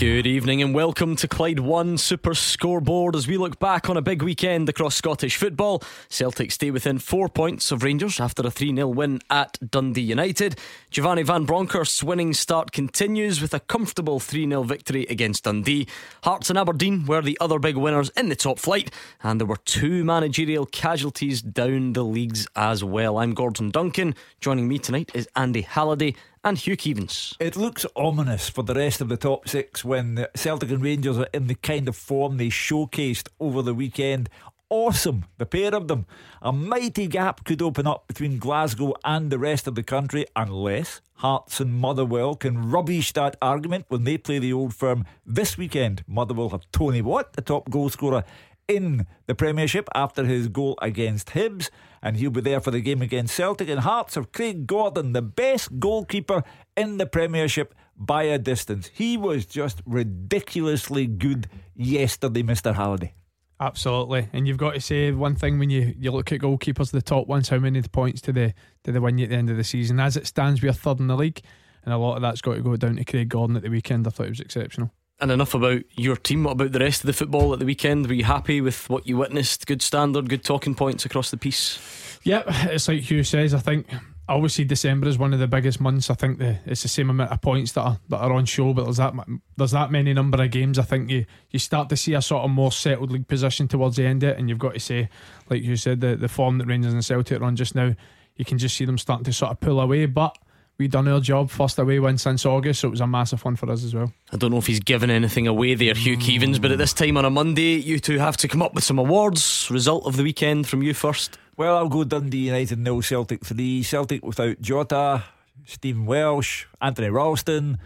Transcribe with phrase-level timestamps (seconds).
[0.00, 4.00] Good evening and welcome to Clyde One Super Scoreboard as we look back on a
[4.00, 5.82] big weekend across Scottish football.
[6.08, 10.58] Celtic stay within four points of Rangers after a 3 0 win at Dundee United.
[10.90, 15.86] Giovanni Van Bronckhorst's winning start continues with a comfortable 3 0 victory against Dundee.
[16.24, 18.90] Hearts and Aberdeen were the other big winners in the top flight,
[19.22, 23.18] and there were two managerial casualties down the leagues as well.
[23.18, 24.14] I'm Gordon Duncan.
[24.40, 26.14] Joining me tonight is Andy Halliday
[26.44, 27.36] and Hugh Keevins.
[27.38, 31.28] It looks ominous for the rest of the top six when Celtic and Rangers are
[31.34, 34.28] in the kind of form they showcased over the weekend.
[34.68, 36.06] Awesome, the pair of them.
[36.40, 41.00] A mighty gap could open up between Glasgow and the rest of the country unless
[41.20, 46.02] Hearts and Motherwell can rubbish that argument when they play the old firm this weekend.
[46.06, 48.24] Motherwell have Tony Watt, the top goal scorer
[48.70, 51.70] in the Premiership after his goal against Hibs,
[52.02, 53.68] and he'll be there for the game against Celtic.
[53.68, 56.44] And Hearts of Craig Gordon, the best goalkeeper
[56.76, 58.88] in the Premiership by a distance.
[58.94, 62.74] He was just ridiculously good yesterday, Mr.
[62.74, 63.14] Halliday.
[63.58, 67.02] Absolutely, and you've got to say one thing when you, you look at goalkeepers, the
[67.02, 68.54] top ones, how many points to the
[68.84, 70.00] to the win at the end of the season?
[70.00, 71.42] As it stands, we are third in the league,
[71.84, 74.06] and a lot of that's got to go down to Craig Gordon at the weekend.
[74.06, 74.92] I thought it was exceptional.
[75.20, 76.44] And enough about your team.
[76.44, 78.06] What about the rest of the football at the weekend?
[78.06, 79.66] Were you happy with what you witnessed?
[79.66, 82.18] Good standard, good talking points across the piece.
[82.24, 83.52] Yep, it's like Hugh says.
[83.52, 83.86] I think
[84.30, 86.08] obviously December is one of the biggest months.
[86.08, 88.72] I think the, it's the same amount of points that are that are on show,
[88.72, 89.14] but there's that
[89.56, 90.78] there's that many number of games.
[90.78, 93.96] I think you you start to see a sort of more settled league position towards
[93.96, 95.08] the end of it, and you've got to say,
[95.48, 97.94] like you said, the the form that Rangers and Celtic are on just now,
[98.36, 100.36] you can just see them starting to sort of pull away, but
[100.80, 103.54] we done our job first away win since August, so it was a massive one
[103.54, 104.10] for us as well.
[104.32, 107.18] I don't know if he's given anything away there, Hugh Keevins, but at this time
[107.18, 109.68] on a Monday, you two have to come up with some awards.
[109.70, 111.38] Result of the weekend from you first.
[111.58, 113.82] Well, I'll go Dundee United nil, Celtic three.
[113.82, 115.24] Celtic without Jota,
[115.66, 117.78] Stephen Welsh, Anthony Ralston,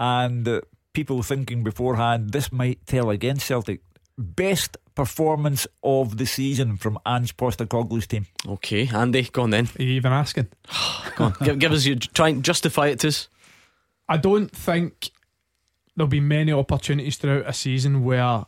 [0.00, 0.62] and uh,
[0.94, 3.82] people thinking beforehand this might tell against Celtic.
[4.22, 8.26] Best performance of the season from Ange Postecoglou's team.
[8.46, 9.68] Okay, Andy, go on then.
[9.78, 10.48] Are you even asking?
[11.16, 13.28] go on, give, give us your try and justify it to us.
[14.08, 15.10] I don't think
[15.96, 18.44] there'll be many opportunities throughout a season where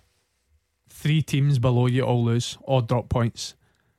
[0.88, 3.54] three teams below you all lose or drop points.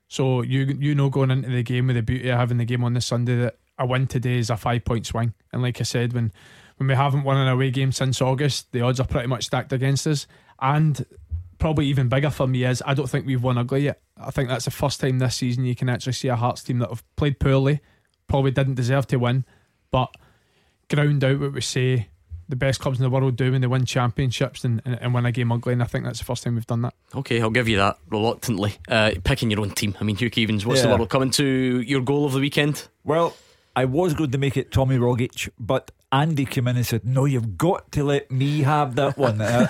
[0.08, 2.84] So you you know going into the game with the beauty of having the game
[2.84, 5.34] on this Sunday that a win today is a five point swing.
[5.52, 6.32] And like I said, when
[6.78, 9.74] when we haven't won an away game since August, the odds are pretty much stacked
[9.74, 10.28] against us.
[10.60, 11.06] And
[11.58, 14.02] probably even bigger for me is I don't think we've won ugly yet.
[14.18, 16.80] I think that's the first time this season you can actually see a Hearts team
[16.80, 17.82] that have played poorly,
[18.28, 19.46] probably didn't deserve to win,
[19.92, 20.14] but
[20.90, 22.08] ground out what we say
[22.48, 25.26] the best clubs in the world do when they win championships and, and, and, win
[25.26, 25.74] a game ugly.
[25.74, 26.94] And I think that's the first time we've done that.
[27.14, 28.76] Okay, I'll give you that reluctantly.
[28.88, 29.96] Uh, picking your own team.
[30.00, 30.90] I mean, Hugh Keevins, what's yeah.
[30.90, 32.88] the world coming to your goal of the weekend?
[33.04, 33.36] Well,
[33.76, 37.26] I was going to make it Tommy Rogic, but Andy came in and said, No,
[37.26, 39.42] you've got to let me have that one.
[39.42, 39.68] I,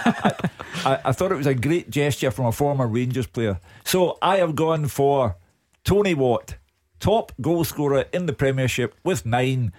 [0.86, 3.60] I, I, thought it was a great gesture from a former Rangers player.
[3.84, 5.38] So I have gone for
[5.84, 6.56] Tony Watt,
[7.00, 9.74] top goal scorer in the Premiership with nine.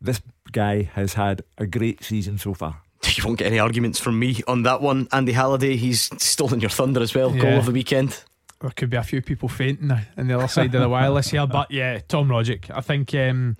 [0.00, 0.22] This
[0.52, 2.82] guy has had a great season so far.
[3.16, 5.08] You won't get any arguments from me on that one.
[5.10, 7.34] Andy Halliday, he's stolen your thunder as well.
[7.34, 7.42] Yeah.
[7.42, 8.22] Goal of the weekend.
[8.60, 11.46] There could be a few people fainting on the other side of the wireless here,
[11.46, 12.70] but yeah, Tom Rogic.
[12.72, 13.56] I think um,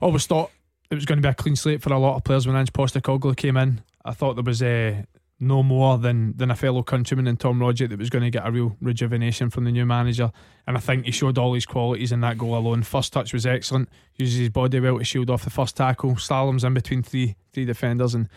[0.00, 0.52] always thought
[0.90, 2.72] it was going to be a clean slate for a lot of players when Ange
[2.72, 3.82] Postecoglou came in.
[4.04, 5.02] I thought there was uh,
[5.38, 8.46] no more than, than a fellow countryman in Tom Rogic that was going to get
[8.46, 10.32] a real rejuvenation from the new manager.
[10.66, 12.82] And I think he showed all his qualities in that goal alone.
[12.82, 16.64] First touch was excellent, uses his body well to shield off the first tackle, slaloms
[16.64, 18.28] in between three three defenders, and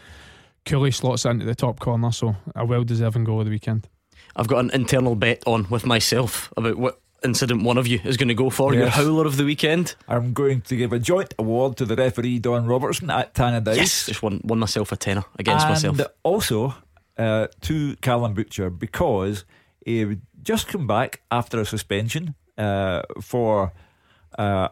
[0.66, 2.12] coolly slots into the top corner.
[2.12, 3.88] So a well deserving goal of the weekend.
[4.36, 8.18] I've got an internal bet on with myself about what incident one of you is
[8.18, 8.82] going to go for, yes.
[8.82, 9.96] your howler of the weekend.
[10.08, 13.78] I'm going to give a joint award to the referee Don Robertson at Tannadice.
[13.78, 16.12] Yes, just won, won myself a tenner against and myself.
[16.24, 16.76] Also
[17.18, 19.46] uh, to Callum Butcher because
[19.86, 23.74] he just come back after a suspension uh, for.
[24.38, 24.70] Uh,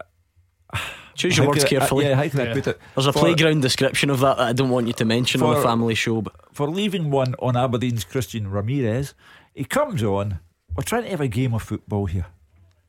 [1.15, 2.05] Choose your words carefully.
[2.05, 2.51] yeah, how can yeah.
[2.51, 2.79] I put it?
[2.95, 5.47] There's a for, playground description of that that I don't want you to mention for,
[5.47, 6.21] on the family show.
[6.21, 6.33] But.
[6.53, 9.13] For leaving one on Aberdeen's Christian Ramirez,
[9.53, 10.39] he comes on
[10.75, 12.27] we're trying to have a game of football here.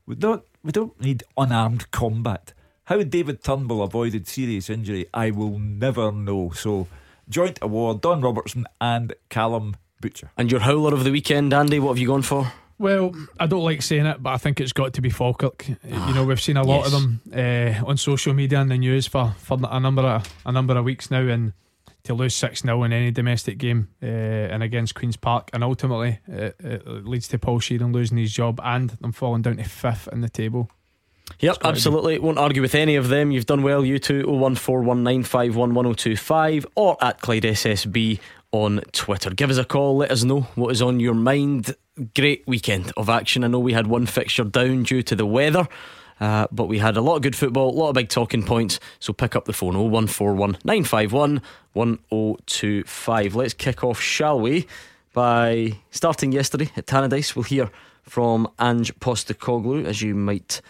[0.06, 2.52] We don't we don't need unarmed combat.
[2.84, 6.50] How David Turnbull avoided serious injury, I will never know.
[6.50, 6.88] So,
[7.28, 10.30] joint award, Don Robertson and Callum Butcher.
[10.36, 12.52] And your howler of the weekend, Andy, what have you gone for?
[12.78, 15.68] Well, I don't like saying it, but I think it's got to be Falkirk.
[15.68, 16.86] you know, we've seen a lot yes.
[16.86, 20.50] of them uh, on social media and the news for, for a number of a
[20.50, 21.52] number of weeks now, and
[22.04, 25.50] to lose 6 0 in any domestic game uh, and against Queen's Park.
[25.52, 29.58] And ultimately, it, it leads to Paul Sheerin losing his job and them falling down
[29.58, 30.70] to fifth in the table.
[31.40, 32.18] Yep, absolutely.
[32.18, 33.30] Won't argue with any of them.
[33.30, 34.24] You've done well, you two.
[34.24, 38.18] 01419511025 or at Clyde SSB
[38.52, 39.30] on Twitter.
[39.30, 41.74] Give us a call, let us know what is on your mind.
[42.14, 43.44] Great weekend of action.
[43.44, 45.66] I know we had one fixture down due to the weather.
[46.20, 48.78] Uh, but we had a lot of good football, a lot of big talking points.
[49.00, 51.42] So pick up the phone 0141 951
[51.72, 53.34] 1025.
[53.34, 54.66] Let's kick off, shall we,
[55.12, 57.34] by starting yesterday at Tannadice.
[57.34, 57.70] We'll hear
[58.02, 60.60] from Ange Postecoglou, as you might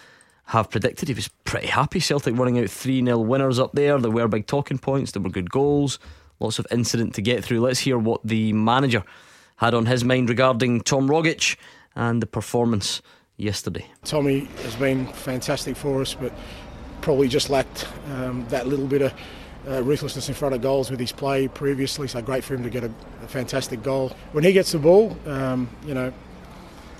[0.47, 1.09] have predicted.
[1.09, 2.01] He was pretty happy.
[2.01, 3.99] Celtic running out 3 0 winners up there.
[3.99, 5.99] There were big talking points, there were good goals,
[6.41, 7.61] lots of incident to get through.
[7.61, 9.05] Let's hear what the manager
[9.57, 11.57] had on his mind regarding Tom Rogic
[11.95, 13.03] and the performance
[13.37, 13.87] yesterday.
[14.05, 16.33] Tommy has been fantastic for us, but
[17.01, 19.13] probably just lacked um, that little bit of
[19.69, 22.09] uh, ruthlessness in front of goals with his play previously.
[22.09, 22.93] So great for him to get a,
[23.23, 24.13] a fantastic goal.
[24.33, 26.13] When he gets the ball, um, you know,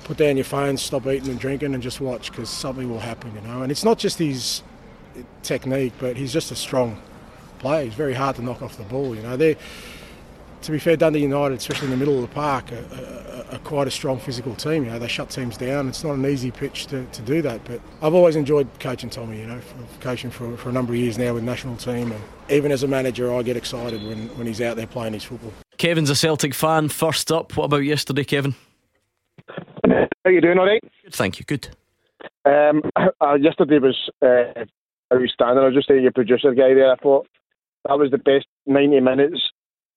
[0.05, 3.35] put down your phone, stop eating and drinking, and just watch because something will happen.
[3.35, 4.63] You know, and it's not just his
[5.43, 7.01] technique, but he's just a strong
[7.59, 7.85] player.
[7.85, 9.15] He's very hard to knock off the ball.
[9.15, 9.57] You know, they
[10.63, 13.59] to be fair, Dundee United, especially in the middle of the park, are, are, are,
[13.59, 14.85] quite a strong physical team.
[14.85, 15.89] You know, they shut teams down.
[15.89, 17.65] It's not an easy pitch to, to do that.
[17.65, 19.41] But I've always enjoyed coaching Tommy.
[19.41, 19.61] You know,
[20.01, 22.89] coaching for, for a number of years now with national team, and even as a
[22.89, 25.53] manager, I get excited when, when he's out there playing his football.
[25.79, 26.89] Kevin's a Celtic fan.
[26.89, 28.55] First up, what about yesterday, Kevin?
[29.49, 30.59] How you doing?
[30.59, 30.83] All right.
[31.03, 31.45] Good, thank you.
[31.45, 31.69] Good.
[32.45, 32.83] Um,
[33.21, 34.65] uh, yesterday was uh,
[35.13, 35.59] outstanding.
[35.59, 36.93] I was just saying your producer guy there.
[36.93, 37.27] I thought
[37.89, 39.41] that was the best ninety minutes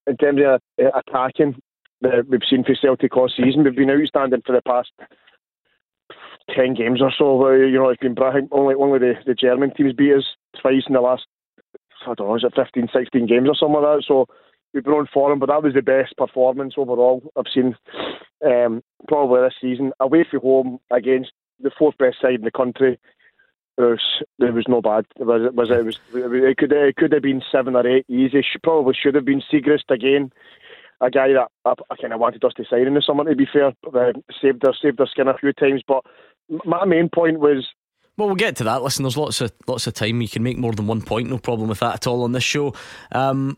[0.08, 1.62] in terms of uh, attacking
[2.02, 3.64] that we've seen for Celtic all season.
[3.64, 4.92] We've been outstanding for the past
[6.56, 7.36] ten games or so.
[7.36, 8.50] Where, you know, it's been brilliant.
[8.52, 10.26] Only only the, the German teams beat us
[10.62, 11.26] twice in the last
[12.08, 14.04] I don't know, is it 15, 16 games or something like that.
[14.08, 14.28] So
[14.74, 17.76] we've been on form, but that was the best performance overall I've seen
[18.46, 19.92] um, probably this season.
[20.00, 23.00] Away from home against the fourth best side in the country,
[23.82, 24.02] was
[24.40, 25.06] there was no bad.
[25.20, 28.06] It was it was it, was, it could it could have been seven or eight
[28.10, 28.42] easy.
[28.42, 30.32] She probably should have been Siegrist again.
[31.02, 33.26] A guy that I, I kind of wanted us to sign in the summer.
[33.26, 35.84] To be fair, uh, saved their saved their skin a few times.
[35.86, 36.06] But
[36.66, 37.68] my main point was
[38.18, 38.82] well, we'll get to that.
[38.82, 40.22] Listen, there's lots of lots of time.
[40.22, 41.30] You can make more than one point.
[41.30, 42.74] No problem with that at all on this show.
[43.12, 43.58] Um,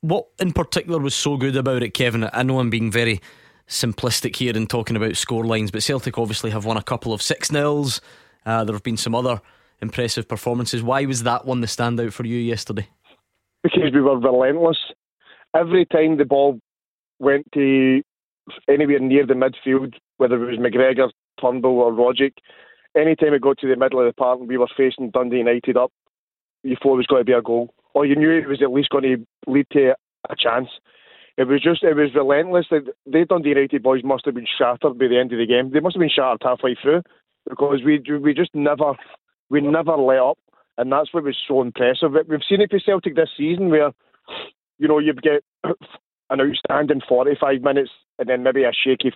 [0.00, 2.28] what in particular was so good about it, Kevin?
[2.32, 3.20] I know I'm being very
[3.66, 7.22] simplistic here in talking about score lines, but Celtic obviously have won a couple of
[7.22, 8.00] six nils.
[8.48, 9.42] Uh, there have been some other
[9.82, 10.82] impressive performances.
[10.82, 12.88] Why was that one the standout for you yesterday?
[13.62, 14.78] Because we were relentless.
[15.54, 16.58] Every time the ball
[17.18, 18.00] went to
[18.66, 22.32] anywhere near the midfield, whether it was McGregor, Turnbull, or Rogic,
[22.96, 25.76] anytime it got to the middle of the park and we were facing Dundee United
[25.76, 25.92] up,
[26.62, 27.74] you thought it was going to be a goal.
[27.92, 29.94] Or you knew it was at least going to lead to
[30.30, 30.68] a chance.
[31.36, 32.66] It was just, it was relentless.
[32.70, 35.70] The Dundee United boys must have been shattered by the end of the game.
[35.70, 37.02] They must have been shattered halfway through
[37.48, 38.92] because we we just never
[39.50, 40.38] we never let up,
[40.76, 42.12] and that's what was so impressive.
[42.28, 43.92] We've seen it for Celtic this season, where
[44.78, 45.42] you know you get
[46.30, 49.12] an outstanding 45 minutes, and then maybe a shaky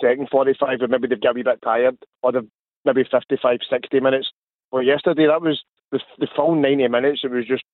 [0.00, 2.48] second 45, or maybe they've got a wee bit tired, or they've
[2.84, 4.28] maybe 55, 60 minutes.
[4.70, 7.20] Well, yesterday that was the, the full 90 minutes.
[7.24, 7.64] It was just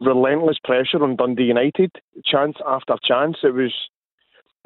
[0.00, 1.92] relentless pressure on Dundee United,
[2.24, 3.38] chance after chance.
[3.42, 3.72] It was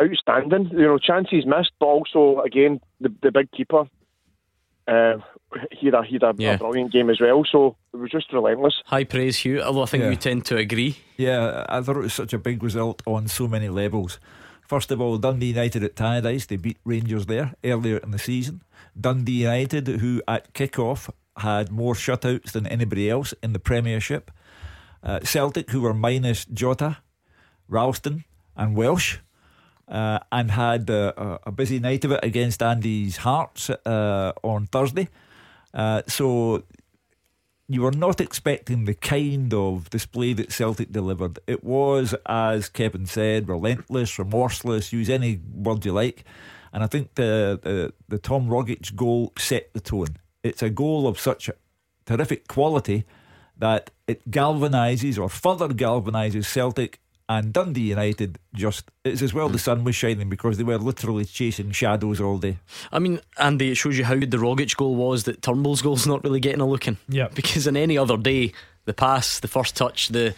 [0.02, 0.71] outstanding.
[0.73, 3.85] You know, chances missed, but also again the the big keeper
[4.86, 5.18] uh,
[5.72, 6.54] he had, a, he had a, yeah.
[6.54, 8.74] a, brilliant game as well, so it was just relentless.
[8.86, 9.62] High praise, Hugh.
[9.62, 10.08] Although I think yeah.
[10.10, 10.98] we tend to agree.
[11.16, 14.18] Yeah, I thought it was such a big result on so many levels.
[14.62, 18.62] First of all, Dundee United at Tannadice, they beat Rangers there earlier in the season.
[18.98, 24.30] Dundee United, who at kick-off had more shutouts than anybody else in the Premiership.
[25.02, 26.98] Uh, Celtic, who were minus Jota,
[27.68, 28.24] Ralston,
[28.56, 29.18] and Welsh
[29.88, 35.08] uh, and had uh, a busy night of it against Andy's Hearts uh, on Thursday.
[35.72, 36.62] Uh, so
[37.68, 41.38] you were not expecting the kind of display that Celtic delivered.
[41.46, 46.24] It was, as Kevin said, relentless, remorseless, use any word you like.
[46.72, 50.16] And I think the, the, the Tom Rogic goal set the tone.
[50.42, 51.48] It's a goal of such
[52.04, 53.04] terrific quality
[53.56, 59.59] that it galvanises or further galvanises Celtic and Dundee United just it's as well the
[59.59, 62.59] sun was shining because they were literally chasing shadows all day.
[62.93, 66.07] I mean, Andy, it shows you how good the Rogic goal was that Turnbull's goal's
[66.07, 66.99] not really getting a look in.
[67.09, 67.28] Yeah.
[67.35, 68.52] Because in any other day,
[68.85, 70.35] the pass, the first touch, the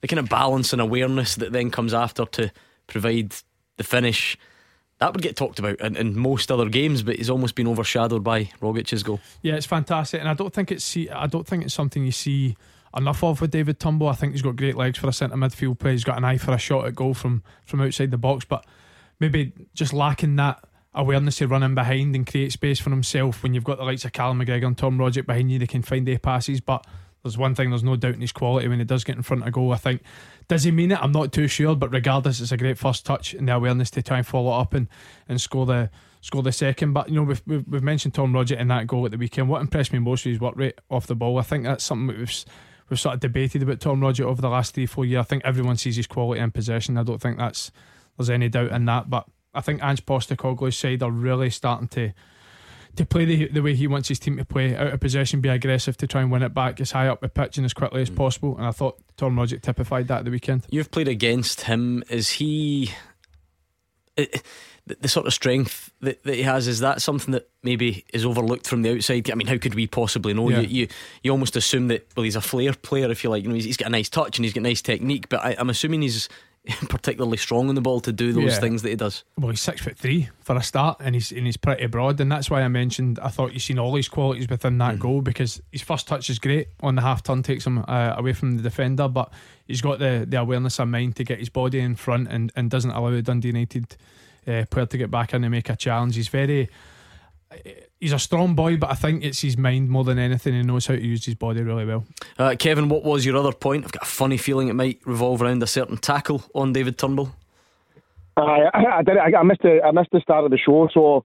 [0.00, 2.52] the kind of balance and awareness that then comes after to
[2.86, 3.34] provide
[3.76, 4.38] the finish.
[4.98, 8.22] That would get talked about in, in most other games, but he's almost been overshadowed
[8.24, 9.20] by Rogic's goal.
[9.42, 12.56] Yeah, it's fantastic, and I don't think it's I don't think it's something you see
[12.96, 14.08] enough of with David Turnbull.
[14.08, 15.92] I think he's got great legs for a centre midfield play.
[15.92, 18.64] He's got an eye for a shot at goal from from outside the box, but
[19.20, 20.64] maybe just lacking that
[20.94, 24.04] awareness to run in behind and create space for himself when you've got the likes
[24.04, 26.60] of Callum McGregor and Tom Rogic behind you, they can find their passes.
[26.60, 26.86] But
[27.22, 29.46] there's one thing, there's no doubt in his quality when he does get in front
[29.46, 29.72] of goal.
[29.72, 30.02] I think,
[30.48, 31.02] does he mean it?
[31.02, 34.02] I'm not too sure, but regardless, it's a great first touch and the awareness to
[34.02, 34.88] try and follow up and,
[35.28, 35.90] and score the
[36.20, 36.94] score the second.
[36.94, 39.48] But you know, we've, we've, mentioned Tom Rogic in that goal at the weekend.
[39.48, 41.38] What impressed me most was his work rate off the ball.
[41.38, 42.44] I think that's something we've
[42.88, 45.20] we've sort of debated about Tom Rogic over the last three four years.
[45.20, 46.98] I think everyone sees his quality in possession.
[46.98, 47.70] I don't think that's
[48.16, 49.08] there's any doubt in that.
[49.08, 52.12] But I think Ange Postecoglou's side are really starting to
[52.96, 55.48] to play the, the way he wants his team to play, out of possession, be
[55.48, 58.02] aggressive to try and win it back as high up the pitch and as quickly
[58.02, 58.16] as mm.
[58.16, 58.56] possible.
[58.56, 60.66] And I thought Tom Rogic typified that at the weekend.
[60.70, 62.02] You've played against him.
[62.10, 62.90] Is he.
[64.16, 64.42] It,
[65.00, 68.66] the, sort of strength that, that he has is that something that maybe is overlooked
[68.66, 69.30] from the outside?
[69.30, 70.50] I mean, how could we possibly know?
[70.50, 70.60] Yeah.
[70.60, 70.88] You, you,
[71.22, 73.42] you almost assume that well, he's a flair player if you like.
[73.42, 75.56] You know, he's, he's got a nice touch and he's got nice technique, but I,
[75.58, 76.28] I'm assuming he's
[76.88, 78.60] particularly strong on the ball to do those yeah.
[78.60, 79.24] things that he does.
[79.38, 82.30] Well, he's six foot three for a start, and he's and he's pretty broad, and
[82.30, 85.00] that's why I mentioned I thought you've seen all his qualities within that mm.
[85.00, 88.32] goal because his first touch is great on the half turn, takes him uh, away
[88.32, 89.32] from the defender, but
[89.66, 92.70] he's got the the awareness of mind to get his body in front and and
[92.70, 93.96] doesn't allow the Dundee United
[94.48, 96.16] uh, player to get back in and make a challenge.
[96.16, 96.68] He's very
[98.00, 100.54] he's a strong boy, but I think it's his mind more than anything.
[100.54, 102.04] He knows how to use his body really well.
[102.38, 103.84] Uh, Kevin, what was your other point?
[103.84, 107.30] I've got a funny feeling it might revolve around a certain tackle on David Turnbull.
[108.36, 109.16] I, I, did.
[109.16, 111.24] I, I missed the I missed the start of the show, so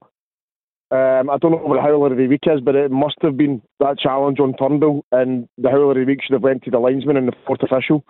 [0.89, 3.37] um, I don't know what the howler of the week is, but it must have
[3.37, 6.71] been that challenge on Turnbull, and the howler of the week should have went to
[6.71, 8.03] the linesman and the fourth official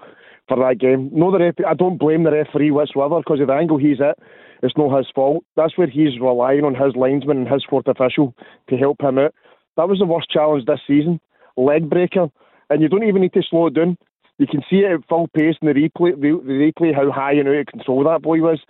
[0.47, 1.09] for that game.
[1.11, 4.17] No, the ref- I don't blame the referee whatsoever because of the angle he's at.
[4.63, 5.43] It's not his fault.
[5.57, 8.33] That's where he's relying on his linesman and his fourth official
[8.69, 9.35] to help him out.
[9.75, 11.19] That was the worst challenge this season.
[11.57, 12.29] Leg breaker.
[12.69, 13.97] And you don't even need to slow it down.
[14.37, 17.33] You can see it at full pace in the replay, the, the replay how high
[17.33, 18.61] and out of control that boy was.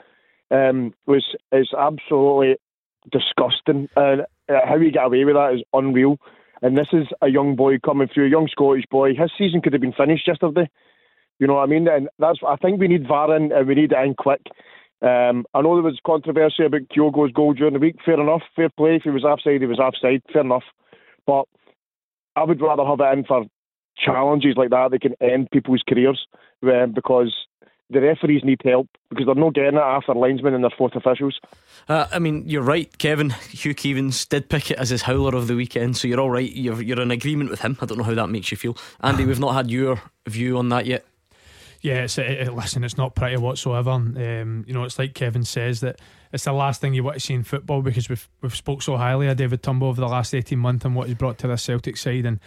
[0.50, 2.56] Um, was is absolutely
[3.12, 3.88] disgusting.
[3.96, 6.18] And uh, how he got away with that is unreal.
[6.64, 9.10] And this is a young boy coming through, a young Scottish boy.
[9.10, 10.70] His season could have been finished yesterday.
[11.40, 11.88] You know what I mean?
[11.88, 14.42] And that's I think we need VAR in, and we need it in quick.
[15.04, 17.98] Um, I know there was controversy about Kyogo's goal during the week.
[18.06, 18.96] Fair enough, fair play.
[18.96, 20.22] If he was offside, he was offside.
[20.32, 20.64] Fair enough.
[21.28, 21.44] But
[22.38, 23.46] I would rather have it in for
[23.98, 26.26] challenges like that that can end people's careers
[26.64, 27.34] um, because
[27.90, 31.40] the referees need help because they're not getting it after linesmen and their fourth officials.
[31.88, 33.30] Uh, I mean, you're right, Kevin.
[33.50, 36.52] Hugh Keevins did pick it as his howler of the weekend, so you're all right.
[36.52, 37.78] You're, you're in agreement with him.
[37.82, 38.78] I don't know how that makes you feel.
[39.02, 41.06] Andy, we've not had your view on that yet.
[41.84, 43.92] Yeah, it's, it, it, listen, it's not pretty whatsoever.
[43.92, 46.00] Um, you know, it's like Kevin says that
[46.32, 48.96] it's the last thing you want to see in football because we've we've spoke so
[48.96, 51.58] highly of David Turnbull over the last eighteen months and what he's brought to the
[51.58, 52.40] Celtic side, and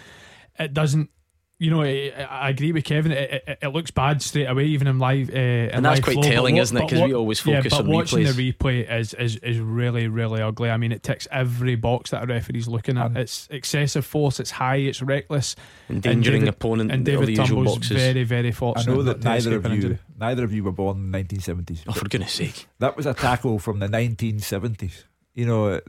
[0.58, 1.10] it doesn't
[1.58, 3.12] you know, I, I, agree with Kevin.
[3.12, 5.30] It, it, it, looks bad straight away, even in live.
[5.30, 6.82] Uh, in and that's live quite flow, telling, isn't it?
[6.82, 8.36] Because we always focus yeah, but on watching replays.
[8.36, 10.68] the replay is, is is really really ugly.
[10.68, 13.12] I mean, it ticks every box that a referee's looking at.
[13.12, 13.18] Mm.
[13.18, 14.38] it's excessive force.
[14.38, 14.76] It's high.
[14.76, 15.56] It's reckless.
[15.88, 16.92] Endangering and David, opponent.
[16.92, 18.92] And David Turnbull's very very fortunate.
[18.92, 19.98] I know that neither of you injury.
[20.18, 21.84] neither of you were born in the 1970s.
[21.86, 22.66] Oh, for goodness sake!
[22.80, 25.04] That was a tackle from the 1970s.
[25.32, 25.80] You know,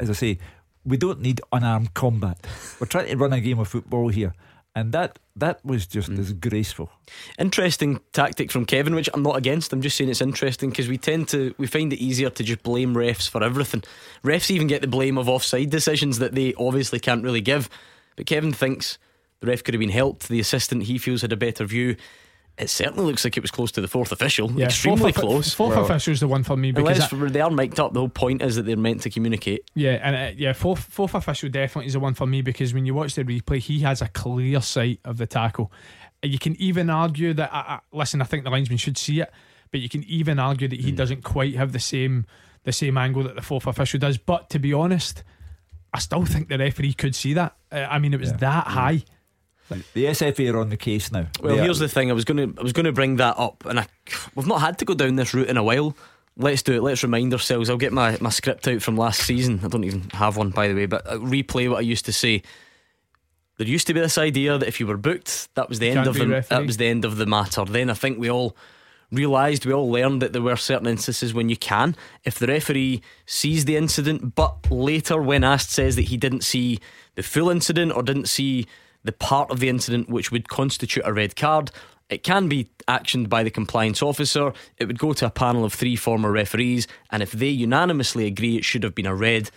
[0.00, 0.38] as I say,
[0.84, 2.44] we don't need unarmed combat.
[2.80, 4.34] We're trying to run a game of football here
[4.76, 6.16] and that that was just mm.
[6.16, 6.90] disgraceful.
[7.38, 9.72] Interesting tactic from Kevin, which I'm not against.
[9.72, 12.62] I'm just saying it's interesting because we tend to we find it easier to just
[12.62, 13.82] blame refs for everything.
[14.22, 17.70] Refs even get the blame of offside decisions that they obviously can't really give.
[18.16, 18.98] But Kevin thinks
[19.40, 20.28] the ref could have been helped.
[20.28, 21.96] The assistant he feels had a better view
[22.58, 24.50] it certainly looks like it was close to the fourth official.
[24.52, 25.54] Yeah, Extremely fourth, close.
[25.54, 28.00] Fourth well, official is the one for me because unless they are mic'd up, the
[28.00, 29.70] whole point is that they're meant to communicate.
[29.74, 32.86] Yeah, and uh, yeah, fourth fourth official definitely is the one for me because when
[32.86, 35.70] you watch the replay, he has a clear sight of the tackle.
[36.22, 37.52] You can even argue that.
[37.52, 39.30] Uh, uh, listen, I think the linesman should see it,
[39.70, 40.96] but you can even argue that he mm.
[40.96, 42.24] doesn't quite have the same
[42.64, 44.16] the same angle that the fourth official does.
[44.16, 45.24] But to be honest,
[45.92, 47.54] I still think the referee could see that.
[47.70, 48.36] Uh, I mean, it was yeah.
[48.38, 48.70] that mm.
[48.70, 49.04] high.
[49.68, 51.26] The SFA are on the case now.
[51.42, 51.86] Well, they here's are.
[51.86, 52.10] the thing.
[52.10, 53.86] I was going to I was going to bring that up, and I,
[54.34, 55.96] we've not had to go down this route in a while.
[56.36, 56.82] Let's do it.
[56.82, 57.70] Let's remind ourselves.
[57.70, 59.60] I'll get my, my script out from last season.
[59.64, 62.12] I don't even have one, by the way, but I'll replay what I used to
[62.12, 62.42] say.
[63.56, 66.06] There used to be this idea that if you were booked, that was the end
[66.06, 67.64] of the, that was the end of the matter.
[67.64, 68.54] Then I think we all
[69.10, 71.96] realised, we all learned that there were certain instances when you can.
[72.24, 76.80] If the referee sees the incident, but later, when asked, says that he didn't see
[77.14, 78.66] the full incident or didn't see
[79.06, 81.70] the part of the incident which would constitute a red card.
[82.08, 84.52] It can be actioned by the compliance officer.
[84.78, 88.56] It would go to a panel of three former referees, and if they unanimously agree
[88.56, 89.50] it should have been a red,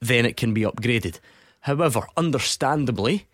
[0.00, 1.18] then it can be upgraded.
[1.60, 3.26] However, understandably,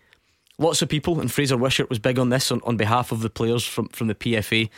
[0.59, 3.29] Lots of people, and Fraser Wishart was big on this on, on behalf of the
[3.29, 4.69] players from, from the PFA.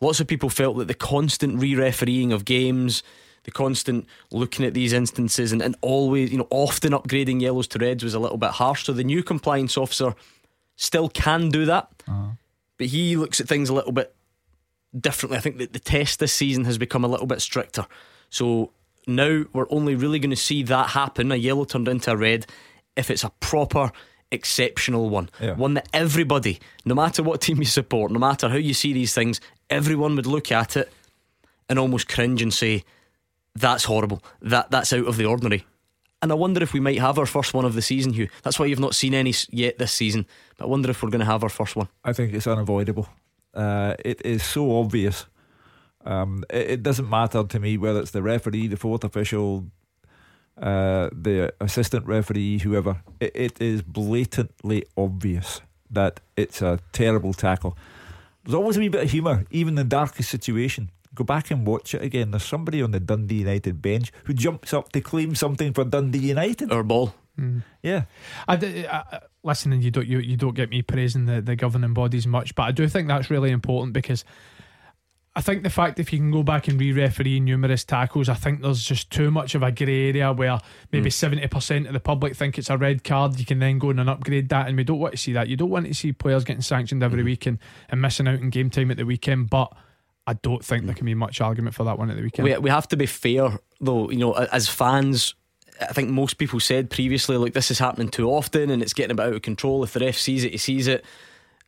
[0.00, 3.02] Lots of people felt that the constant re refereeing of games,
[3.44, 7.78] the constant looking at these instances and, and always, you know, often upgrading yellows to
[7.78, 8.84] reds was a little bit harsh.
[8.84, 10.14] So the new compliance officer
[10.76, 12.32] still can do that, uh-huh.
[12.78, 14.14] but he looks at things a little bit
[14.98, 15.38] differently.
[15.38, 17.86] I think that the test this season has become a little bit stricter.
[18.30, 18.72] So
[19.06, 22.46] now we're only really going to see that happen a yellow turned into a red
[22.96, 23.90] if it's a proper
[24.30, 25.30] exceptional one.
[25.40, 25.54] Yeah.
[25.54, 29.14] One that everybody, no matter what team you support, no matter how you see these
[29.14, 30.92] things, everyone would look at it
[31.68, 32.84] and almost cringe and say,
[33.54, 34.22] That's horrible.
[34.40, 35.66] That that's out of the ordinary.
[36.22, 38.28] And I wonder if we might have our first one of the season, Hugh.
[38.44, 40.24] That's why you've not seen any yet this season.
[40.56, 41.88] But I wonder if we're going to have our first one.
[42.04, 43.08] I think it's unavoidable.
[43.52, 45.26] Uh, it is so obvious.
[46.04, 49.66] Um, it, it, doesn't matter to me whether it's the referee, the fourth official,
[50.60, 57.76] uh, the assistant referee, whoever, it, it is blatantly obvious that it's a terrible tackle.
[58.44, 60.90] There's always a wee bit of humour, even in the darkest situation.
[61.14, 62.30] Go back and watch it again.
[62.30, 66.18] There's somebody on the Dundee United bench who jumps up to claim something for Dundee
[66.18, 66.72] United.
[66.72, 67.14] Or ball.
[67.38, 67.62] Mm.
[67.82, 68.04] Yeah.
[68.48, 71.94] I, I, listen, and you don't you, you don't get me praising the, the governing
[71.94, 74.24] bodies much, but I do think that's really important because
[75.34, 78.60] I think the fact if you can go back and re-referee numerous tackles, I think
[78.60, 80.60] there's just too much of a grey area where
[80.92, 81.12] maybe mm.
[81.12, 81.50] seventy mm.
[81.50, 83.38] percent of the public think it's a red card.
[83.38, 85.48] You can then go in and upgrade that, and we don't want to see that.
[85.48, 87.26] You don't want to see players getting sanctioned every mm.
[87.26, 89.48] week and, and missing out in game time at the weekend.
[89.48, 89.72] But
[90.26, 92.44] I don't think there can be much argument for that one at the weekend.
[92.44, 94.10] We, we have to be fair, though.
[94.10, 95.34] You know, as fans,
[95.80, 99.10] I think most people said previously, like this is happening too often and it's getting
[99.10, 99.82] a bit out of control.
[99.82, 101.04] If the ref sees it, he sees it.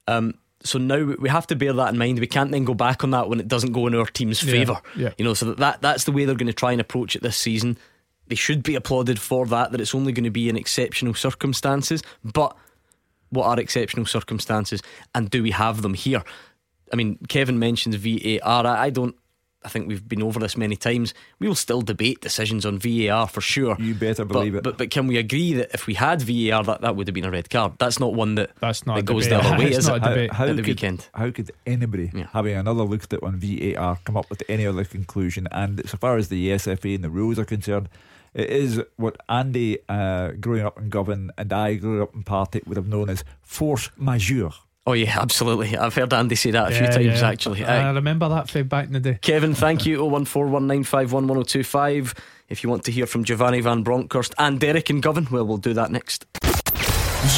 [0.07, 2.19] Um, so now we have to bear that in mind.
[2.21, 4.53] We can't then go back on that when it doesn't go in our team's yeah,
[4.53, 4.81] favour.
[4.97, 5.11] Yeah.
[5.19, 7.37] You know, so that that's the way they're going to try and approach it this
[7.37, 7.77] season.
[8.29, 9.73] They should be applauded for that.
[9.73, 12.03] That it's only going to be in exceptional circumstances.
[12.25, 12.57] But
[13.29, 14.83] what are exceptional circumstances,
[15.15, 16.23] and do we have them here?
[16.95, 18.67] I mean, Kevin mentions VAR.
[18.67, 19.17] I, I don't
[19.65, 21.15] I think we've been over this many times.
[21.39, 23.77] We will still debate decisions on VAR for sure.
[23.81, 24.63] You better believe but, it.
[24.63, 27.25] But but can we agree that if we had VAR, that, that would have been
[27.25, 27.73] a red card?
[27.79, 30.03] That's not one that that's not that goes the other way, is it?
[30.03, 32.29] How, how at the could, weekend, how could anybody yeah.
[32.33, 35.49] having another look at it on VAR come up with any other conclusion?
[35.51, 37.89] And so far as the SFA and the rules are concerned,
[38.35, 42.67] it is what Andy, uh, growing up in Govan, and I, growing up in Partick,
[42.67, 44.51] would have known as force majeure.
[44.87, 45.77] Oh yeah, absolutely.
[45.77, 47.29] I've heard Andy say that a yeah, few times yeah.
[47.29, 47.65] actually.
[47.65, 49.19] I, I remember that from back in the day.
[49.21, 49.99] Kevin, thank you.
[50.01, 52.17] 01419511025.
[52.49, 55.57] If you want to hear from Giovanni Van Bronckhorst and Derek and Govan, well, we'll
[55.57, 56.27] do that next.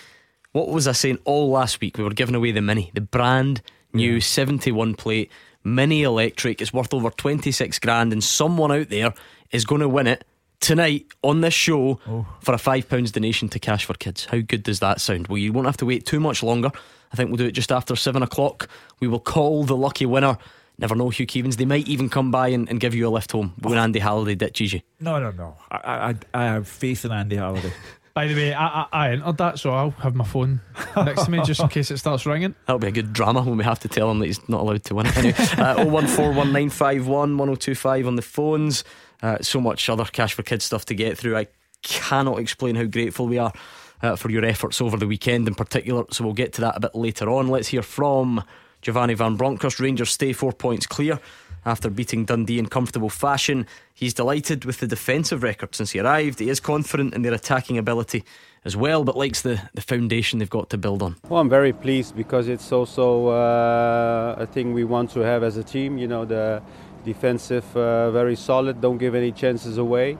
[0.51, 1.97] what was I saying all last week?
[1.97, 4.19] We were giving away the Mini, the brand new yeah.
[4.19, 5.31] 71 plate
[5.63, 6.61] Mini electric.
[6.61, 9.13] It's worth over 26 grand, and someone out there
[9.51, 10.23] is going to win it
[10.61, 12.25] tonight on this show oh.
[12.39, 14.25] for a £5 donation to Cash for Kids.
[14.25, 15.27] How good does that sound?
[15.27, 16.71] Well, you won't have to wait too much longer.
[17.11, 18.69] I think we'll do it just after 7 o'clock.
[19.01, 20.37] We will call the lucky winner.
[20.77, 21.57] Never know, Hugh Keevins.
[21.57, 24.35] They might even come by and, and give you a lift home when Andy Halliday
[24.35, 24.81] ditches you.
[24.99, 25.57] No, no, no.
[25.69, 27.73] I, I, I have faith in Andy Halliday.
[28.13, 30.59] By the way, I, I, I, entered that, so I'll have my phone
[30.97, 32.55] next to me just in case it starts ringing.
[32.65, 34.83] That'll be a good drama when we have to tell him that he's not allowed
[34.85, 35.17] to win it.
[35.17, 38.83] Anyway, uh, 01419511025 on the phones.
[39.21, 41.37] Uh, so much other Cash for Kids stuff to get through.
[41.37, 41.47] I
[41.81, 43.53] cannot explain how grateful we are
[44.01, 46.05] uh, for your efforts over the weekend in particular.
[46.11, 47.47] So we'll get to that a bit later on.
[47.47, 48.43] Let's hear from
[48.81, 49.79] Giovanni Van Bronckhorst.
[49.79, 51.19] Rangers stay four points clear
[51.65, 53.67] after beating Dundee in comfortable fashion.
[53.93, 56.39] He's delighted with the defensive record since he arrived.
[56.39, 58.23] He is confident in their attacking ability
[58.65, 61.15] as well, but likes the, the foundation they've got to build on.
[61.29, 65.57] Well, I'm very pleased because it's also uh, a thing we want to have as
[65.57, 65.97] a team.
[65.97, 66.61] You know, the
[67.03, 70.17] defensive, uh, very solid, don't give any chances away.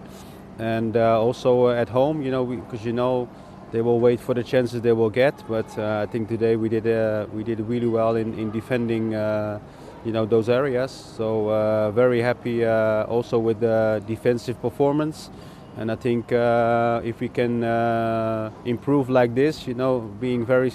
[0.59, 3.27] And uh, also at home, you know, because you know
[3.71, 5.33] they will wait for the chances they will get.
[5.47, 6.85] But uh, I think today we did
[7.33, 9.13] we did really well in, in defending
[10.05, 10.91] you know those areas.
[10.91, 15.29] So uh, very happy uh, also with the defensive performance,
[15.77, 17.63] and I think uh, if we can
[18.65, 20.71] improve like this, you know, being very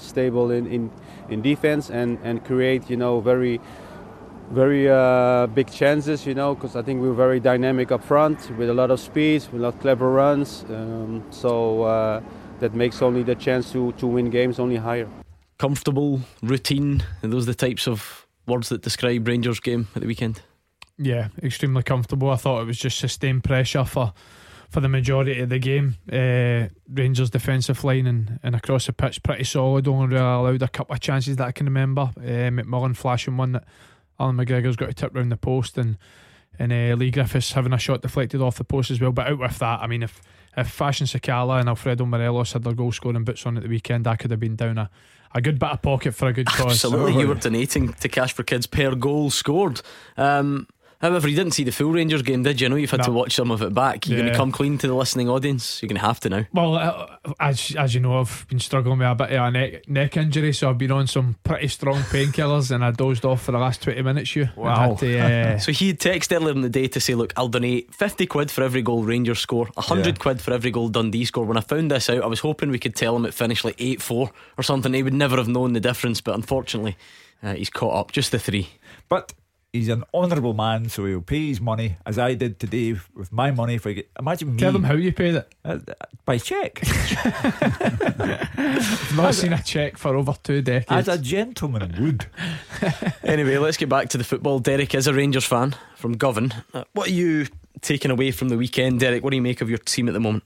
[0.00, 0.90] stable in, in
[1.28, 3.60] in defense and and create you know very
[4.50, 8.50] very uh, big chances, you know, because I think we were very dynamic up front
[8.58, 10.64] with a lot of speed, with a lot of clever runs.
[10.68, 12.20] Um, so uh,
[12.58, 15.08] that makes only the chance to, to win games only higher.
[15.58, 20.08] Comfortable, routine, and those are the types of words that describe Rangers' game at the
[20.08, 20.42] weekend.
[20.98, 22.30] Yeah, extremely comfortable.
[22.30, 24.12] I thought it was just sustained pressure for
[24.70, 25.96] for the majority of the game.
[26.10, 29.88] Uh, Rangers defensive line and, and across the pitch pretty solid.
[29.88, 32.12] Only really allowed a couple of chances that I can remember.
[32.16, 33.64] Uh, McMullan flashing one that
[34.20, 35.96] Allan McGregor's got to tip round the post and
[36.58, 39.12] and uh, Leigh Griffiths having a shot deflected off the post as well.
[39.12, 40.20] But out with that, I mean, if
[40.56, 44.06] if Fashion Sakala and Alfredo Morelos had their goal scoring boots on at the weekend,
[44.06, 44.90] I could have been down a,
[45.34, 46.72] a good bit of pocket for a good cause.
[46.72, 49.80] Absolutely, you were donating to Cash for Kids per goal scored.
[50.16, 50.66] Um,
[51.00, 52.66] However, you didn't see the full Rangers game, did you?
[52.66, 53.06] I know you've had no.
[53.06, 54.06] to watch some of it back.
[54.06, 54.24] You're yeah.
[54.24, 55.80] going to come clean to the listening audience.
[55.80, 56.44] You're going to have to now.
[56.52, 57.06] Well, uh,
[57.40, 60.52] as as you know, I've been struggling with a bit of a neck, neck injury,
[60.52, 63.82] so I've been on some pretty strong painkillers, and I dozed off for the last
[63.82, 64.36] twenty minutes.
[64.36, 64.94] You wow.
[64.96, 65.18] To,
[65.54, 68.50] uh, so he texted earlier in the day to say, "Look, I'll donate fifty quid
[68.50, 70.22] for every goal Rangers score, hundred yeah.
[70.22, 72.78] quid for every goal Dundee score." When I found this out, I was hoping we
[72.78, 74.92] could tell him it finished like eight four or something.
[74.92, 76.98] He would never have known the difference, but unfortunately,
[77.42, 78.12] uh, he's caught up.
[78.12, 78.68] Just the three.
[79.08, 79.32] But
[79.72, 83.50] he's an honourable man, so he'll pay his money as I did today with my
[83.50, 83.74] money.
[83.74, 84.58] If I get, imagine me.
[84.58, 85.78] Tell them how you paid it uh,
[86.24, 86.80] by cheque.
[88.62, 91.08] I've not as seen a cheque for over two decades.
[91.08, 92.26] As a gentleman would.
[93.24, 94.58] anyway, let's get back to the football.
[94.58, 96.52] Derek is a Rangers fan from Govan.
[96.74, 97.46] Uh, what are you
[97.80, 99.22] taking away from the weekend, Derek?
[99.22, 100.44] What do you make of your team at the moment?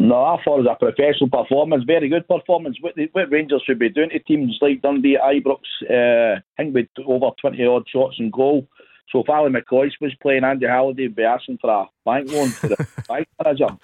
[0.00, 2.76] No, I thought it was a professional performance, very good performance.
[2.80, 5.58] What, the, what Rangers should be doing to teams like Dundee, Ibrox,
[5.90, 8.68] uh, I think with over 20 odd shots and goal.
[9.10, 12.50] So if Ali McCoist was playing, Andy Halliday would be asking for a bank loan
[12.50, 13.76] for the bank manager.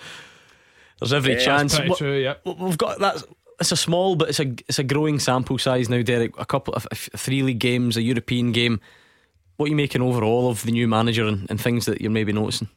[1.01, 1.79] There's every yeah, chance.
[1.97, 2.35] True, yeah.
[2.45, 3.23] We've got that.
[3.59, 6.39] It's a small, but it's a it's a growing sample size now, Derek.
[6.39, 8.81] A couple of three league games, a European game.
[9.57, 12.33] What are you making overall of the new manager and, and things that you're maybe
[12.33, 12.69] noticing?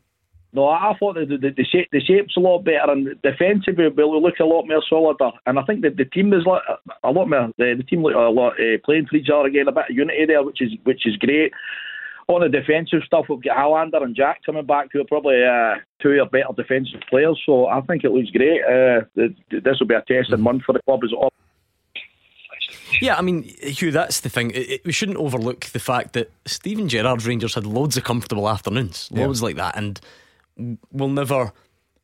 [0.57, 4.19] No, I thought the the, the, shape, the shape's a lot better and defensively will
[4.19, 5.29] look a lot more solider.
[5.45, 6.63] And I think that the team is like
[7.03, 7.51] a lot more.
[7.59, 9.95] The, the team look a lot uh, playing for each other again, a bit of
[9.95, 11.53] unity there, which is which is great.
[12.27, 15.75] On the defensive stuff, we've got Helander and Jack coming back, who are probably uh,
[16.01, 17.39] two of our better defensive players.
[17.45, 18.63] So I think it looks great.
[18.63, 21.31] Uh, this will be a testing month for the club as well.
[22.99, 24.49] Yeah, I mean, Hugh, that's the thing.
[24.51, 28.49] It, it, we shouldn't overlook the fact that Steven Gerrard's Rangers had loads of comfortable
[28.49, 29.45] afternoons, loads yeah.
[29.45, 30.01] like that, and
[30.91, 31.51] we'll never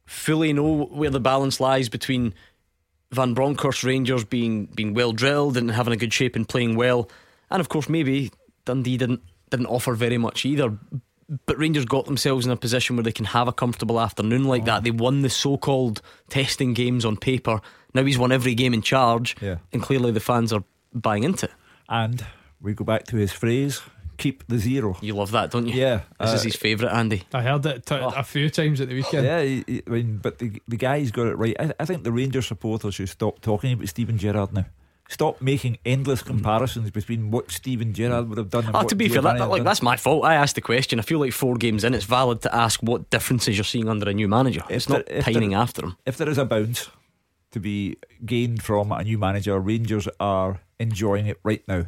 [0.06, 2.34] fully know where the balance lies between
[3.12, 7.10] Van Bronckhorst Rangers being being well drilled and having a good shape and playing well,
[7.50, 8.32] and of course maybe
[8.66, 10.78] Dundee didn't didn't offer very much either.
[11.46, 14.64] But Rangers got themselves in a position where they can have a comfortable afternoon like
[14.64, 14.66] oh.
[14.66, 14.84] that.
[14.84, 17.62] They won the so-called testing games on paper.
[17.94, 19.58] Now he's won every game in charge, yeah.
[19.72, 20.64] and clearly the fans are
[20.94, 21.54] buying into it.
[21.88, 22.26] And
[22.62, 23.82] we go back to his phrase
[24.18, 24.98] keep the zero.
[25.02, 25.74] You love that, don't you?
[25.74, 26.02] Yeah.
[26.20, 27.24] This uh, is his favourite, Andy.
[27.34, 28.10] I heard it t- oh.
[28.16, 29.26] a few times at the weekend.
[29.26, 31.56] Yeah, he, he, I mean, but the, the guy's got it right.
[31.60, 34.66] I, I think the Rangers supporters should stop talking about Steven Gerrard now.
[35.10, 38.66] Stop making endless comparisons between what Steven Gerrard would have done.
[38.68, 40.24] And oh, to be fair, that, that, like, that's my fault.
[40.24, 40.98] I asked the question.
[40.98, 44.10] I feel like four games in, it's valid to ask what differences you're seeing under
[44.10, 44.64] a new manager.
[44.70, 45.98] If it's there, not pining there, after him.
[46.06, 46.90] If there is a bounce
[47.52, 51.86] to be gained from a new manager, Rangers are enjoying it right now.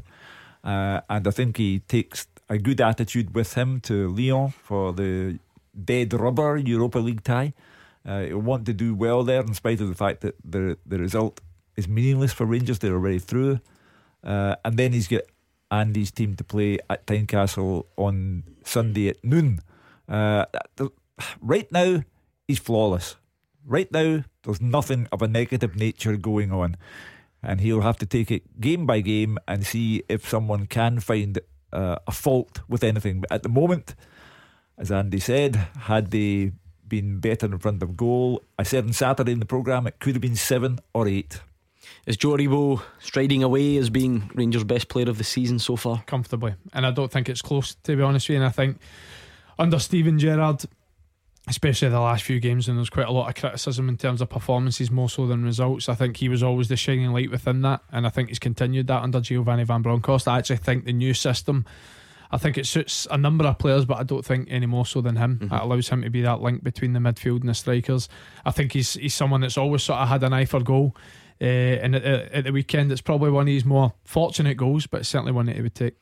[0.65, 5.39] Uh, and I think he takes a good attitude with him to Lyon for the
[5.83, 7.53] dead rubber Europa League tie.
[8.05, 10.97] Uh, he'll want to do well there, in spite of the fact that the the
[10.97, 11.41] result
[11.75, 12.79] is meaningless for Rangers.
[12.79, 13.59] They're already through,
[14.23, 15.21] uh, and then he's got
[15.71, 19.59] Andy's team to play at Tynecastle on Sunday at noon.
[20.07, 20.45] Uh,
[21.41, 22.03] right now,
[22.47, 23.15] he's flawless.
[23.65, 26.77] Right now, there's nothing of a negative nature going on,
[27.45, 31.39] and he'll have to take it game by game and see if someone can find
[31.71, 33.21] uh, a fault with anything.
[33.21, 33.95] But at the moment,
[34.77, 36.51] as Andy said, had they
[36.87, 40.15] been better in front of goal, I said on Saturday in the programme it could
[40.15, 41.41] have been seven or eight.
[42.05, 46.03] Is Joe Aribo striding away as being Rangers' best player of the season so far?
[46.05, 46.55] Comfortably.
[46.73, 48.41] And I don't think it's close, to be honest with you.
[48.41, 48.79] And I think
[49.57, 50.65] under Steven Gerrard,
[51.47, 54.29] especially the last few games, and there's quite a lot of criticism in terms of
[54.29, 55.87] performances more so than results.
[55.87, 58.87] I think he was always the shining light within that, and I think he's continued
[58.87, 60.27] that under Giovanni Van Bronckhorst.
[60.27, 61.65] I actually think the new system.
[62.31, 64.99] I think it suits a number of players, but I don't think any more so
[64.99, 65.37] than him.
[65.37, 65.53] Mm-hmm.
[65.53, 68.09] It allows him to be that link between the midfield and the strikers.
[68.43, 70.95] I think he's he's someone that's always sort of had an eye for goal.
[71.39, 75.01] Uh, and at, at, the weekend, it's probably one of his more fortunate goals, but
[75.01, 75.93] it's certainly one that he would take.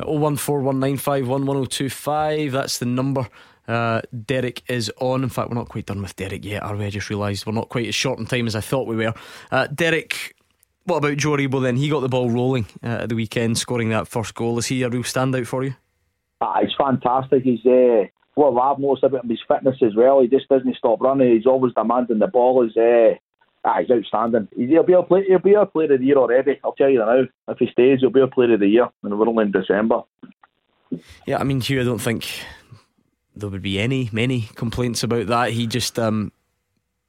[0.00, 3.28] 01419511025, that's the number
[3.68, 5.22] uh, Derek is on.
[5.22, 6.86] In fact, we're not quite done with Derek yet, are we?
[6.86, 9.14] I just realised we're not quite as short in time as I thought we were.
[9.50, 10.34] Uh, Derek,
[10.84, 11.76] what about Joe Aribo then?
[11.76, 14.58] He got the ball rolling uh, at the weekend, scoring that first goal.
[14.58, 15.74] Is he a real standout for you?
[16.40, 17.44] Ah, he's fantastic.
[17.44, 20.20] He's uh, what I've noticed about him, his fitness as well.
[20.20, 21.34] He just doesn't stop running.
[21.34, 22.64] He's always demanding the ball.
[22.64, 23.14] He's uh,
[23.64, 24.48] ah, he's outstanding.
[24.56, 26.58] He'll be a play, he'll be a player of the year already.
[26.64, 27.22] I'll tell you now.
[27.48, 30.02] If he stays, he'll be a player of the year, and we're only in December.
[31.26, 32.26] Yeah, I mean, Hugh, I don't think
[33.34, 35.50] there would be any many complaints about that.
[35.50, 36.32] He just um,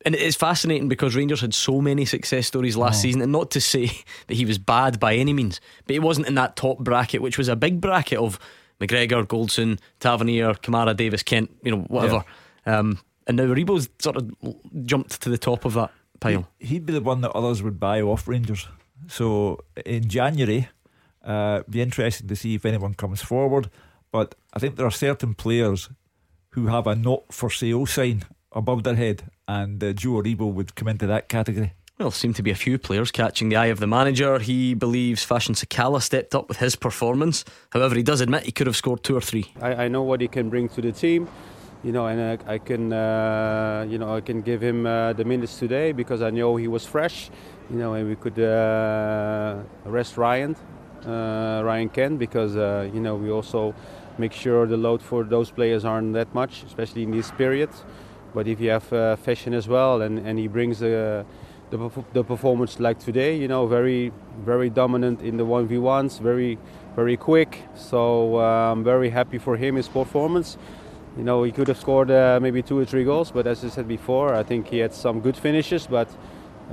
[0.06, 3.02] and it's fascinating because Rangers had so many success stories last oh.
[3.04, 3.88] season, and not to say
[4.28, 7.38] that he was bad by any means, but he wasn't in that top bracket, which
[7.38, 8.40] was a big bracket of
[8.80, 12.24] McGregor, Goldson, Tavernier, Kamara, Davis, Kent, you know, whatever.
[12.66, 12.80] Yeah.
[12.80, 14.32] Um, and now Aribo's sort of
[14.86, 16.50] jumped to the top of that pile.
[16.60, 18.68] He'd be the one that others would buy off Rangers.
[19.08, 20.68] So in January,
[21.24, 23.70] uh, be interesting to see if anyone comes forward.
[24.12, 25.90] But I think there are certain players
[26.54, 30.76] who have a not for sale sign above their head, and uh, Joe Aribo would
[30.76, 31.74] come into that category.
[32.00, 34.40] Well, seem to be a few players catching the eye of the manager.
[34.40, 37.46] He believes Fashion Sakala stepped up with his performance.
[37.72, 39.52] However, he does admit he could have scored two or three.
[39.62, 41.28] I, I know what he can bring to the team,
[41.84, 45.24] you know, and I, I can, uh, you know, I can give him uh, the
[45.24, 47.30] minutes today because I know he was fresh,
[47.70, 50.56] you know, and we could uh, rest Ryan,
[51.06, 53.74] uh, Ryan Kent because uh, you know we also
[54.18, 57.70] make sure the load for those players aren't that much, especially in this period.
[58.34, 61.26] But if you have uh, fashion as well, and, and he brings the,
[61.70, 61.78] the,
[62.14, 64.12] the performance like today, you know, very
[64.44, 66.58] very dominant in the one v ones, very
[66.96, 67.62] very quick.
[67.76, 70.58] So uh, I'm very happy for him his performance.
[71.18, 73.70] You know, he could have scored uh, maybe two or three goals, but as I
[73.70, 76.10] said before, I think he had some good finishes, but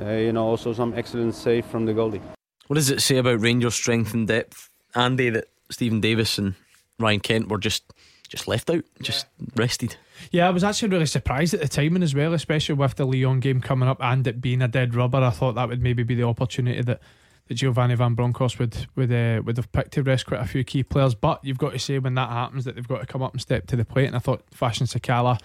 [0.00, 2.22] uh, you know also some excellent save from the goalie.
[2.68, 6.54] What does it say about Rangers' strength and depth, Andy, that Steven Davis and
[7.00, 7.84] Ryan Kent were just
[8.28, 9.46] just left out, just yeah.
[9.56, 9.96] rested?
[10.30, 13.40] Yeah, I was actually really surprised at the timing as well, especially with the Lyon
[13.40, 15.18] game coming up and it being a dead rubber.
[15.18, 17.00] I thought that would maybe be the opportunity that,
[17.48, 20.62] that Giovanni Van Bronckhorst would would uh, would have picked to rest quite a few
[20.62, 21.14] key players.
[21.14, 23.40] But you've got to say when that happens that they've got to come up and
[23.40, 24.06] step to the plate.
[24.06, 25.40] And I thought Fashion Sakala,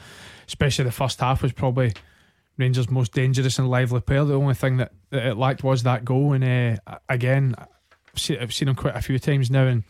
[0.47, 1.93] especially the first half, was probably
[2.57, 4.23] Rangers' most dangerous and lively player.
[4.23, 6.33] The only thing that, that it lacked was that goal.
[6.33, 9.83] And uh, again, I've seen, I've seen him quite a few times now, and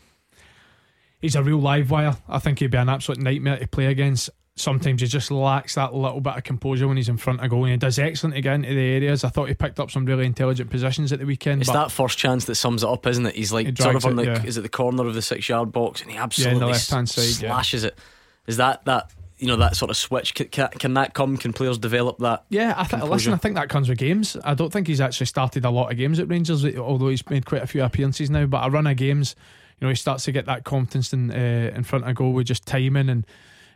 [1.26, 2.16] he's a real live wire.
[2.28, 5.94] I think he'd be an absolute nightmare to play against sometimes he just lacks that
[5.94, 8.40] little bit of composure when he's in front of goal and he does excellent to
[8.40, 9.22] get into the areas.
[9.22, 11.60] I thought he picked up some really intelligent positions at the weekend.
[11.60, 13.34] It's that first chance that sums it up, isn't it?
[13.34, 14.42] He's like he sort of on the yeah.
[14.44, 17.82] is it the corner of the six yard box and he absolutely yeah, side slashes
[17.82, 17.88] yeah.
[17.88, 17.98] it.
[18.46, 21.76] Is that that you know that sort of switch can, can, that come can players
[21.76, 24.86] develop that yeah I th- listen I think that comes with games I don't think
[24.86, 27.84] he's actually started a lot of games at Rangers although he's made quite a few
[27.84, 29.36] appearances now but a run of games
[29.78, 32.46] you know he starts to get that confidence in uh, in front of goal with
[32.46, 33.26] just timing and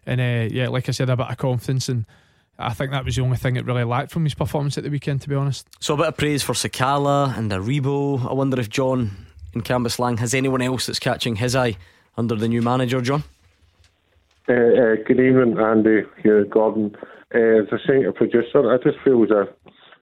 [0.06, 2.06] and uh, yeah, like I said, a bit of confidence and.
[2.62, 4.90] I think that was the only thing that really lacked from his performance at the
[4.90, 5.66] weekend, to be honest.
[5.80, 8.28] So a bit of praise for Sakala and Aribo.
[8.28, 11.76] I wonder if John in Canvas Cambuslang has anyone else that's catching his eye
[12.16, 13.24] under the new manager, John.
[14.48, 16.94] Uh, uh, good evening, Andy here, Gordon.
[17.34, 19.48] Uh, as a singer producer, I just feel as if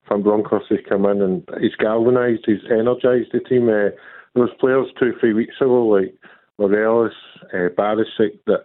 [0.09, 3.69] Van Bronckhorst has come in and he's galvanised, he's energised the team.
[3.69, 3.91] Uh,
[4.35, 6.15] there was players two, three weeks ago like
[6.59, 7.13] Morelos,
[7.53, 8.65] uh, Barisic that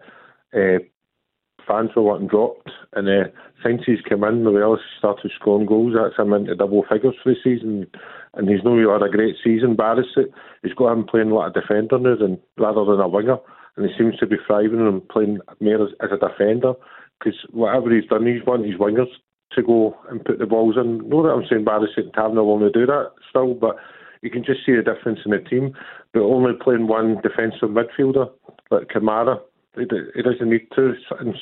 [0.53, 0.83] uh,
[1.67, 3.29] fans were wanting dropped, and uh,
[3.63, 5.93] since he's come in, Morelos started scoring goals.
[5.95, 7.87] That's him into double figures for the season,
[8.33, 9.75] and he's no really had a great season.
[9.75, 10.27] Barisic,
[10.63, 13.37] he's got him playing like a defender now than rather than a winger,
[13.77, 16.73] and he seems to be thriving and playing more as, as a defender.
[17.19, 19.07] Because whatever he's done, he's wanted his wingers
[19.53, 21.07] to go and put the balls in.
[21.07, 23.77] Know that I'm saying Barisic and Tavernier will only do that still, but
[24.23, 25.73] you can just see the difference in the team.
[26.13, 28.31] But only playing one defensive midfielder
[28.71, 29.39] like Kamara
[29.75, 30.93] he, doesn't need to.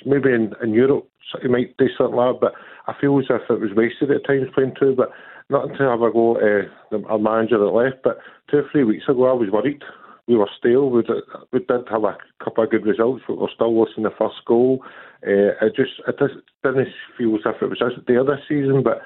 [0.05, 1.07] Maybe in, in Europe
[1.41, 2.53] he might do something like that, but
[2.87, 4.95] I feel as if it was wasted at times playing two.
[4.95, 5.11] But
[5.49, 8.03] not until I have a go at uh, our manager that left.
[8.03, 9.83] But two or three weeks ago, I was worried.
[10.27, 10.89] We were stale.
[10.89, 14.11] We did, we did have a couple of good results, but we're still losing the
[14.17, 14.83] first goal.
[15.25, 18.81] Uh, it just it just didn't feel as if it was there this season.
[18.83, 19.01] But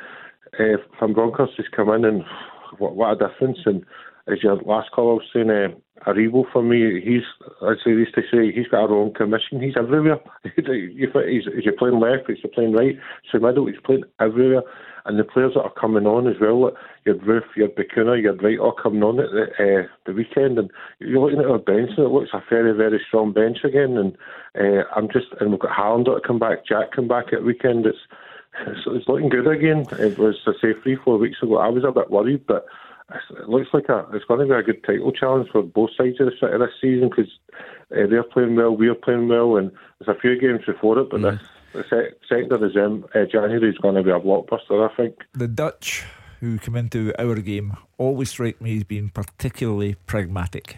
[0.60, 2.24] uh, Van has come in and
[2.80, 3.60] what, what a difference.
[3.66, 3.86] And
[4.28, 5.70] as your last call was saying, uh,
[6.08, 7.24] Aribo for me, he's
[7.68, 9.62] as they used to say, he's got a wrong commission.
[9.62, 10.20] He's everywhere.
[10.44, 12.98] he's, he's playing left, he's playing right,
[13.32, 14.64] so middle, he's playing everywhere.
[15.06, 16.74] And the players that are coming on as well, like
[17.06, 20.58] your Roofe, your Bacuna, your Wright, all coming on at the, uh, the weekend.
[20.58, 23.98] And you're looking at our bench, and it looks a very, very strong bench again.
[23.98, 24.18] And
[24.60, 27.86] uh, I'm just, and we've got Helander to come back, Jack come back at weekend.
[27.86, 28.00] It's,
[28.68, 29.86] it's, it's looking good again.
[30.00, 32.66] It was, I say, three, four weeks ago, I was a bit worried, but
[33.14, 36.20] it looks like a, it's going to be a good title challenge for both sides
[36.20, 37.32] of the city this season because
[37.92, 41.20] uh, they're playing well, we're playing well, and there's a few games before it, but
[41.20, 41.40] mm.
[41.74, 45.16] the, the second of December, uh, January is going to be a blockbuster, I think.
[45.34, 46.04] The Dutch
[46.40, 50.78] who come into our game always strike me as being particularly pragmatic.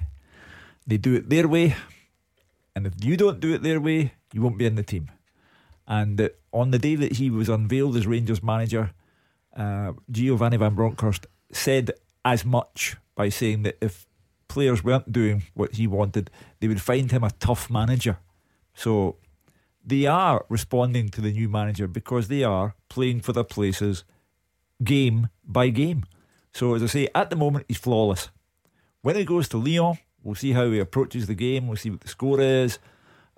[0.85, 1.75] They do it their way,
[2.75, 5.09] and if you don't do it their way, you won't be in the team.
[5.87, 8.91] And on the day that he was unveiled as Rangers manager,
[9.55, 11.91] uh, Giovanni Van Bronckhorst said
[12.25, 14.05] as much by saying that if
[14.47, 18.17] players weren't doing what he wanted, they would find him a tough manager.
[18.73, 19.15] So
[19.83, 24.03] they are responding to the new manager because they are playing for their places
[24.83, 26.03] game by game.
[26.53, 28.29] So, as I say, at the moment, he's flawless.
[29.01, 32.01] When he goes to Lyon, we'll see how he approaches the game, we'll see what
[32.01, 32.79] the score is,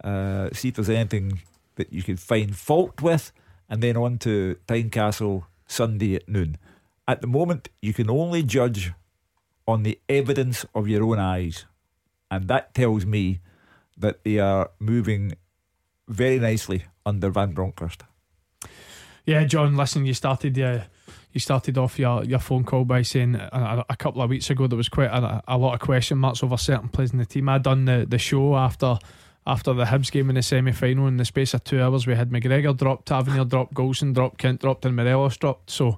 [0.04, 1.42] uh, see if there's anything
[1.80, 3.32] that you could find fault with,
[3.70, 6.58] and then on to Tynecastle Sunday at noon.
[7.08, 8.92] At the moment, you can only judge
[9.66, 11.66] on the evidence of your own eyes.
[12.30, 13.40] And that tells me
[13.98, 15.34] that they are moving
[16.08, 18.04] very nicely under Van Bronckhorst.
[19.26, 20.84] Yeah, John, listen, you started uh,
[21.32, 24.68] you started off your, your phone call by saying a, a couple of weeks ago
[24.68, 27.48] there was quite a, a, lot of question marks over certain players in the team.
[27.48, 28.98] I done the, the show after
[29.50, 32.06] after the Hibs game in the semi final in the space of two hours.
[32.06, 35.72] We had McGregor dropped, Tavernier dropped, Goldson dropped, Kent dropped, and Morelos dropped.
[35.72, 35.98] So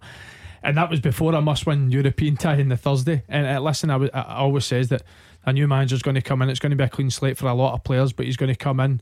[0.64, 3.24] and that was before a must win European tie in the Thursday.
[3.28, 5.04] And uh, listen, I, w- I always says that
[5.46, 6.50] a new manager's going to come in.
[6.50, 8.54] It's going to be a clean slate for a lot of players, but he's going
[8.54, 9.02] to come in,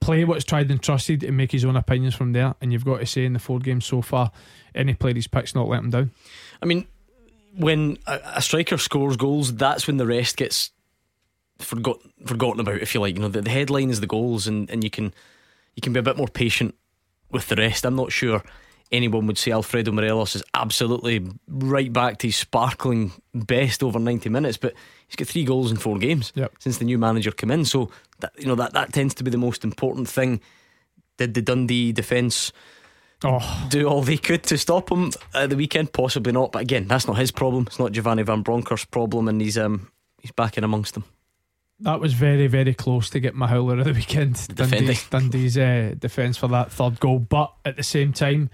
[0.00, 2.54] play what's tried and trusted, and make his own opinions from there.
[2.60, 4.32] And you've got to say in the four games so far,
[4.74, 6.10] any player he's pick's not let him down.
[6.60, 6.86] I mean,
[7.56, 10.72] when a, a striker scores goals, that's when the rest gets
[11.58, 12.80] forgot forgotten about.
[12.80, 15.12] If you like, you know, the, the headline is the goals, and, and you can
[15.74, 16.74] you can be a bit more patient
[17.30, 17.84] with the rest.
[17.84, 18.42] I'm not sure
[18.90, 24.28] anyone would say Alfredo Morelos is absolutely right back to his sparkling best over 90
[24.28, 24.74] minutes, but
[25.06, 26.52] he's got three goals in four games yep.
[26.58, 27.64] since the new manager came in.
[27.64, 27.90] So
[28.20, 30.40] that you know that that tends to be the most important thing.
[31.16, 32.52] Did the Dundee defence
[33.24, 33.66] oh.
[33.70, 35.92] do all they could to stop him at the weekend?
[35.92, 37.64] Possibly not, but again, that's not his problem.
[37.66, 39.90] It's not Giovanni Van Bronckhorst's problem, and he's um
[40.20, 41.04] he's back in amongst them.
[41.80, 44.48] That was very, very close to get my howler of the weekend.
[44.54, 48.50] Dundee, Dundee's uh, defence for that third goal, but at the same time,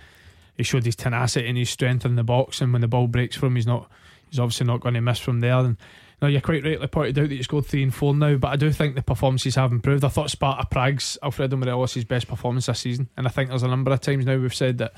[0.56, 2.60] he showed his tenacity and his strength in the box.
[2.60, 3.90] And when the ball breaks from him, he's not,
[4.28, 5.54] he's obviously not going to miss from there.
[5.54, 5.78] And
[6.20, 8.56] now you're quite rightly pointed out that he's scored three and four now, but I
[8.56, 10.04] do think the performances have improved.
[10.04, 13.68] I thought Sparta Prague's Alfredo Morelos' best performance this season, and I think there's a
[13.68, 14.94] number of times now we've said that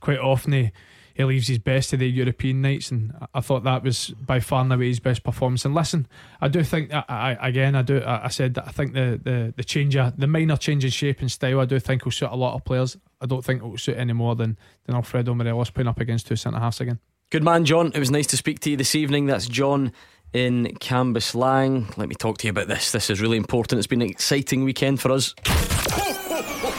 [0.00, 0.70] quite often he
[1.14, 4.62] he leaves his best to the European nights, and I thought that was by far
[4.62, 5.64] and away his best performance.
[5.64, 6.06] And listen,
[6.40, 8.02] I do think that I, again, I do.
[8.04, 11.20] I said that I think the the the change, uh, the minor change in shape
[11.20, 12.96] and style, I do think will suit a lot of players.
[13.20, 16.26] I don't think it will suit any more than than Alfredo Morelos playing up against
[16.26, 16.98] two centre halves again.
[17.30, 17.92] Good man, John.
[17.94, 19.26] It was nice to speak to you this evening.
[19.26, 19.92] That's John
[20.32, 21.96] in Cambuslang.
[21.96, 22.92] Let me talk to you about this.
[22.92, 23.78] This is really important.
[23.78, 25.34] It's been an exciting weekend for us.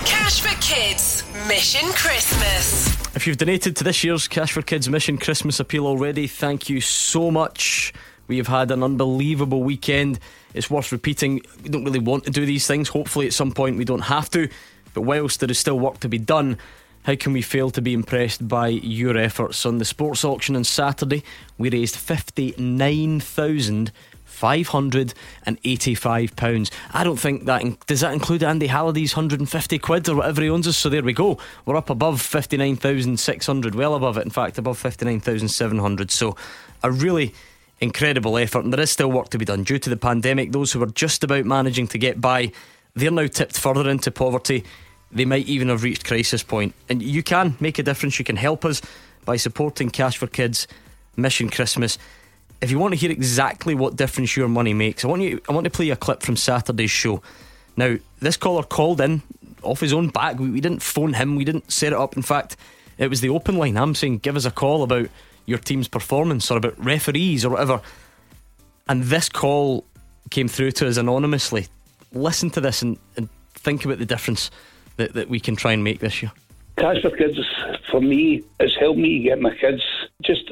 [0.05, 1.10] Cash for Kids
[1.47, 3.15] Mission Christmas.
[3.15, 6.81] If you've donated to this year's Cash for Kids Mission Christmas appeal already, thank you
[6.81, 7.93] so much.
[8.27, 10.19] We have had an unbelievable weekend.
[10.53, 11.41] It's worth repeating.
[11.63, 12.89] We don't really want to do these things.
[12.89, 14.49] Hopefully, at some point, we don't have to.
[14.93, 16.57] But whilst there is still work to be done,
[17.03, 19.65] how can we fail to be impressed by your efforts?
[19.65, 21.23] On the sports auction on Saturday,
[21.57, 21.95] we raised
[24.41, 25.15] 59,000
[25.55, 26.71] £585.
[26.93, 27.61] I don't think that.
[27.61, 30.77] In- does that include Andy Halliday's 150 quid or whatever he owns us?
[30.77, 31.37] So there we go.
[31.65, 36.11] We're up above 59,600, well above it, in fact, above 59,700.
[36.11, 36.35] So
[36.83, 37.33] a really
[37.79, 38.63] incredible effort.
[38.63, 39.63] And there is still work to be done.
[39.63, 42.51] Due to the pandemic, those who are just about managing to get by,
[42.95, 44.63] they're now tipped further into poverty.
[45.11, 46.73] They might even have reached crisis point.
[46.89, 48.17] And you can make a difference.
[48.17, 48.81] You can help us
[49.25, 50.67] by supporting Cash for Kids
[51.17, 51.97] Mission Christmas
[52.61, 55.41] if you want to hear exactly what difference your money makes, I want you.
[55.49, 57.21] I want to play a clip from Saturday's show.
[57.75, 59.23] Now, this caller called in
[59.63, 60.39] off his own back.
[60.39, 61.35] We, we didn't phone him.
[61.35, 62.15] We didn't set it up.
[62.15, 62.55] In fact,
[62.97, 63.77] it was the open line.
[63.77, 65.09] I'm saying, give us a call about
[65.45, 67.81] your team's performance or about referees or whatever.
[68.87, 69.85] And this call
[70.29, 71.67] came through to us anonymously.
[72.13, 74.51] Listen to this and, and think about the difference
[74.97, 76.31] that, that we can try and make this year.
[76.77, 77.37] Cash for Kids,
[77.89, 79.81] for me, has helped me get my kids
[80.21, 80.51] just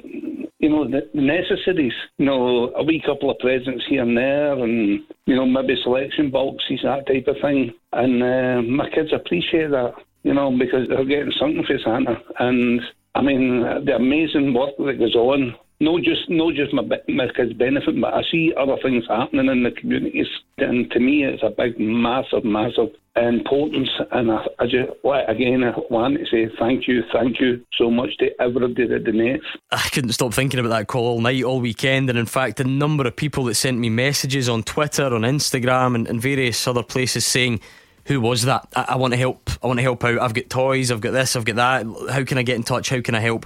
[0.60, 1.94] you know, the necessities.
[2.18, 6.30] You know, a wee couple of presents here and there, and you know, maybe selection
[6.30, 7.74] boxes, that type of thing.
[7.94, 9.94] And uh, my kids appreciate that,
[10.24, 12.22] you know, because they're getting something for Santa.
[12.40, 12.82] And
[13.16, 17.54] I mean, the amazing work that goes on not just not just my my kids
[17.54, 21.50] benefit, but I see other things happening in the communities, and to me, it's a
[21.50, 23.90] big, massive, massive importance.
[24.12, 24.92] And I, I just
[25.30, 29.46] again, I want to say thank you, thank you so much to everybody that donates.
[29.72, 32.66] I couldn't stop thinking about that call all night, all weekend, and in fact, the
[32.66, 36.84] number of people that sent me messages on Twitter, on Instagram, and, and various other
[36.84, 37.62] places saying
[38.06, 38.68] who was that?
[38.76, 39.50] I, I, want to help.
[39.64, 40.20] I want to help out.
[40.20, 40.92] I've got toys.
[40.92, 41.36] I've got this.
[41.36, 42.12] I've got that.
[42.12, 42.90] How can I get in touch?
[42.90, 43.46] How can I help?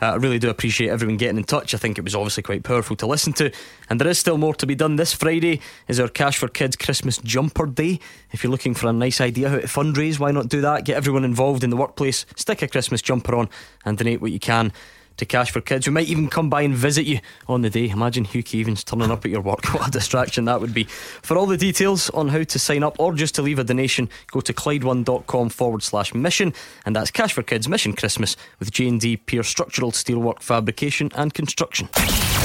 [0.00, 1.74] Uh, I really do appreciate everyone getting in touch.
[1.74, 3.50] I think it was obviously quite powerful to listen to.
[3.90, 4.96] And there is still more to be done.
[4.96, 8.00] This Friday is our Cash for Kids Christmas Jumper Day.
[8.30, 10.84] If you're looking for a nice idea how to fundraise, why not do that?
[10.84, 13.48] Get everyone involved in the workplace, stick a Christmas jumper on,
[13.84, 14.72] and donate what you can
[15.18, 15.86] to Cash for Kids.
[15.86, 17.90] We might even come by and visit you on the day.
[17.90, 19.58] Imagine Hugh Keevins turning up at your work.
[19.78, 20.84] What a distraction that would be.
[20.84, 24.08] For all the details on how to sign up or just to leave a donation,
[24.32, 26.52] go to Clyde1.com forward slash mission.
[26.84, 31.88] And that's Cash for Kids Mission Christmas with J&D Pierce Structural Steelwork Fabrication and Construction.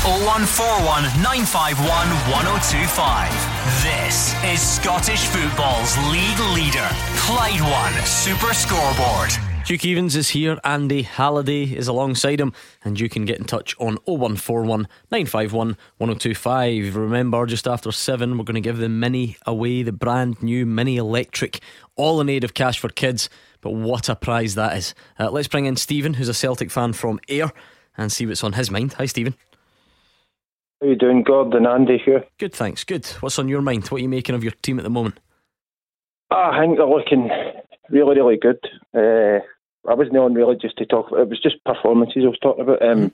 [0.04, 1.88] 0141 951
[2.30, 3.64] 1025.
[3.82, 6.88] This is Scottish football's league leader,
[7.24, 9.53] Clyde One Super Scoreboard.
[9.66, 12.52] Hugh Keevins is here, Andy Halliday is alongside him,
[12.84, 16.94] and you can get in touch on 0141 951 1025.
[16.98, 20.98] Remember, just after 7, we're going to give the Mini away, the brand new Mini
[20.98, 21.62] Electric,
[21.96, 23.30] all in aid of Cash for Kids.
[23.62, 24.94] But what a prize that is.
[25.18, 27.50] Uh, let's bring in Stephen, who's a Celtic fan from Ayr,
[27.96, 28.92] and see what's on his mind.
[28.94, 29.34] Hi, Stephen.
[30.82, 31.66] How you doing, Gordon?
[31.66, 32.26] Andy here.
[32.38, 32.84] Good, thanks.
[32.84, 33.06] Good.
[33.22, 33.88] What's on your mind?
[33.88, 35.22] What are you making of your team at the moment?
[36.32, 37.30] Ah, I think they're looking
[37.90, 38.60] really, really good.
[38.94, 39.40] Uh,
[39.90, 42.64] I wasn't on really just to talk about it was just performances I was talking
[42.64, 42.82] about.
[42.82, 43.12] Um,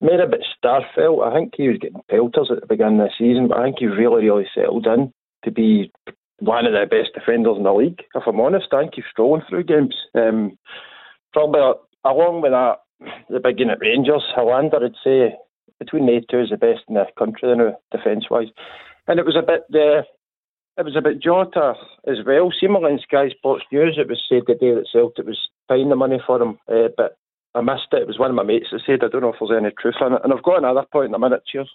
[0.00, 1.26] made a bit Starfelt.
[1.26, 3.76] I think he was getting pelters at the beginning of the season, but I think
[3.78, 5.12] he really, really settled in
[5.44, 5.92] to be
[6.40, 8.02] one of the best defenders in the league.
[8.14, 9.96] If I'm honest, I think he's strolling through games.
[10.14, 10.58] Um,
[11.32, 11.60] probably
[12.04, 12.78] along with that,
[13.28, 15.36] the big unit Rangers, Helander, I'd say
[15.78, 18.48] between the two is the best in the country now, defence wise.
[19.06, 20.02] And it was a bit uh,
[20.76, 21.74] it was a bit Jota
[22.06, 22.52] as well.
[22.58, 25.96] Seemingly in Sky Sports News, it was said the day that Celtic was paying the
[25.96, 27.18] money for him, uh, but
[27.54, 28.02] I missed it.
[28.02, 29.02] It was one of my mates that said.
[29.02, 30.20] I don't know if there's any truth in it.
[30.22, 31.42] And I've got another point in a minute.
[31.50, 31.70] Cheers.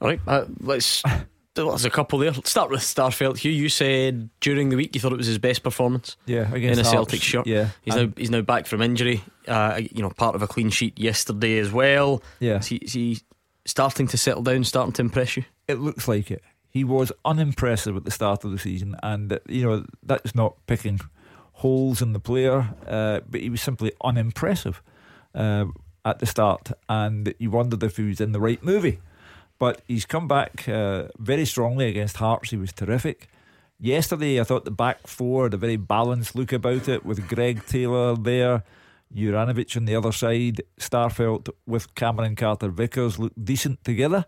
[0.00, 1.02] All right, uh, let's.
[1.54, 2.30] There's a couple there.
[2.30, 3.38] Let's start with Starfelt.
[3.38, 6.16] Hugh, you said during the week you thought it was his best performance.
[6.24, 7.46] Yeah, in a Celtic Hearts, shirt.
[7.48, 9.24] Yeah, he's now he's now back from injury.
[9.48, 12.22] Uh, you know, part of a clean sheet yesterday as well.
[12.38, 13.18] Yeah, is he, is he
[13.64, 15.46] starting to settle down, starting to impress you?
[15.66, 16.44] It looks like it.
[16.70, 20.54] He was unimpressive at the start of the season, and uh, you know that's not
[20.68, 21.00] picking
[21.58, 24.80] holes in the player, uh, but he was simply unimpressive
[25.34, 25.64] uh,
[26.04, 29.00] at the start, and you wondered if he was in the right movie.
[29.58, 32.50] But he's come back uh, very strongly against Hearts.
[32.50, 33.28] He was terrific.
[33.80, 37.66] Yesterday, I thought the back four had a very balanced look about it with Greg
[37.66, 38.62] Taylor there.
[39.12, 44.26] Juranovic on the other side, Starfelt with Cameron Carter Vickers looked decent together.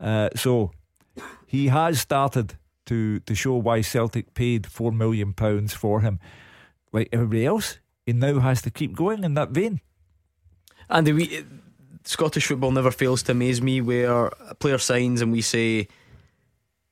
[0.00, 0.70] Uh, so
[1.46, 2.54] he has started
[2.86, 6.18] to to show why Celtic paid four million pounds for him.
[6.92, 9.80] Like everybody else, he now has to keep going in that vein.
[10.90, 11.42] And we, eh,
[12.04, 15.88] Scottish football never fails to amaze me where a player signs and we say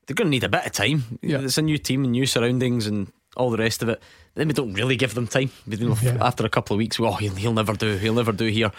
[0.05, 1.03] they're going to need a bit of time.
[1.21, 1.41] Yeah.
[1.41, 4.01] It's a new team and new surroundings and all the rest of it.
[4.35, 5.51] Then we don't really give them time.
[5.67, 6.17] You Yeah.
[6.21, 7.97] After a couple of weeks, well, he'll, he'll never do.
[7.97, 8.71] He'll never do here.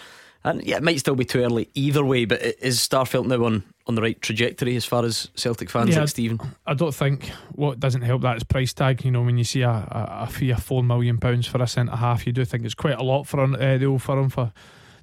[0.45, 2.25] And yeah, it might still be too early either way.
[2.25, 6.01] But is Starfelt now on, on the right trajectory as far as Celtic fans Yeah,
[6.01, 6.39] like Stephen?
[6.65, 9.05] I don't think what doesn't help that is price tag.
[9.05, 11.67] You know, when you see a, a, a fee of four million pounds for a
[11.67, 14.51] centre half, you do think it's quite a lot for uh, the old firm for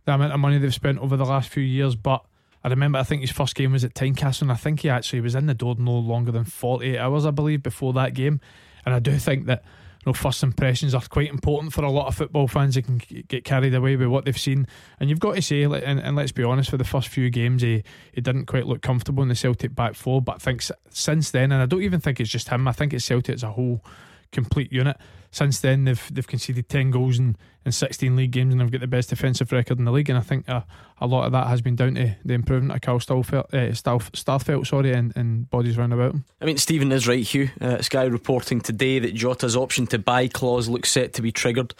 [0.04, 1.96] the amount of money they've spent over the last few years.
[1.96, 2.22] But
[2.62, 5.22] I remember, I think his first game was at Tynecastle, and I think he actually
[5.22, 8.40] was in the door no longer than forty eight hours, I believe, before that game.
[8.84, 9.64] And I do think that.
[10.06, 12.74] Know, first impressions are quite important for a lot of football fans.
[12.74, 14.66] They can get carried away with what they've seen,
[14.98, 17.60] and you've got to say, and, and let's be honest, for the first few games,
[17.60, 17.82] he,
[18.12, 20.22] he didn't quite look comfortable in the Celtic back four.
[20.22, 22.66] But I think since then, and I don't even think it's just him.
[22.66, 23.84] I think it's Celtic as a whole,
[24.32, 24.96] complete unit.
[25.32, 28.80] Since then, they've they've conceded ten goals in, in sixteen league games, and they've got
[28.80, 30.10] the best defensive record in the league.
[30.10, 30.62] And I think uh,
[31.00, 34.10] a lot of that has been down to the improvement of Carl Starfelt, uh, Starf-
[34.10, 36.24] Starfelt sorry, and, and bodies round about him.
[36.40, 37.50] I mean, Stephen is right, Hugh.
[37.60, 41.74] Uh, Sky reporting today that Jota's option to buy clause looks set to be triggered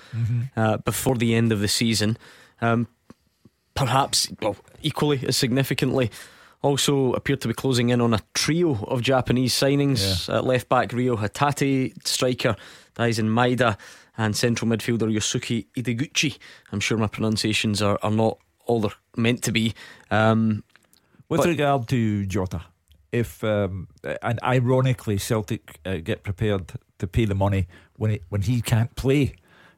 [0.57, 2.17] uh, before the end of the season.
[2.61, 2.87] Um,
[3.75, 6.11] perhaps, well, equally as significantly,
[6.63, 10.29] also appeared to be closing in on a trio of Japanese signings.
[10.29, 12.55] Uh, left back Rio Hatate, striker
[12.95, 13.77] Daizen Maeda,
[14.17, 16.39] and central midfielder Yosuke Ideguchi.
[16.73, 19.75] I'm sure my pronunciations are, are not all they're meant to be.
[20.11, 20.63] Um,
[21.29, 22.63] With regard to Jota,
[23.13, 23.89] if um,
[24.23, 27.67] and ironically Celtic uh, get prepared to pay the money
[27.97, 29.35] when he, when he can't play,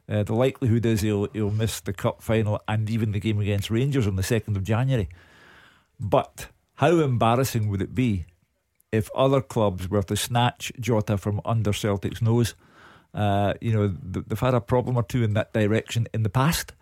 [0.09, 3.69] uh, the likelihood is he'll he'll miss the cup final and even the game against
[3.69, 5.09] Rangers on the second of January.
[5.99, 8.25] But how embarrassing would it be
[8.91, 12.55] if other clubs were to snatch Jota from under Celtic's nose?
[13.13, 16.29] Uh, you know th- they've had a problem or two in that direction in the
[16.29, 16.73] past,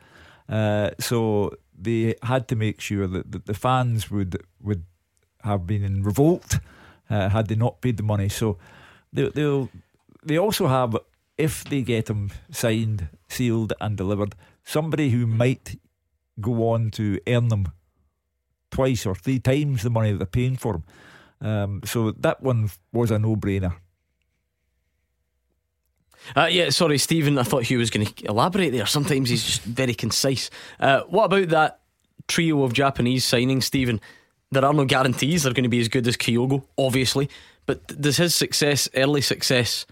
[0.48, 4.84] uh, so they had to make sure that, that the fans would would
[5.44, 6.60] have been in revolt
[7.10, 8.30] uh, had they not paid the money.
[8.30, 8.58] So
[9.12, 9.70] they, they'll
[10.24, 10.98] they also have
[11.38, 15.80] if they get him signed, sealed, and delivered, somebody who might
[16.40, 17.68] go on to earn them
[18.70, 20.84] twice or three times the money they're paying for him.
[21.42, 23.74] Um, so that one was a no-brainer.
[26.36, 27.38] Uh, yeah, sorry, Stephen.
[27.38, 28.86] I thought Hugh was going to elaborate there.
[28.86, 30.50] Sometimes he's just very concise.
[30.80, 31.82] Uh, what about that
[32.28, 34.00] trio of Japanese signings, Stephen,
[34.52, 37.30] there are no guarantees they're going to be as good as Kyogo, obviously.
[37.66, 39.86] But does his success, early success,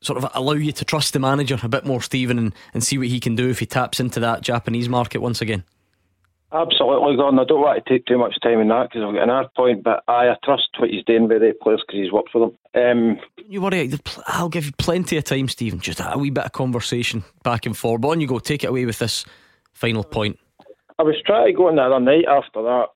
[0.00, 2.98] sort of allow you to trust the manager a bit more, Stephen, and, and see
[2.98, 5.64] what he can do if he taps into that Japanese market once again?
[6.54, 7.40] Absolutely, Gordon.
[7.40, 9.52] I don't want to take too much time in that because I've got an hard
[9.56, 12.48] point, but I, I trust what he's doing with the players because he's worked for
[12.72, 12.80] them.
[12.80, 13.90] Um, you worry,
[14.28, 15.80] I'll give you plenty of time, Stephen.
[15.80, 18.02] Just a wee bit of conversation back and forth.
[18.02, 19.24] But on you go, take it away with this
[19.72, 20.38] final point.
[21.00, 22.86] I was trying to go on the other night after that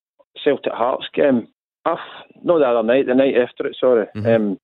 [0.45, 1.49] Celtic Hearts game.
[1.85, 1.99] Off,
[2.45, 3.77] no, the other night, the night after it.
[3.81, 4.07] Sorry.
[4.15, 4.27] Mm-hmm.
[4.27, 4.61] Um,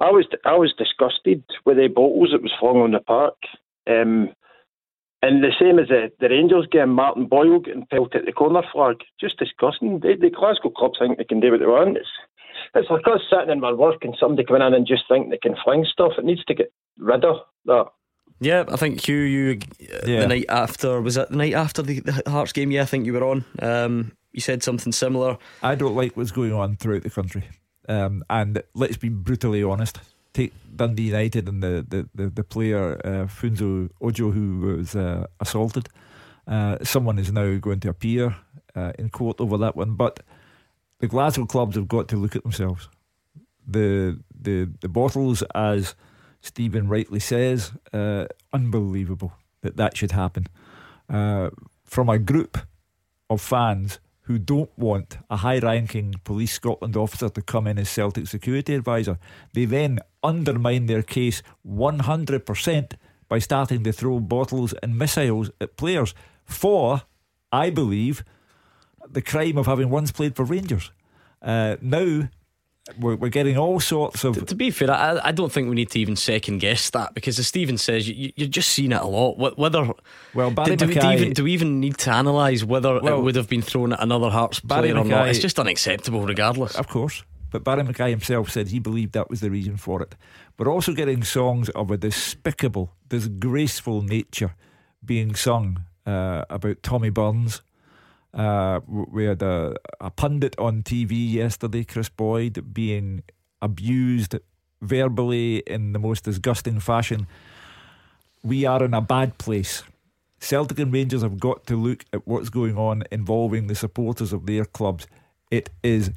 [0.00, 3.36] I was I was disgusted with the bottles that was flung on the park.
[3.86, 4.30] Um,
[5.24, 8.62] and the same as the, the Rangers game, Martin Boyle getting pelted at the corner
[8.70, 8.96] flag.
[9.18, 10.00] Just disgusting.
[10.00, 11.96] The, the Glasgow clubs think they can do what they want.
[11.96, 12.06] It's,
[12.74, 15.38] it's like us sitting in my work and somebody coming in and just think they
[15.38, 16.12] can fling stuff.
[16.18, 17.86] It needs to get rid of that.
[18.40, 20.20] Yeah, I think Hugh, you uh, yeah.
[20.20, 22.70] the night after was it the night after the, the Hearts game?
[22.70, 23.46] Yeah, I think you were on.
[23.62, 25.38] Um, you said something similar.
[25.62, 27.44] I don't like what's going on throughout the country,
[27.88, 30.00] um, and let's be brutally honest
[30.34, 35.26] take Dundee United and the the the, the player uh, Funso Ojo who was uh,
[35.40, 35.88] assaulted.
[36.46, 38.36] Uh, someone is now going to appear
[38.76, 40.20] uh, in court over that one, but
[40.98, 42.88] the Glasgow clubs have got to look at themselves.
[43.66, 45.94] The the the bottles, as
[46.42, 49.32] Stephen rightly says, uh, unbelievable
[49.62, 50.46] that that should happen.
[51.08, 51.50] Uh,
[51.84, 52.58] from a group
[53.30, 57.88] of fans who don't want a high ranking Police Scotland officer to come in as
[57.88, 59.18] Celtic security advisor.
[59.52, 62.92] They then undermine their case 100%
[63.28, 66.14] by starting to throw bottles and missiles at players
[66.44, 67.02] for,
[67.52, 68.24] I believe,
[69.08, 70.90] the crime of having once played for Rangers.
[71.42, 72.28] Uh, now
[72.98, 74.34] we're, we're getting all sorts of.
[74.34, 77.14] To, to be fair, I, I, don't think we need to even second guess that
[77.14, 79.38] because, as Stephen says, you, are just seeing it a lot.
[79.56, 79.90] Whether
[80.34, 83.18] well, Barrie do, McKay, do, we even, do we even need to analyse whether well,
[83.18, 85.28] it would have been thrown at another Hearts Barrie player McKay, or not?
[85.28, 86.76] It's just unacceptable, regardless.
[86.76, 87.24] Of course.
[87.50, 90.14] But Barrie McKay himself said he believed that was the reason for it.
[90.58, 94.54] We're also getting songs of a despicable, disgraceful nature
[95.04, 97.62] being sung uh, about Tommy Burns
[98.34, 103.22] uh, we had a, a pundit on TV yesterday, Kris Boyd, being
[103.62, 104.36] abused
[104.82, 107.26] verbally in the most disgusting fashion.
[108.42, 109.84] We are in a bad place.
[110.40, 114.46] Celtic and Rangers have got to look at what's going on involving the supporters of
[114.46, 115.06] their clubs.
[115.50, 116.10] It is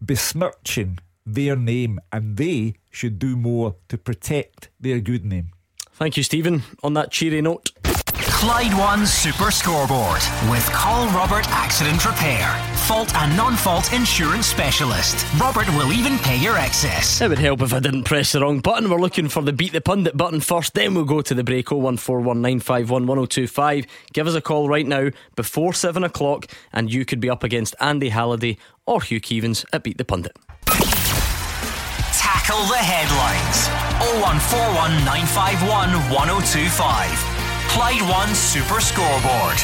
[0.00, 5.50] besmirching their name, and they should do more to protect their good name.
[5.92, 6.62] Thank you, Stephen.
[6.82, 7.70] On that cheery note.
[8.44, 10.20] Clyde One Super Scoreboard
[10.50, 12.46] with Call Robert Accident Repair.
[12.86, 15.24] Fault and non fault insurance specialist.
[15.40, 17.22] Robert will even pay your excess.
[17.22, 18.90] It would help if I didn't press the wrong button.
[18.90, 21.68] We're looking for the Beat the Pundit button first, then we'll go to the break
[21.68, 23.86] 01419511025.
[24.12, 27.74] Give us a call right now before 7 o'clock, and you could be up against
[27.80, 30.36] Andy Halliday or Hugh Keevins at Beat the Pundit.
[32.12, 33.70] Tackle the headlines
[37.24, 37.33] 01419511025.
[37.74, 39.58] Clyde One Super Scoreboard.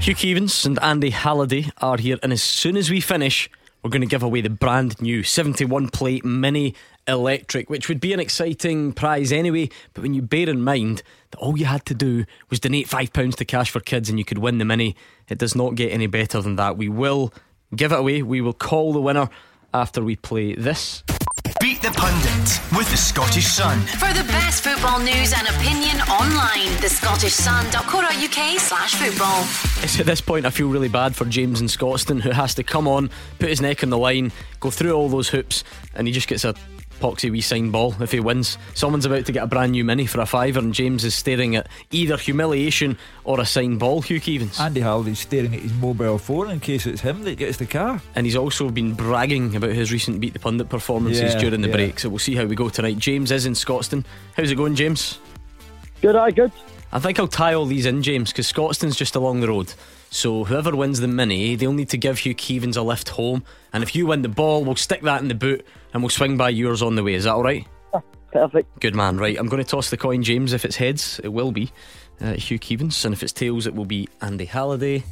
[0.00, 3.50] Hugh Keevins and Andy Halliday are here, and as soon as we finish,
[3.82, 6.76] we're going to give away the brand new 71 plate mini
[7.08, 9.68] electric, which would be an exciting prize anyway.
[9.94, 13.34] But when you bear in mind that all you had to do was donate £5
[13.34, 14.94] to Cash for Kids and you could win the mini,
[15.28, 16.76] it does not get any better than that.
[16.76, 17.34] We will
[17.74, 19.28] give it away, we will call the winner
[19.74, 21.02] after we play this.
[21.62, 23.78] Beat the Pundit with the Scottish Sun.
[23.82, 29.42] For the best football news and opinion online, thescottishsun.co.uk slash football.
[29.84, 32.64] It's at this point I feel really bad for James in Scotstoun who has to
[32.64, 35.62] come on, put his neck on the line, go through all those hoops,
[35.94, 36.56] and he just gets a
[37.00, 38.58] poxy wee sign ball if he wins.
[38.74, 41.56] Someone's about to get a brand new mini for a fiver, and James is staring
[41.56, 44.02] at either humiliation or a sign ball.
[44.02, 44.60] Hugh Keevins.
[44.60, 48.00] Andy Halliday's staring at his mobile phone in case it's him that gets the car.
[48.14, 51.68] And he's also been bragging about his recent Beat the Pundit performances yeah, during the
[51.68, 51.74] yeah.
[51.74, 52.00] break.
[52.00, 52.98] So we'll see how we go tonight.
[52.98, 54.04] James is in Scotstoun.
[54.36, 55.18] How's it going, James?
[56.00, 56.52] Good, I good.
[56.92, 59.72] I think I'll tie all these in, James, because Scotstoun's just along the road.
[60.10, 63.44] So whoever wins the mini, they'll need to give Hugh Keevins a lift home.
[63.72, 66.36] And if you win the ball, we'll stick that in the boot and we'll swing
[66.36, 67.14] by yours on the way.
[67.14, 67.66] Is that all right?
[68.32, 68.80] Perfect.
[68.80, 69.18] Good man.
[69.18, 70.54] Right, I'm going to toss the coin, James.
[70.54, 71.70] If it's heads, it will be
[72.20, 75.04] uh, Hugh Keevins, and if it's tails, it will be Andy Halliday.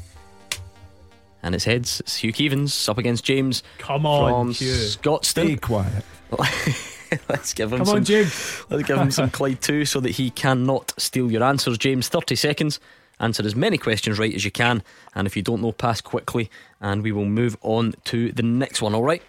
[1.42, 2.00] And it's heads.
[2.00, 3.62] It's Hugh Keevins up against James.
[3.78, 4.72] Come on, from Hugh.
[4.72, 5.46] Scotstoun.
[5.46, 6.04] Be quiet.
[7.28, 7.96] let's give him Come some.
[7.96, 8.64] On, James.
[8.70, 11.76] Let's give him some Clyde too, so that he cannot steal your answers.
[11.78, 12.80] James, thirty seconds.
[13.18, 14.82] Answer as many questions right as you can,
[15.14, 16.50] and if you don't know, pass quickly,
[16.80, 18.94] and we will move on to the next one.
[18.94, 19.22] All right.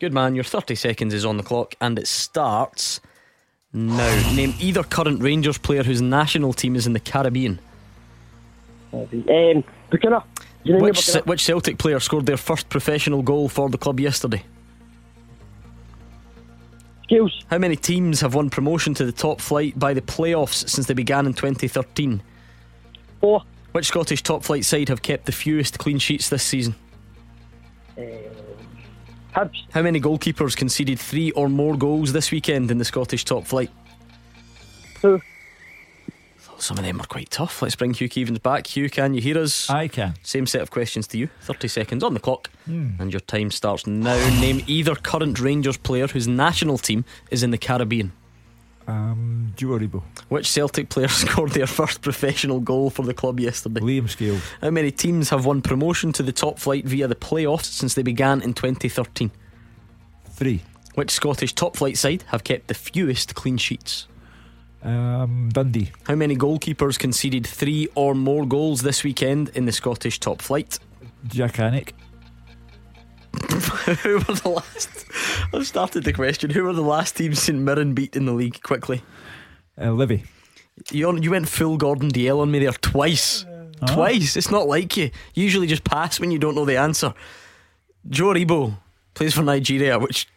[0.00, 0.34] Good man.
[0.34, 3.00] Your thirty seconds is on the clock, and it starts
[3.72, 4.32] now.
[4.34, 7.58] Name either current Rangers player whose national team is in the Caribbean.
[8.92, 9.64] Um.
[10.64, 14.00] Do you know Which, which Celtic player scored their first professional goal for the club
[14.00, 14.42] yesterday?
[17.04, 17.44] Scales.
[17.50, 20.94] How many teams have won promotion to the top flight by the playoffs since they
[20.94, 22.22] began in 2013?
[23.20, 23.42] Four.
[23.72, 26.74] Which Scottish top flight side have kept the fewest clean sheets this season?
[29.34, 29.64] Hibs.
[29.72, 33.70] How many goalkeepers conceded three or more goals this weekend in the Scottish top flight?
[35.00, 35.20] Two.
[36.58, 37.60] Some of them are quite tough.
[37.60, 38.66] Let's bring Hugh Keevins back.
[38.68, 39.68] Hugh, can you hear us?
[39.68, 40.14] I can.
[40.22, 41.28] Same set of questions to you.
[41.42, 42.48] 30 seconds on the clock.
[42.64, 42.90] Hmm.
[42.98, 44.16] And your time starts now.
[44.40, 48.12] Name either current Rangers player whose national team is in the Caribbean.
[48.86, 49.44] Um.
[50.28, 53.80] Which Celtic player scored their first professional goal for the club yesterday?
[53.80, 54.42] Liam Scales.
[54.60, 58.02] How many teams have won promotion to the top flight via the playoffs since they
[58.02, 59.30] began in 2013?
[60.30, 60.62] Three.
[60.94, 64.06] Which Scottish top flight side have kept the fewest clean sheets?
[64.82, 65.92] Um, Dundee.
[66.04, 70.78] How many goalkeepers conceded three or more goals this weekend in the Scottish top flight?
[71.26, 71.92] Jack Hannick.
[74.02, 75.06] Who were the last?
[75.52, 76.50] I've started the question.
[76.50, 78.62] Who were the last teams St Mirren beat in the league?
[78.62, 79.02] Quickly.
[79.80, 80.24] Uh, Livy.
[80.90, 83.44] You, you went full Gordon DL on me there twice.
[83.86, 84.36] Twice.
[84.36, 85.10] It's not like you.
[85.34, 87.14] You usually just pass when you don't know the answer.
[88.08, 88.76] Joe Aribo
[89.14, 90.28] plays for Nigeria, which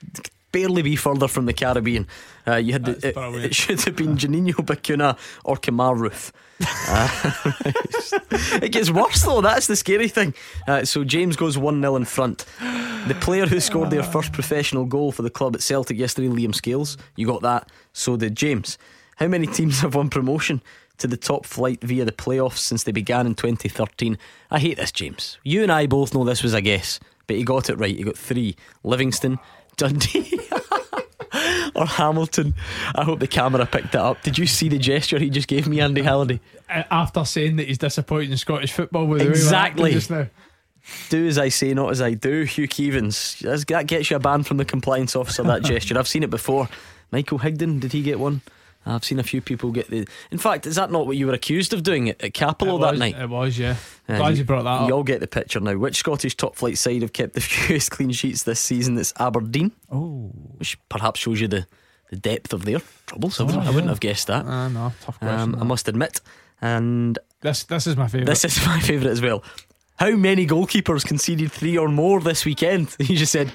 [0.58, 2.08] barely be further from the Caribbean.
[2.48, 6.32] Uh, you had the, it, it should have been Juninho Bacuna or Kemar Roofe.
[6.90, 9.42] Uh, it gets worse though.
[9.42, 10.34] That's the scary thing.
[10.68, 12.46] Uh, so James goes one 0 in front.
[13.08, 16.56] The player who scored their first professional goal for the club at Celtic yesterday, Liam
[16.56, 16.98] Scales.
[17.16, 17.70] You got that.
[17.94, 18.78] So did James.
[19.18, 20.62] How many teams have won promotion
[20.98, 24.18] to the top flight via the playoffs since they began in 2013?
[24.50, 25.38] I hate this, James.
[25.44, 27.96] You and I both know this was a guess, but he got it right.
[27.96, 29.38] He got three: Livingston,
[29.78, 30.40] Dundee.
[31.76, 32.54] or Hamilton.
[32.96, 34.22] I hope the camera picked that up.
[34.24, 36.40] Did you see the gesture he just gave me, Andy Halliday?
[36.70, 39.92] After saying that he's disappointed in Scottish football with the way we're acting Exactly.
[39.92, 40.28] just now.
[41.10, 42.44] Do as I say, not as I do.
[42.44, 43.40] Hugh Keevins.
[43.68, 45.98] That gets you a ban from the compliance officer, that gesture.
[45.98, 46.70] I've seen it before.
[47.12, 48.42] Michael Higdon, did he get one?
[48.88, 50.08] I've seen a few people get the.
[50.32, 52.92] In fact, is that not what you were accused of doing at, at Capello that
[52.92, 53.16] was- night?
[53.18, 53.76] It was, yeah.
[54.10, 54.88] Uh, Glad you brought that up.
[54.88, 55.76] You all get the picture now.
[55.78, 58.98] Which Scottish top flight side have kept the fewest clean sheets this season?
[58.98, 59.72] It's Aberdeen.
[59.92, 60.32] Oh.
[60.58, 61.68] Which perhaps shows you the,
[62.10, 63.40] the depth of their troubles.
[63.40, 63.72] I, wouldn't, I yeah.
[63.72, 64.46] wouldn't have guessed that.
[64.46, 65.56] Ah, no, tough question.
[65.56, 66.22] Um, I must admit.
[66.62, 68.26] And this this is my favourite.
[68.28, 69.44] this is my favourite as well.
[69.98, 72.96] How many goalkeepers conceded three or more this weekend?
[73.00, 73.52] You just said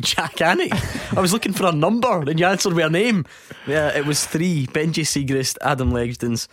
[0.00, 1.16] Jack Annick.
[1.16, 3.24] I was looking for a number and you answered with a name.
[3.66, 6.48] Yeah, it was three Benji Siegrist, Adam Legzdins,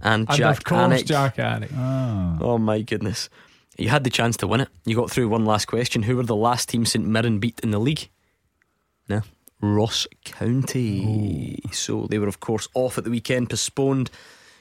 [0.00, 1.02] and and Jack of course.
[1.02, 1.70] Jack Annick.
[1.76, 3.28] Oh, oh my goodness.
[3.78, 4.68] You had the chance to win it.
[4.86, 6.02] You got through one last question.
[6.04, 8.08] Who were the last team St Mirren beat in the league?
[9.08, 9.20] No.
[9.60, 11.60] Ross County.
[11.72, 14.10] So they were, of course, off at the weekend, postponed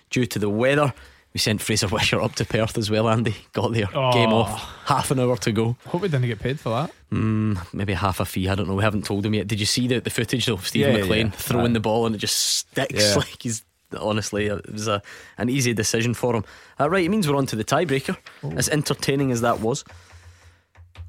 [0.09, 0.93] due to the weather.
[1.35, 3.35] We sent Fraser Wisher up to Perth as well, Andy.
[3.51, 3.87] Got there.
[3.87, 4.43] Game Oh.
[4.43, 4.63] off.
[4.85, 5.75] Half an hour to go.
[5.85, 6.91] Hope we didn't get paid for that.
[7.11, 8.47] Mm, maybe half a fee.
[8.47, 8.75] I don't know.
[8.75, 9.45] We haven't told him yet.
[9.45, 10.53] Did you see the, the footage though?
[10.53, 11.31] of Stephen Yeah, McLean yeah.
[11.33, 11.73] throwing Aye.
[11.73, 13.15] the ball and it just sticks Yeah.
[13.17, 13.65] like he's.
[13.99, 15.01] Honestly, it was a,
[15.37, 16.45] an easy decision for him.
[16.79, 18.15] Uh, right, it means we're on to the tiebreaker.
[18.55, 19.83] As entertaining as that was,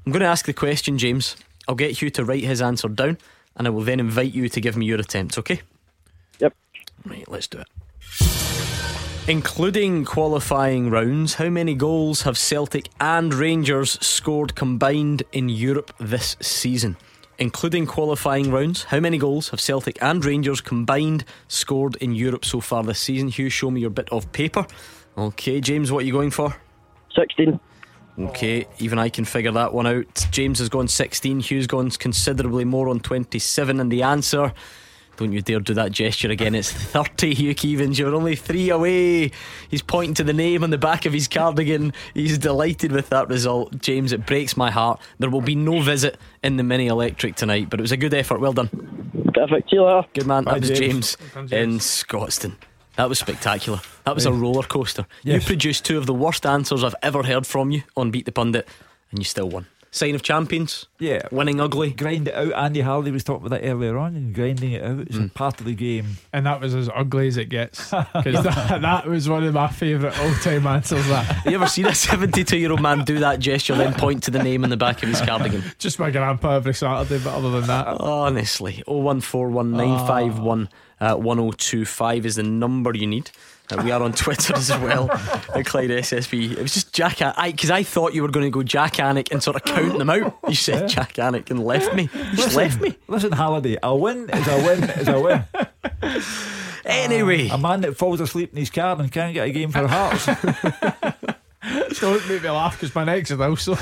[0.05, 1.37] I'm going to ask the question, James.
[1.69, 3.17] I'll get Hugh to write his answer down,
[3.55, 5.37] and I will then invite you to give me your attempt.
[5.37, 5.61] Okay?
[6.39, 6.53] Yep.
[7.05, 7.67] Right, let's do it.
[9.29, 16.37] Including qualifying rounds, how many goals have Celtic and Rangers scored combined in Europe this
[16.39, 16.95] season?
[17.37, 22.61] Including qualifying rounds, how many goals have Celtic and Rangers combined scored in Europe so
[22.61, 23.27] far this season?
[23.27, 24.65] Hugh, show me your bit of paper.
[25.17, 26.55] Okay, James, what are you going for?
[27.13, 27.59] 16.
[28.17, 30.25] Okay, even I can figure that one out.
[30.31, 34.53] James has gone 16, Hugh's gone considerably more on 27, and the answer.
[35.17, 36.53] Don't you dare do that gesture again.
[36.53, 37.97] It's 30, Hugh Keevins.
[37.97, 39.31] You're only three away.
[39.67, 41.91] He's pointing to the name on the back of his cardigan.
[42.13, 43.79] He's delighted with that result.
[43.79, 45.01] James, it breaks my heart.
[45.17, 48.13] There will be no visit in the mini electric tonight, but it was a good
[48.13, 48.39] effort.
[48.39, 48.69] Well done.
[49.33, 49.71] Perfect.
[49.71, 50.07] See you later.
[50.13, 50.43] Good man.
[50.43, 51.17] Bye, that was James.
[51.33, 52.53] James, in Scotstoun.
[52.95, 53.79] That was spectacular.
[54.05, 55.07] That was a roller coaster.
[55.23, 58.31] You produced two of the worst answers I've ever heard from you on Beat the
[58.31, 58.67] Pundit,
[59.11, 59.65] and you still won.
[59.97, 60.85] Sign of champions.
[60.99, 61.23] Yeah.
[61.31, 61.91] Winning ugly.
[61.91, 62.53] Grind it out.
[62.53, 64.99] Andy Harley was talking about that earlier on and grinding it out.
[64.99, 65.25] It's Mm.
[65.25, 66.17] a part of the game.
[66.31, 67.89] And that was as ugly as it gets.
[67.89, 71.07] Because that, that was one of my favourite all time answers.
[71.07, 74.23] That Have you ever seen a 72 year old man do that gesture, then point
[74.23, 75.63] to the name on the back of his cardigan?
[75.79, 80.67] Just my grandpa every Saturday, but other than that, Honestly, 0141951
[80.99, 83.29] uh, 1025 is the number you need.
[83.69, 86.53] Uh, we are on Twitter as well at Clyde SSB.
[86.53, 89.31] It was just Jack I because I, thought you were going to go Jack Annick
[89.31, 90.37] and sort of count them out.
[90.47, 92.09] You said Jack Annick and left me.
[92.13, 92.97] You just left me.
[93.07, 95.43] Listen, Halliday, a win is a win is a win.
[96.85, 99.85] Anyway, A man that falls asleep in his car and can't get a game for
[99.85, 100.25] Hearts.
[101.99, 103.75] Don't make me laugh because my next is also.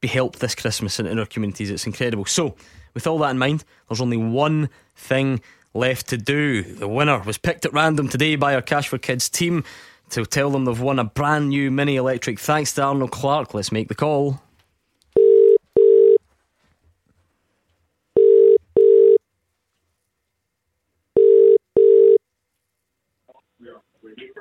[0.00, 1.70] be helped this Christmas in, in our communities.
[1.70, 2.24] It's incredible.
[2.24, 2.54] So,
[2.94, 5.40] with all that in mind, there's only one thing
[5.74, 6.62] left to do.
[6.62, 9.64] The winner was picked at random today by our Cash for Kids team
[10.10, 12.38] to tell them they've won a brand new mini electric.
[12.38, 13.52] Thanks to Arnold Clark.
[13.54, 14.40] Let's make the call.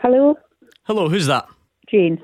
[0.01, 0.35] Hello,
[0.83, 1.47] Hello, who's that?
[1.89, 2.21] Jane.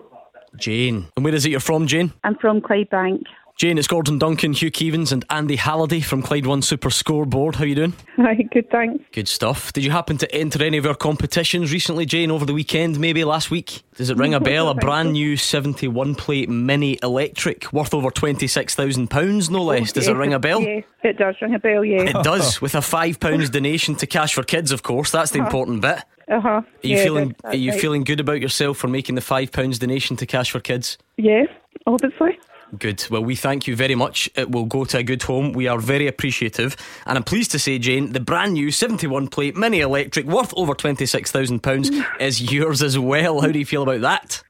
[0.57, 1.07] Jane.
[1.15, 2.13] And where is it you're from, Jane?
[2.23, 3.23] I'm from Clydebank.
[3.55, 7.55] Jane, it's Gordon Duncan, Hugh Keevins, and Andy Halliday from Clyde One Super Scoreboard.
[7.57, 7.93] How you doing?
[8.17, 9.03] Hi, good, thanks.
[9.11, 9.71] Good stuff.
[9.73, 13.23] Did you happen to enter any of our competitions recently, Jane, over the weekend, maybe
[13.23, 13.83] last week?
[13.95, 14.69] Does it ring a bell?
[14.69, 19.91] A brand new 71 plate mini electric worth over £26,000, no less.
[19.91, 20.61] Does it ring a bell?
[20.61, 22.03] Yeah, it does ring a bell, yeah.
[22.03, 25.11] It does, with a £5 donation to Cash for Kids, of course.
[25.11, 25.47] That's the Uh-huh.
[25.47, 25.99] important bit.
[26.29, 26.49] Uh huh.
[26.49, 30.15] Are you feeling Are you feeling good about yourself for making the five pounds donation
[30.17, 30.97] to Cash for Kids?
[31.17, 31.43] Yeah,
[31.85, 32.39] obviously.
[32.79, 33.05] Good.
[33.11, 34.29] Well, we thank you very much.
[34.35, 35.53] It will go to a good home.
[35.53, 39.55] We are very appreciative, and I'm pleased to say, Jane, the brand new 71 plate
[39.55, 43.41] mini electric worth over twenty six thousand pounds is yours as well.
[43.41, 44.41] How do you feel about that?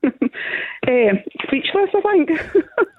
[0.88, 2.30] Um, speechless, I think.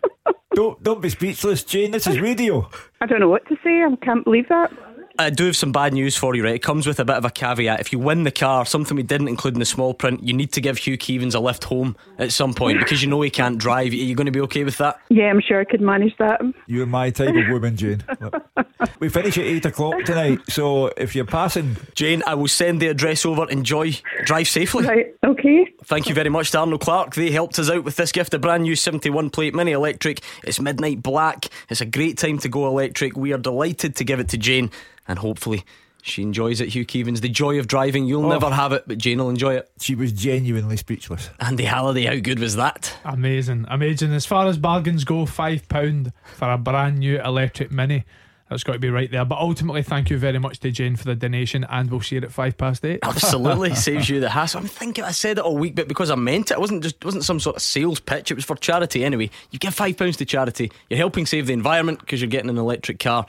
[0.55, 1.93] don't don't be speechless, Jane.
[1.93, 2.69] This is radio.
[3.01, 3.83] I don't know what to say.
[3.83, 4.71] I can't believe that.
[5.19, 6.57] I do have some bad news for you, right?
[6.57, 7.81] It comes with a bit of a caveat.
[7.81, 10.53] If you win the car, something we didn't include in the small print, you need
[10.53, 13.57] to give Hugh Keevins a lift home at some point because you know he can't
[13.59, 13.93] drive.
[13.93, 14.99] Are you going to be okay with that?
[15.11, 16.41] Yeah, I'm sure I could manage that.
[16.67, 18.03] You're my type of woman, Jane.
[19.01, 22.89] We finish at eight o'clock tonight, so if you're passing, Jane, I will send the
[22.89, 23.49] address over.
[23.51, 23.93] Enjoy.
[24.25, 24.87] Drive safely.
[24.87, 25.67] Right, okay.
[25.85, 27.15] Thank you very much to Arnold Clark.
[27.15, 30.23] They helped us out with this gift, a brand new 71 plate mini electric.
[30.43, 31.47] It's midnight black.
[31.69, 33.17] It's a great time to go electric.
[33.17, 34.71] We are delighted to give it to Jane,
[35.09, 35.65] and hopefully
[36.03, 36.69] she enjoys it.
[36.69, 38.05] Hugh Keevins, the joy of driving.
[38.05, 38.31] You'll Oh.
[38.31, 39.71] never have it, but Jane will enjoy it.
[39.81, 41.31] she was genuinely speechless.
[41.41, 42.95] Andy Halliday, how good was that?
[43.05, 44.13] Amazing, amazing.
[44.13, 48.05] As far as bargains go, five pound for a brand new electric mini.
[48.51, 49.25] That's got to be right there.
[49.25, 52.21] But ultimately, thank you very much to Jane for the donation, and we'll see you
[52.23, 52.99] at five past eight.
[53.03, 54.61] Absolutely saves you the hassle.
[54.61, 56.97] I'm thinking I said it all week, but because I meant it, it wasn't just
[56.97, 58.31] it wasn't some sort of sales pitch.
[58.31, 59.31] It was for charity anyway.
[59.51, 60.71] You give five pounds to charity.
[60.91, 63.25] You're helping save the environment because you're getting an electric car,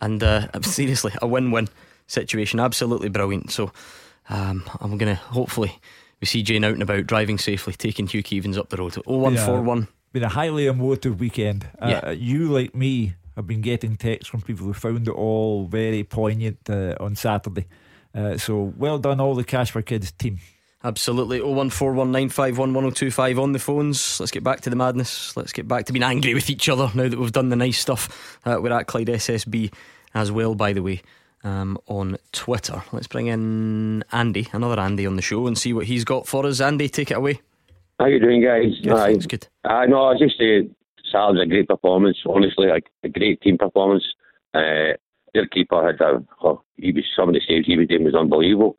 [0.00, 1.68] and uh, seriously, a win-win
[2.06, 2.60] situation.
[2.60, 3.50] Absolutely brilliant.
[3.50, 3.72] So
[4.28, 5.78] um, I'm gonna hopefully
[6.20, 8.96] we see Jane out and about driving safely, taking Hugh Keevins up the road.
[9.06, 9.88] Oh one four one.
[10.12, 11.68] Been a highly emotive weekend.
[11.80, 11.98] Yeah.
[11.98, 16.02] Uh, you, like me, have been getting texts from people who found it all very
[16.02, 17.66] poignant uh, on Saturday.
[18.14, 20.38] Uh, so well done, all the Cash for Kids team.
[20.84, 21.40] Absolutely.
[21.40, 24.20] 01419511025 on the phones.
[24.20, 25.36] Let's get back to the madness.
[25.36, 27.78] Let's get back to being angry with each other now that we've done the nice
[27.78, 28.38] stuff.
[28.44, 29.72] Uh, we're at Clyde SSB
[30.14, 31.02] as well, by the way,
[31.42, 32.84] um, on Twitter.
[32.92, 36.46] Let's bring in Andy, another Andy on the show, and see what he's got for
[36.46, 36.60] us.
[36.60, 37.40] Andy, take it away.
[37.98, 38.78] How you doing, guys?
[38.80, 39.48] Good, thanks, good.
[39.64, 40.04] I know.
[40.04, 40.62] I just uh,
[41.10, 42.18] Sal's a great performance.
[42.24, 44.04] Honestly, like a great team performance.
[44.54, 44.94] Uh,
[45.34, 46.24] their keeper had a.
[46.42, 48.76] Oh, he was some of the saves he was doing was unbelievable.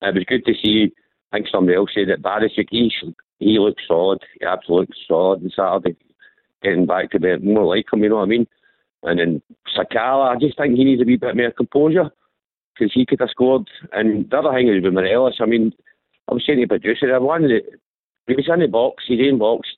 [0.00, 0.94] It was good to see.
[1.32, 2.68] I think somebody else said that Barisic.
[2.70, 2.92] He
[3.38, 4.20] he looked solid.
[4.38, 5.96] He absolutely looked solid on Saturday.
[6.62, 8.46] Getting back to be more like him, you know what I mean?
[9.02, 9.42] And then
[9.76, 12.10] Sakala, I just think he needs a wee bit more composure
[12.74, 13.68] because he could have scored.
[13.92, 15.38] And the other thing is with Morelos.
[15.40, 15.72] I mean,
[16.28, 17.64] I was saying to the producer, I wanted it.
[18.28, 19.68] He was in the box, he's in box,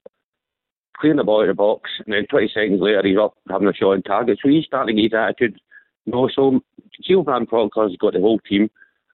[0.99, 3.69] clearing the ball out of the box, and then 20 seconds later he's up having
[3.69, 4.39] a shot on target.
[4.43, 5.61] So he's starting to get his attitude.
[6.05, 6.61] No, so
[7.09, 8.71] Gio van Bronckhorst's got the whole team.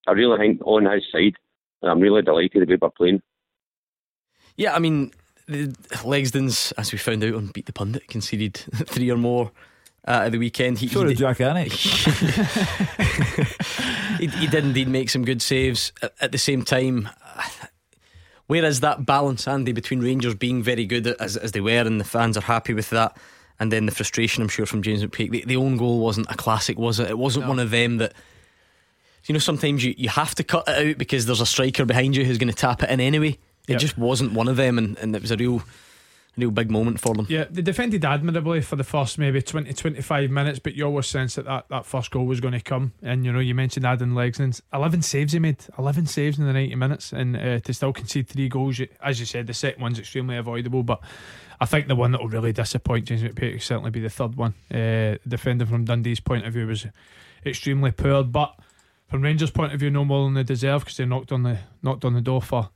[0.09, 1.36] I really think on his side,
[1.83, 3.22] I'm really delighted that we're playing.
[4.57, 5.12] Yeah, I mean,
[5.47, 5.74] the
[6.05, 8.57] Legzdins's, as we found out on Beat the Pundit, conceded
[8.87, 9.51] three or more
[10.07, 10.78] uh, at the weekend.
[10.78, 11.72] He, So he did Jack Annick.
[14.18, 15.93] he, he did indeed make some good saves.
[16.03, 17.09] At, at the same time,
[18.47, 22.01] where is that balance, Andy, between Rangers being very good as, as they were and
[22.01, 23.16] the fans are happy with that,
[23.59, 25.31] and then the frustration, I'm sure, from James McPake?
[25.31, 27.11] The, the own goal wasn't a classic, was it?
[27.11, 28.14] It wasn't one of them that.
[29.31, 32.16] You know, sometimes you, you have to cut it out because there's a striker behind
[32.16, 33.39] you who's going to tap it in anyway.
[33.68, 33.81] It Yep.
[33.81, 35.62] just wasn't one of them, and, and it was a real
[36.37, 37.28] real big moment for them.
[37.31, 41.37] Yeah, they defended admirably for the first maybe 20 25 minutes, but you always sense
[41.37, 42.93] that that, that first goal was going to come.
[43.05, 46.47] And you know, you mentioned adding legs and 11 saves he made, 11 saves in
[46.47, 49.81] the 90 minutes, and uh, to still concede three goals, as you said, the second
[49.81, 51.01] one's extremely avoidable, but.
[51.62, 54.35] I think the one that will really disappoint James McPake will certainly be the third
[54.35, 54.55] one.
[54.74, 56.87] Uh, defending from Dundee's point of view was
[57.45, 58.59] extremely poor, but
[59.11, 61.59] from Rangers' point of view, no more than they deserve because they knocked on the
[61.83, 62.71] knocked on the door for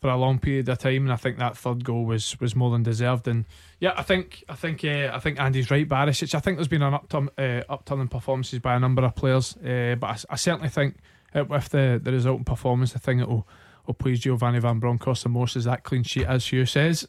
[0.00, 2.70] for a long period of time, and I think that third goal was was more
[2.70, 3.28] than deserved.
[3.28, 3.44] And
[3.80, 6.34] yeah, I think I think uh, I think Andy's right, Barisic.
[6.34, 10.06] I think there's been an upturn, uh, performances by a number of players, uh, but
[10.06, 10.96] I, I, certainly think
[11.34, 13.46] with the the resulting performance, the thing that will
[13.86, 17.08] will please Giovanni Van Bronckhorst the most is that clean sheet, as Hugh says.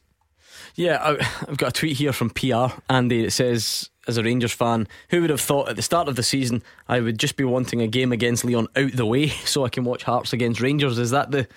[0.75, 0.99] Yeah,
[1.47, 3.25] I've got a tweet here from PR Andy.
[3.25, 6.23] It says, as a Rangers fan, who would have thought at the start of the
[6.23, 9.69] season I would just be wanting a game against Lyon out the way so I
[9.69, 10.97] can watch Hearts against Rangers?
[10.97, 11.47] Is that the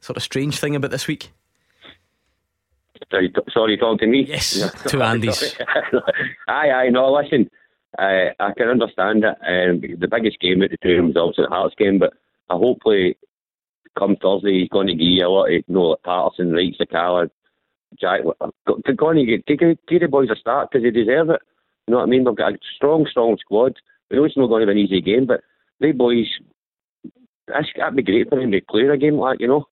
[0.00, 1.30] sort of strange thing about this week?
[3.10, 4.24] Sorry, sorry talking to me?
[4.24, 5.56] Yes, to Andy's.
[6.48, 7.50] aye, aye, no, listen,
[7.98, 9.36] uh, I can understand it.
[9.46, 12.14] Um, the biggest game at the two was obviously the Hearts game, but
[12.48, 13.16] I hopefully
[13.98, 16.74] come Thursday he's going to give you a lot of, you know, like Patterson, Wright,
[16.80, 17.30] Sakala,
[18.00, 18.20] Jack,
[18.96, 21.40] go and get, give, give the boys a start because they deserve it.
[21.86, 22.24] You know what I mean?
[22.24, 23.76] We've got a strong, strong squad.
[24.10, 25.40] We know it's not going to be an easy game, but
[25.80, 26.26] they boys,
[27.46, 29.66] that's, that'd be great for them to clear a game like you know.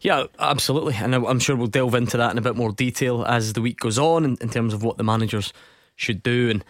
[0.00, 0.94] Yeah, absolutely.
[0.94, 3.80] And I'm sure we'll delve into that in a bit more detail as the week
[3.80, 5.52] goes on in, in terms of what the managers
[5.96, 6.64] should do and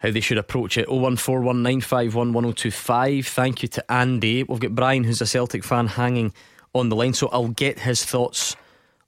[0.00, 0.86] how they should approach it.
[0.88, 3.26] 01419511025.
[3.26, 4.42] Thank you to Andy.
[4.42, 6.34] We've got Brian, who's a Celtic fan, hanging
[6.74, 8.56] on the line, so I'll get his thoughts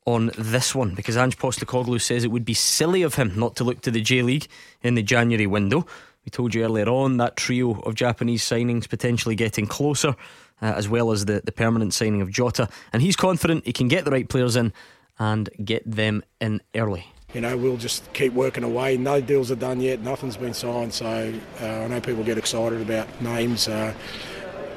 [0.07, 3.64] on this one because Ange Postecoglou says it would be silly of him not to
[3.64, 4.46] look to the J League
[4.82, 5.84] in the January window.
[6.24, 10.16] We told you earlier on that trio of Japanese signings potentially getting closer,
[10.62, 12.68] uh, as well as the, the permanent signing of Jota.
[12.92, 14.72] And he's confident he can get the right players in
[15.18, 17.07] and get them in early.
[17.34, 18.96] You know, we'll just keep working away.
[18.96, 20.94] No deals are done yet, nothing's been signed.
[20.94, 23.68] So uh, I know people get excited about names.
[23.68, 23.92] Uh,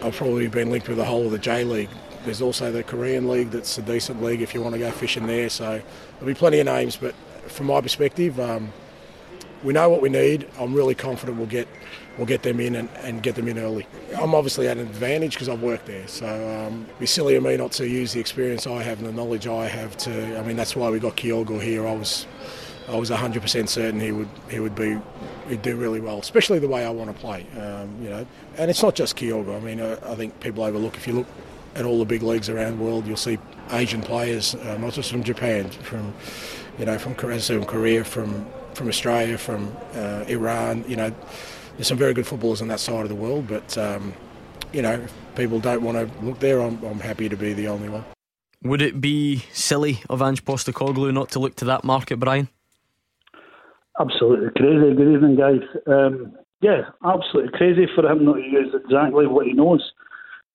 [0.03, 1.89] I've probably been linked with the whole of the J League
[2.26, 5.28] there's also the Korean League that's a decent league if you want to go fishing
[5.28, 5.49] there.
[5.49, 5.82] So
[6.13, 7.15] there'll be plenty of names, but
[7.47, 8.72] from my perspective, um,
[9.63, 10.47] we know what we need.
[10.59, 11.67] I'm really confident we'll get
[12.17, 13.88] we'll get them in and, and get them in early.
[14.17, 17.43] I'm obviously at an advantage because I've worked there, so um, it'd be silly of
[17.43, 20.38] me not to use the experience I have and the knowledge I have to.
[20.38, 21.88] I mean, that's why we got Kyogo here.
[21.88, 22.26] I was
[22.88, 24.99] I was 100% certain he would he would be
[25.47, 27.45] he'd do really well, especially the way I want to play.
[27.57, 28.26] Um, you know,
[28.57, 29.57] and it's not just Kyogo.
[29.57, 31.28] I mean, I, I think people overlook if you look
[31.76, 33.38] at all the big leagues around the world, you'll see
[33.72, 36.13] Asian players, uh, not just from Japan, from
[36.78, 40.86] you know, from Korea, from Korea, from from Australia, from uh, Iran.
[40.88, 41.15] You know,
[41.76, 43.47] there's some very good footballers on that side of the world.
[43.47, 44.13] But um,
[44.74, 47.67] you know, if people don't want to look there, I'm, I'm happy to be the
[47.67, 48.05] only one.
[48.63, 52.49] Would it be silly of Ange Postecoglou not to look to that market, Brian?
[53.99, 54.95] Absolutely crazy.
[54.95, 55.61] Good evening, guys.
[55.88, 59.91] Um, yeah, absolutely crazy for him not to use exactly what he knows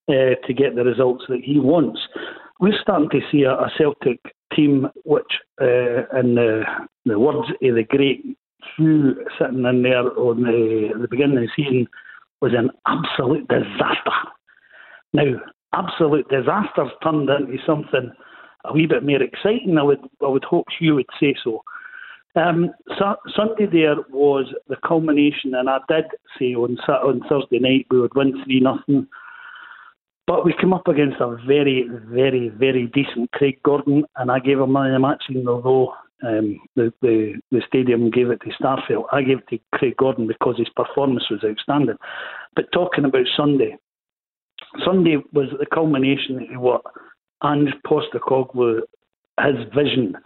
[0.08, 2.00] uh, to get the results that he wants.
[2.60, 4.20] We're starting to see a, a Celtic
[4.54, 6.62] team which, uh, in the,
[7.04, 8.24] the words of the great
[8.76, 11.86] Hugh sitting in there on the, the beginning of the season,
[12.40, 14.10] was an absolute disaster.
[15.12, 15.40] Now,
[15.72, 18.12] absolute disasters turned into something
[18.64, 19.76] a wee bit more exciting.
[19.78, 21.62] I would, I would hope Hugh would say so.
[22.36, 26.06] Um, so, Sunday there was the culmination, and I did
[26.38, 29.06] say on on Thursday night we would win three nothing.
[30.26, 34.58] But we came up against a very, very, very decent Craig Gordon, and I gave
[34.58, 35.92] him man of the match, even though
[36.26, 39.04] um, the, the, the stadium gave it to Starfelt.
[39.12, 41.96] I gave it to Craig Gordon because his performance was outstanding.
[42.56, 43.76] But talking about Sunday,
[44.84, 46.82] Sunday was the culmination of what
[47.44, 48.80] Ange Postecoglou,
[49.40, 50.16] his vision,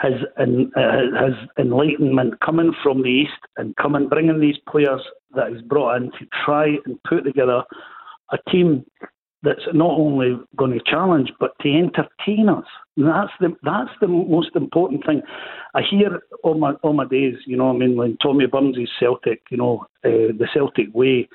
[0.00, 5.00] his, uh, his enlightenment coming from the east and coming, bringing these players
[5.34, 7.64] that he's brought in to try and put together
[8.32, 8.84] a team
[9.42, 12.64] that's not only going to challenge but to entertain us.
[12.96, 15.22] And that's the that's the most important thing.
[15.74, 19.42] I hear all my all my days, you know, I mean, when Tommy Burns Celtic,
[19.50, 21.28] you know, uh, the Celtic way.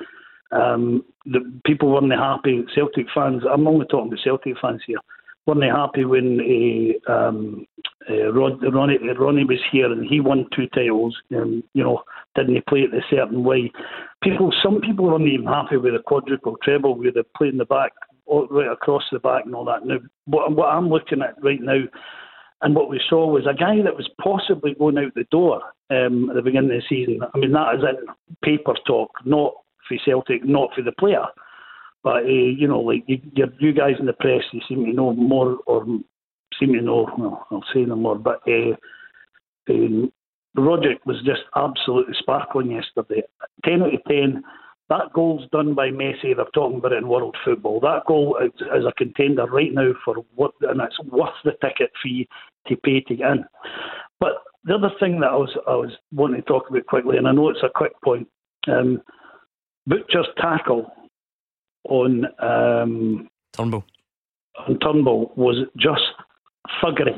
[0.51, 2.63] Um, the people weren't happy.
[2.75, 3.41] Celtic fans.
[3.51, 4.99] I'm only talking to Celtic fans here.
[5.45, 6.39] Weren't they happy when
[7.09, 7.67] uh, um,
[8.09, 11.17] uh, Rod, Ronnie, Ronnie was here and he won two titles.
[11.31, 12.03] And you know,
[12.35, 13.71] didn't he play it a certain way?
[14.21, 17.65] People, some people weren't even happy with the quadruple treble, with the play in the
[17.65, 17.91] back,
[18.27, 19.85] right across the back, and all that.
[19.85, 21.81] Now, what, what I'm looking at right now,
[22.61, 26.29] and what we saw was a guy that was possibly going out the door um,
[26.29, 27.19] at the beginning of the season.
[27.33, 28.07] I mean, that is in
[28.41, 29.53] paper talk, not
[29.87, 31.25] for Celtic, not for the player.
[32.03, 33.21] But uh, you know, like you,
[33.59, 35.85] you guys in the press, you seem to know more or
[36.59, 37.07] seem to know.
[37.17, 38.41] Well, I'll say no more, but.
[38.47, 38.75] Uh,
[39.69, 40.11] Um,
[40.55, 43.23] Roderick was just absolutely sparkling yesterday.
[43.65, 44.43] 10 out of 10.
[44.89, 46.35] That goal's done by Messi.
[46.35, 47.79] They're talking about it in world football.
[47.79, 51.91] That goal is, is a contender right now for what, and it's worth the ticket
[52.03, 52.27] fee
[52.67, 53.45] to pay to get in.
[54.19, 54.33] But
[54.65, 57.31] the other thing that I was I was wanting to talk about quickly, and I
[57.31, 58.27] know it's a quick point.
[58.67, 59.01] Um,
[59.87, 60.91] Butcher's tackle
[61.85, 63.83] on um, Turnbull
[64.67, 66.01] on Turnbull was just
[66.81, 67.17] thuggery.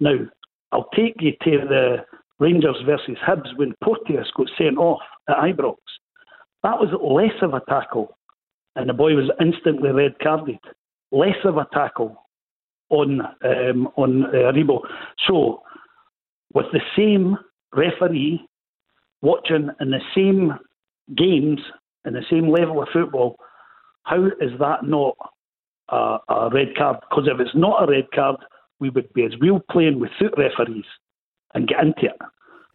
[0.00, 0.14] Now
[0.72, 1.96] I'll take you to the
[2.38, 5.76] Rangers versus Hibs when Porteous got sent off at Ibrox.
[6.62, 8.16] That was less of a tackle,
[8.74, 10.58] and the boy was instantly red carded.
[11.12, 12.16] Less of a tackle
[12.90, 14.80] on um, on uh, Rebo.
[15.28, 15.62] So,
[16.54, 17.36] with the same
[17.72, 18.46] referee
[19.22, 20.52] watching in the same
[21.16, 21.60] games
[22.04, 23.36] and the same level of football,
[24.04, 25.16] how is that not
[25.88, 26.96] a, a red card?
[27.08, 28.36] Because if it's not a red card,
[28.80, 30.84] we would be as well playing with foot referees
[31.54, 32.16] and get into it.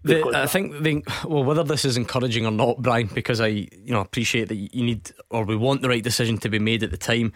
[0.04, 3.70] The, I think the, well, whether this is encouraging or not, Brian, because I you
[3.88, 6.92] know appreciate that you need or we want the right decision to be made at
[6.92, 7.34] the time.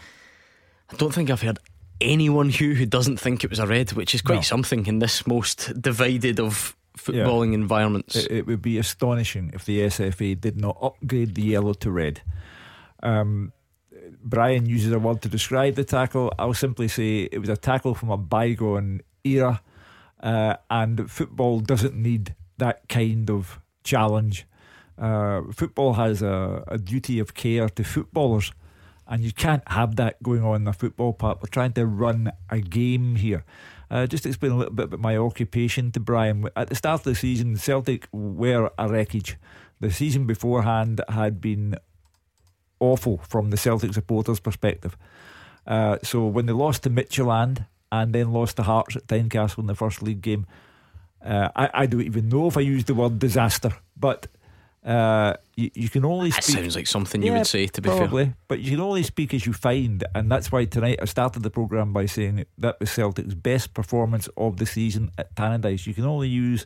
[0.89, 1.60] I don't think I've heard
[2.00, 4.41] anyone Hugh who doesn't think it was a red, which is quite No.
[4.41, 8.16] something in this most divided of footballing environments.
[8.16, 12.22] It, it would be astonishing if the SFA did not upgrade the yellow to red.
[13.02, 13.52] Um,
[14.24, 16.34] Brian uses a word to describe the tackle.
[16.39, 19.61] I'll simply say it was a tackle from a bygone era,
[20.21, 24.45] uh, and football doesn't need that kind of challenge.
[24.97, 28.51] Uh, football has a, a duty of care to footballers,
[29.07, 31.39] and you can't have that going on in a football park.
[31.41, 33.43] We're trying to run a game here.
[33.91, 36.49] Uh, just to explain a little bit about my occupation to Brian.
[36.55, 39.38] At the start of the season, Celtic were a wreckage.
[39.82, 41.76] The season beforehand had been
[42.92, 44.94] awful from the Celtic supporters' perspective.
[45.66, 49.68] Uh, so when they lost to Midtjylland and then lost to Hearts at Tynecastle in
[49.68, 50.46] the first league game,
[51.24, 54.28] uh, I, I don't even know if I used the word disaster, but
[54.86, 56.58] uh, you, you can only That speak.
[56.58, 58.36] sounds like something you Yeah, would say, to be probably, fair.
[58.50, 61.50] but you can only speak as you find, and that's why tonight I started the
[61.50, 65.88] programme by saying that was Celtic's best performance of the season at Tannadice.
[65.88, 66.66] You can only use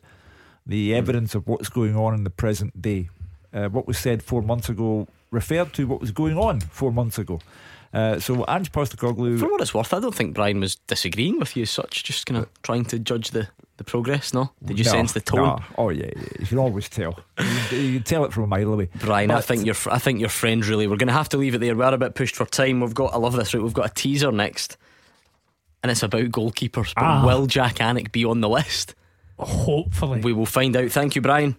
[0.65, 3.09] the evidence of what's going on in the present day.
[3.53, 7.17] Uh, what was said four months ago referred to what was going on four months
[7.17, 7.39] ago.
[7.93, 9.39] Uh, so Ange Postecoglou.
[9.39, 12.25] For what it's worth, I don't think Brian was disagreeing with you as such, just
[12.25, 13.47] kind of trying to judge the,
[13.77, 14.51] the progress, no?
[14.63, 15.37] Did you No, sense the tone?
[15.45, 15.59] no.
[15.77, 17.17] Oh yeah, yeah, you can always tell.
[17.71, 18.89] you, can, tell it from a mile away.
[18.99, 20.85] Brian, I think your I think your friend really.
[20.85, 21.75] We're going to have to leave it there.
[21.75, 22.81] We're a bit pushed for time.
[22.81, 23.13] We've got.
[23.13, 23.53] I love this.
[23.53, 24.75] Right, we've got a teaser next,
[25.81, 26.93] and it's about goalkeepers.
[26.93, 27.25] But Ah.
[27.25, 28.95] will Jack Anick be on the list?
[29.39, 30.91] Hopefully, we will find out.
[30.91, 31.55] Thank you, Brian.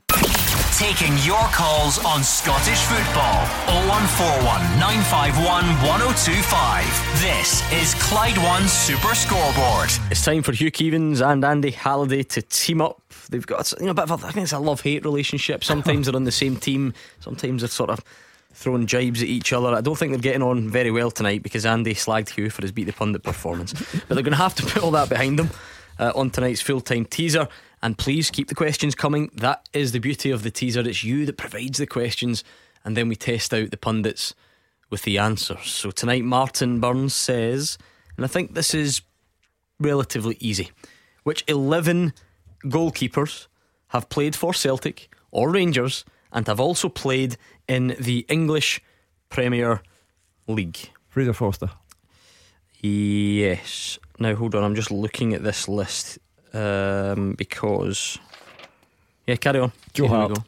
[0.79, 3.43] Taking your calls on Scottish football.
[3.91, 7.21] 0141 951 1025.
[7.21, 9.91] This is Clyde One Super Scoreboard.
[10.09, 13.03] It's time for Hugh Keevins and Andy Halliday to team up.
[13.29, 15.65] They've got you know a bit of a, I think it's a love hate relationship.
[15.65, 16.95] Sometimes they're on the same team.
[17.19, 17.99] Sometimes they're sort of
[18.53, 19.75] throwing jibes at each other.
[19.75, 22.71] I don't think they're getting on very well tonight because Andy slagged Hugh for his
[22.71, 23.73] beat the pundit performance.
[23.73, 25.51] but they're going to have to put all that behind them
[25.99, 27.49] uh, on tonight's full time teaser.
[27.83, 29.31] And please keep the questions coming.
[29.35, 30.81] That is the beauty of the teaser.
[30.81, 32.43] It's you that provides the questions,
[32.85, 34.35] and then we test out the pundits
[34.91, 35.67] with the answers.
[35.67, 37.79] So tonight, Martin Burns says,
[38.17, 39.03] and I think this is
[39.79, 40.71] relatively easy.
[41.23, 42.15] Which 11
[42.65, 43.47] goalkeepers
[43.89, 47.37] have played for Celtic or Rangers and have also played
[47.69, 48.81] in the English
[49.29, 49.83] Premier
[50.47, 50.91] League?
[51.09, 51.71] Fraser Forster.
[52.81, 53.99] Yes.
[54.19, 56.19] Now hold on, I'm just looking at this list
[56.53, 58.19] um, because.
[59.27, 59.73] Yeah, carry on.
[59.93, 60.39] Joe Here Hart.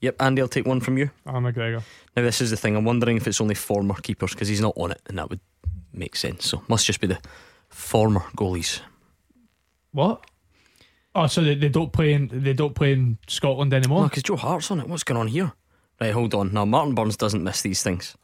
[0.00, 1.10] Yep, Andy, I'll take one from you.
[1.26, 1.82] Allan McGregor.
[2.16, 2.76] Now, this is the thing.
[2.76, 5.40] I'm wondering if it's only former keepers because he's not on it, and that would
[5.92, 6.46] make sense.
[6.46, 7.20] So, must just be the
[7.68, 8.80] former goalies.
[9.92, 10.24] What?
[11.14, 14.02] Oh, so they, they don't play in they don't play in Scotland anymore.
[14.02, 14.88] No, because Joe Hart's on it.
[14.88, 15.52] What's going on here?
[16.00, 16.52] Right, hold on.
[16.52, 18.16] Now, Martin Burns doesn't miss these things.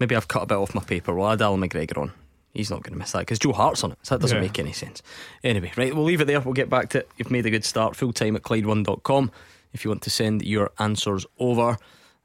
[0.00, 1.14] Maybe I've cut a bit off my paper.
[1.14, 2.12] Well, I had Allan McGregor on.
[2.52, 3.98] He's not going to miss that because Joe Hart's on it.
[4.02, 4.42] So that doesn't Yeah.
[4.42, 5.02] make any sense.
[5.42, 6.40] Anyway, right, we'll leave it there.
[6.40, 7.08] We'll get back to it.
[7.16, 7.96] You've made a good start.
[7.96, 9.30] Full time at Clyde1.com
[9.72, 11.78] if you want to send your answers over.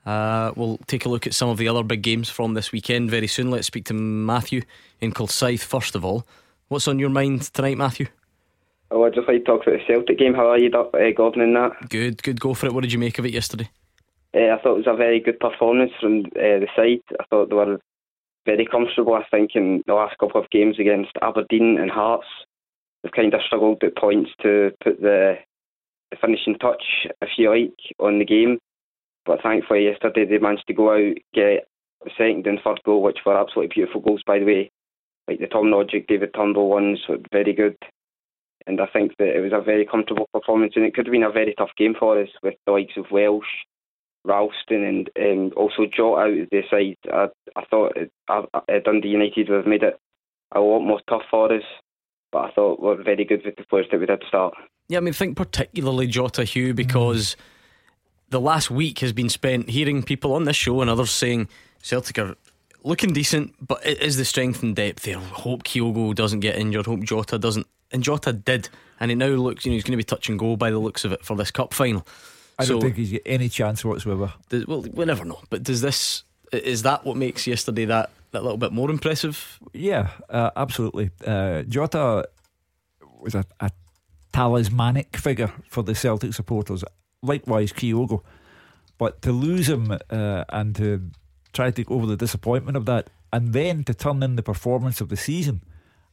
[0.06, 3.10] Uh, we'll take a look at some of the other big games from this weekend
[3.10, 3.52] very soon.
[3.52, 4.62] Let's speak to Matthew
[5.02, 6.26] in Kilsyth first of all.
[6.70, 8.08] What's on your mind tonight, Matthew?
[8.92, 10.34] Oh, I'd just like to talk about the Celtic game.
[10.34, 11.90] How are you, Doc- uh, Gordon, in that?
[11.90, 12.40] Good, good.
[12.40, 12.74] Go for it.
[12.74, 13.70] What did you make of it yesterday?
[14.34, 17.02] Uh, I thought it was a very good performance from uh, the side.
[17.20, 17.80] I thought they were
[18.48, 22.26] very comfortable, I think, in the last couple of games against Aberdeen and Hearts.
[23.04, 25.36] They've kind of struggled at points to put the,
[26.10, 26.84] the finishing touch,
[27.22, 28.58] if you like, on the game.
[29.26, 31.68] But thankfully, yesterday they managed to go out, get
[32.04, 34.72] the second and third goal, which were absolutely beautiful goals, by the way.
[35.28, 37.78] Like the Tom Rogic, David Turnbull ones were very good.
[38.66, 41.24] and I think that it was a very comfortable performance, and it could have been
[41.24, 43.46] a very tough game for us with the likes of Welsh,
[44.26, 46.98] Ralston, and um, also Jota out of the side.
[47.12, 47.98] I, I thought
[48.28, 50.00] I, I, Dundee United would have made it
[50.54, 51.64] a lot more tough for us,
[52.32, 54.54] but I thought we were very good with the players that we did start.
[54.90, 57.36] Yeah, I mean, think particularly Jota Hugh because
[58.30, 61.48] the last week has been spent hearing people on this show and others saying
[61.82, 62.36] Celtic are
[62.84, 65.18] looking decent, but it is the strength and depth there.
[65.18, 66.86] Hope Kyogo doesn't get injured.
[66.86, 67.68] Hope Jota doesn't.
[67.92, 70.40] And Jota did, and it now looks you know he's going to be touch and
[70.40, 72.06] go by the looks of it for this cup final.
[72.60, 74.34] I so, don't think he's got any chance whatsoever.
[74.50, 75.40] Does, well, we never know.
[75.50, 79.60] But does this is that what makes yesterday that that little bit more impressive?
[79.74, 81.12] Yeah, uh, absolutely.
[81.26, 82.28] Uh, Jota
[83.20, 83.72] was a, a
[84.34, 86.84] talismanic figure for the Celtic supporters.
[87.22, 88.22] Likewise, Kyogo.
[88.98, 91.10] But to lose him uh, and to
[91.54, 95.02] try to take over the disappointment of that, and then to turn in the performance
[95.02, 95.64] of the season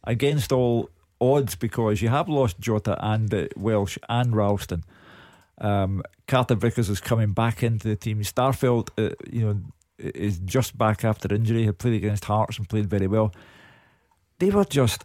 [0.05, 0.91] against all
[1.21, 4.85] odds because you have lost Jota and uh, Welsh and Ralston.
[5.65, 8.21] Um, Carter Vickers is coming back into the team.
[8.21, 9.61] Starfelt, uh, you know,
[9.99, 11.65] is just back after injury.
[11.65, 13.33] He played against Hearts and played very well.
[14.39, 15.05] They were just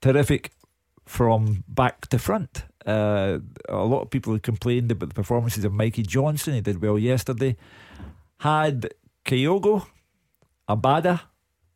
[0.00, 0.52] terrific
[1.06, 2.64] from back to front.
[2.86, 3.38] Uh,
[3.68, 6.54] a lot of people complained about the performances of Mikey Johnston.
[6.54, 7.56] He did well yesterday.
[8.38, 9.86] Had Kyogo,
[10.68, 11.22] Abada,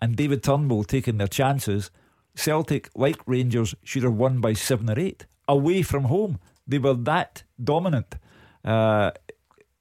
[0.01, 1.91] and David Turnbull taking their chances,
[2.37, 6.39] Celtic, like Rangers, should have won by seven or eight away from home.
[6.67, 8.17] They were that dominant.
[8.65, 9.13] Uh,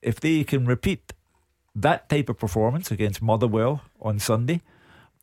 [0.01, 1.13] if they can repeat
[1.75, 4.61] that type of performance against Motherwell on Sunday,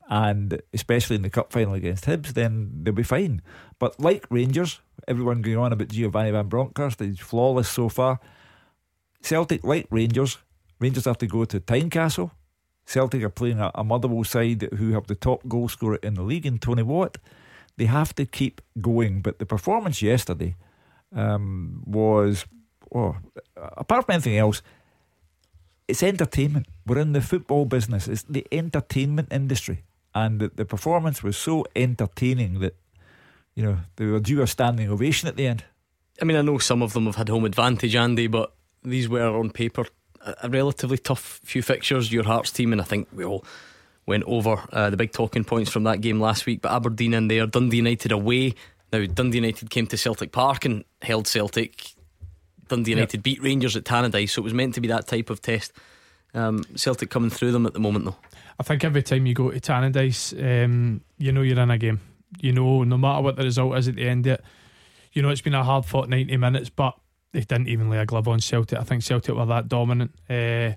[0.08, 3.40] and especially in the cup final against Hibs, then they'll be fine.
[3.78, 8.20] But like Rangers, everyone going on about Giovanni Van Bronckhorst, he's flawless so far.
[9.22, 10.38] Celtic, like Rangers,
[10.80, 12.32] Rangers have to go to Tynecastle.
[12.84, 16.22] Celtic are playing a, a Motherwell side who have the top goal scorer in the
[16.22, 17.18] league in Tony Watt.
[17.76, 19.22] They have to keep going.
[19.22, 20.56] But the performance yesterday
[21.14, 22.46] um, was,
[22.94, 23.16] oh,
[23.56, 24.62] apart from anything else,
[25.88, 26.66] it's entertainment.
[26.86, 28.08] We're in the football business.
[28.08, 29.82] It's the entertainment industry,
[30.14, 32.76] and the, the performance was so entertaining that
[33.54, 35.64] you know they were due a standing ovation at the end.
[36.20, 38.52] I mean, I know some of them have had home advantage, Andy, but
[38.82, 39.86] these were on paper
[40.24, 42.12] a relatively tough few fixtures.
[42.12, 43.44] Your Hearts team, and I think we all
[44.06, 46.62] went over uh, the big talking points from that game last week.
[46.62, 48.54] But Aberdeen in there, Dundee United away.
[48.92, 51.92] Now Dundee United came to Celtic Park and held Celtic.
[52.68, 53.24] Dundee United yep.
[53.24, 55.72] beat Rangers at Tannadice, so it was meant to be that type of test.
[56.34, 58.16] Um, Celtic coming through them at the moment, though.
[58.58, 62.00] I think every time you go to Tannadice, um, you know you're in a game.
[62.40, 64.44] You know, no matter what the result is at the end of it,
[65.12, 66.94] you know it's been a hard fought 90 minutes, but
[67.32, 68.78] they didn't even lay a glove on Celtic.
[68.78, 70.12] I think Celtic were that dominant.
[70.28, 70.72] Uh,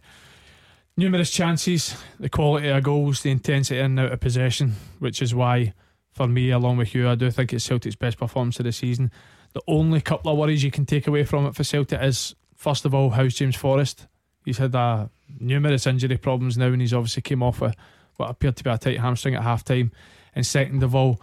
[0.98, 5.36] numerous chances, the quality of goals, the intensity in and out of possession, which is
[5.36, 5.74] why,
[6.16, 9.12] for me, along with you, I do think it's Celtic's best performance of the season.
[9.52, 12.86] The only couple of worries you can take away from it for Celtic is, first
[12.86, 14.08] of all, how's James Forrest?
[14.46, 15.08] He's had uh,
[15.40, 17.76] numerous injury problems now, and he's obviously came off with
[18.16, 19.92] what appeared to be a tight hamstring at half time.
[20.34, 21.20] And second of all,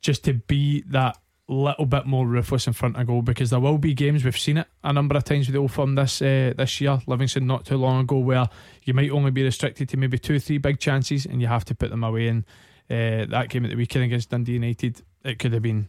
[0.00, 1.18] just to be that
[1.48, 4.58] little bit more ruthless in front of goal because there will be games we've seen
[4.58, 7.64] it a number of times with the old firm this uh, this year Livingston not
[7.64, 8.46] too long ago where
[8.84, 11.74] you might only be restricted to maybe two three big chances and you have to
[11.74, 12.44] put them away and
[12.90, 15.88] uh, that game at the weekend against Dundee United it could have been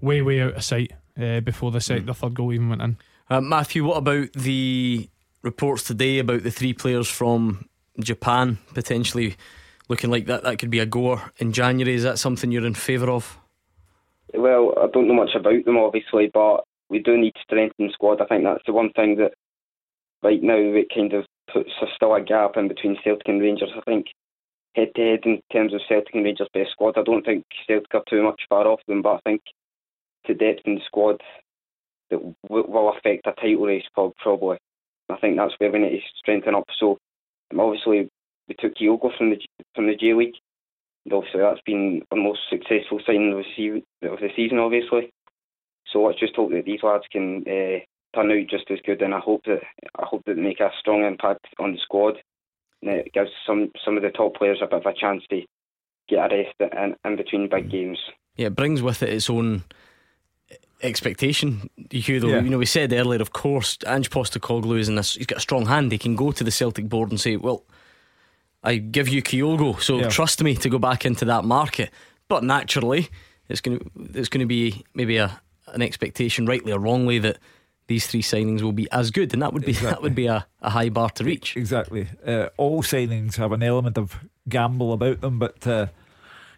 [0.00, 2.06] way way out of sight uh, before the set, mm.
[2.06, 2.96] the third goal even went in
[3.30, 5.08] uh, Matthew what about the
[5.42, 7.68] reports today about the three players from
[8.00, 9.36] Japan potentially
[9.88, 12.74] looking like that that could be a goer in January is that something you're in
[12.74, 13.38] favour of
[14.34, 17.92] well, I don't know much about them, obviously, but we do need to strengthen the
[17.92, 18.20] squad.
[18.20, 19.32] I think that's the one thing that
[20.22, 23.70] right now it kind of puts a, still a gap in between Celtic and Rangers.
[23.76, 24.06] I think
[24.76, 27.94] head to head in terms of Celtic and Rangers' best squad, I don't think Celtic
[27.94, 29.42] are too much far off them, but I think
[30.26, 31.20] to depth in the squad
[32.10, 34.58] that will affect a title race probably.
[35.08, 36.64] I think that's where we need to strengthen up.
[36.78, 36.98] So
[37.56, 38.08] obviously
[38.48, 39.38] we took Kyogo from the
[39.74, 40.34] from the J League
[41.04, 45.10] And obviously that's been the most successful signing of the season, obviously.
[45.92, 47.78] So let's just hope that these lads can uh,
[48.14, 49.60] turn out just as good, and I hope that
[49.96, 52.14] I hope that they make a strong impact on the squad,
[52.82, 55.42] and it gives some some of the top players a bit of a chance to
[56.08, 57.70] get a rest in, in between big mm.
[57.70, 57.98] games.
[58.36, 59.64] Yeah, it brings with it its own
[60.82, 61.70] expectation.
[61.90, 62.40] You though, yeah.
[62.40, 65.14] you know, we said earlier, of course, Ange Postecoglou is in this.
[65.14, 65.92] He's got a strong hand.
[65.92, 67.64] He can go to the Celtic board and say, "Well,
[68.62, 70.08] I give you Kyogo, so yeah.
[70.08, 71.90] trust me to go back into that market.
[72.28, 73.08] But naturally,
[73.48, 77.38] it's going to it's going to be maybe a an expectation, rightly or wrongly, that
[77.86, 79.90] these three signings will be as good, and that would be exactly.
[79.90, 81.56] that would be a, a high bar to reach.
[81.56, 82.08] Exactly.
[82.24, 85.86] Uh, all signings have an element of gamble about them, but uh,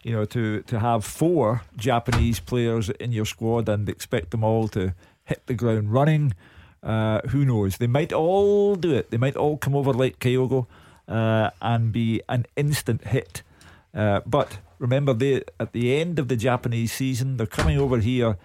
[0.02, 4.68] you know, to, to have four Japanese players in your squad and expect them all
[4.68, 4.94] to
[5.24, 6.34] hit the ground running.
[6.82, 7.76] Uh, who knows?
[7.76, 9.10] They might all do it.
[9.10, 10.66] They might all come over like Kyogo
[11.08, 13.42] uh, and be an instant hit.
[13.92, 18.38] Uh, but remember, they at the end of the Japanese season, they're coming over here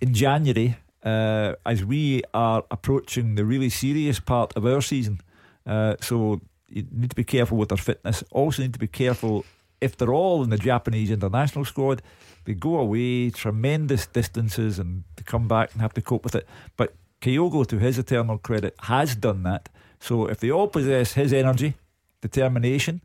[0.00, 5.20] in January uh, as we are approaching the really serious part of our season.
[5.66, 8.22] Uh, so you need to be careful with their fitness.
[8.30, 9.44] Also, need to be careful
[9.80, 12.02] if they're all in the Japanese international squad.
[12.44, 16.48] They go away tremendous distances and to come back and have to cope with it.
[16.76, 19.68] But Kyogo, to his eternal credit, has done that.
[19.98, 21.74] So if they all possess his energy,
[22.22, 23.02] determination,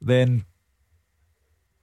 [0.00, 0.44] then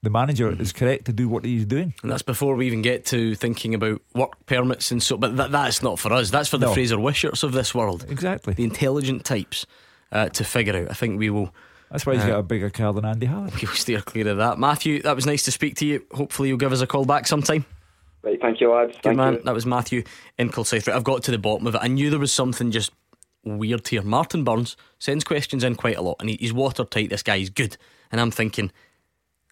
[0.03, 1.94] the manager is correct to do what he's doing.
[2.02, 5.18] And that's before we even get to thinking about work permits and so.
[5.18, 6.32] But that, that's not for us.
[6.32, 6.73] That's for the No.
[6.73, 8.06] Fraser Wisharts of this world.
[8.10, 8.53] Exactly.
[8.53, 9.65] The intelligent types
[10.11, 10.90] uh, to figure out.
[10.90, 11.53] I think we will.
[11.91, 13.57] That's why he's uh, got a bigger car than Andy Halliday.
[13.61, 14.57] We'll steer clear of that.
[14.57, 16.06] Matthew, that was nice to speak to you.
[16.11, 17.65] Hopefully, you'll give us a call back sometime.
[18.23, 18.94] Right, thank you, lads.
[18.94, 19.34] Good Thank man.
[19.34, 19.41] you.
[19.44, 20.03] That was Matthew
[20.38, 20.91] in Kilsyth.
[20.91, 21.82] I've got to the bottom of it.
[21.82, 22.91] I knew there was something just
[23.44, 24.03] weird here.
[24.03, 27.10] Martin Burns sends questions in quite a lot, and he, he's watertight.
[27.10, 27.78] This guy is good,
[28.11, 28.72] and I'm thinking,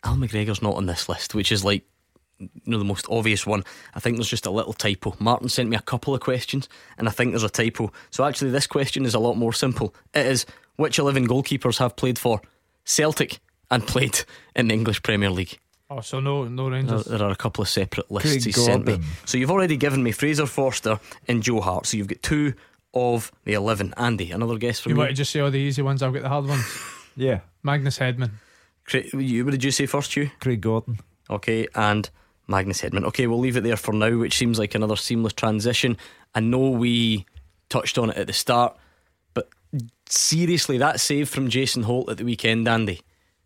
[0.03, 1.83] Al McGregor's not on this list, which is like
[2.39, 3.63] you know the most obvious one.
[3.93, 5.15] I think there's just a little typo.
[5.19, 7.91] Martin sent me a couple of questions, and I think there's a typo.
[8.11, 9.93] So actually, this question is a lot more simple.
[10.13, 10.45] It is
[10.77, 12.41] which 11 goalkeepers have played for
[12.85, 13.39] Celtic
[13.69, 14.21] and played
[14.55, 15.57] in the English Premier League.
[15.89, 17.05] Oh, so no, no There, Rangers.
[17.05, 18.99] there are a couple of separate lists Craig he sent me.
[19.25, 21.87] So you've already given me Fraser Forster and Joe Hart.
[21.87, 22.53] So you've got two
[22.93, 23.95] of the 11.
[23.97, 24.99] Andy, another guess for You you.
[24.99, 26.01] want to just say all the easy ones?
[26.03, 26.65] I've got the hard ones.
[27.15, 27.39] Yeah.
[27.63, 28.29] Magnus Hedman.
[28.89, 30.31] Cra- you, what did you say first, you?
[30.39, 30.99] Craig Gordon.
[31.29, 32.09] Okay, and
[32.47, 33.05] Magnus Hedman.
[33.05, 35.95] Okay, we'll leave it there for now, which seems like another seamless transition.
[36.33, 37.25] I know we
[37.69, 38.75] touched on it at the start,
[39.33, 39.49] but
[40.07, 43.01] seriously, that save from Jason Holt at the weekend, Andy.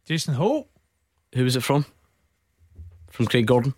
[0.05, 0.69] Jason Holt?
[1.35, 1.85] Who was it from?
[3.09, 3.73] From Craig Gordon?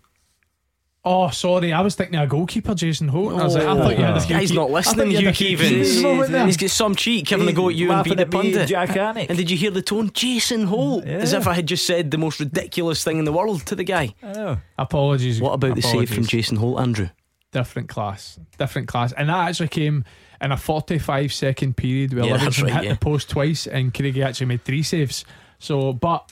[1.08, 3.32] Oh, sorry, I was thinking a goalkeeper, Jason Holt.
[3.40, 4.72] I was like, I Oh, thought you had a this few guy's key- not I
[4.72, 6.04] listening, you Hugh had a few keys Keevins.
[6.04, 6.46] over there.
[6.46, 8.38] He's got some cheek having a go at you and laughing be the at me
[8.40, 8.68] and pundit.
[8.68, 9.26] Jack Hannock.
[9.28, 10.10] And did you hear the tone?
[10.12, 11.04] Jason Holt.
[11.04, 13.84] As if I had just said the most ridiculous thing in the world to the
[13.84, 14.14] guy.
[14.20, 14.58] I know.
[14.76, 15.40] Apologies.
[15.40, 16.24] What about the save from.
[16.24, 17.08] Jason Holt, Andrew?
[17.52, 18.40] Different class.
[18.58, 19.12] Different class.
[19.12, 20.04] And that actually came
[20.40, 22.92] in a 45 second period where Yeah, Livingston right, hit yeah.
[22.94, 25.24] the post twice and Craigie actually made three saves.
[25.60, 26.30] So, but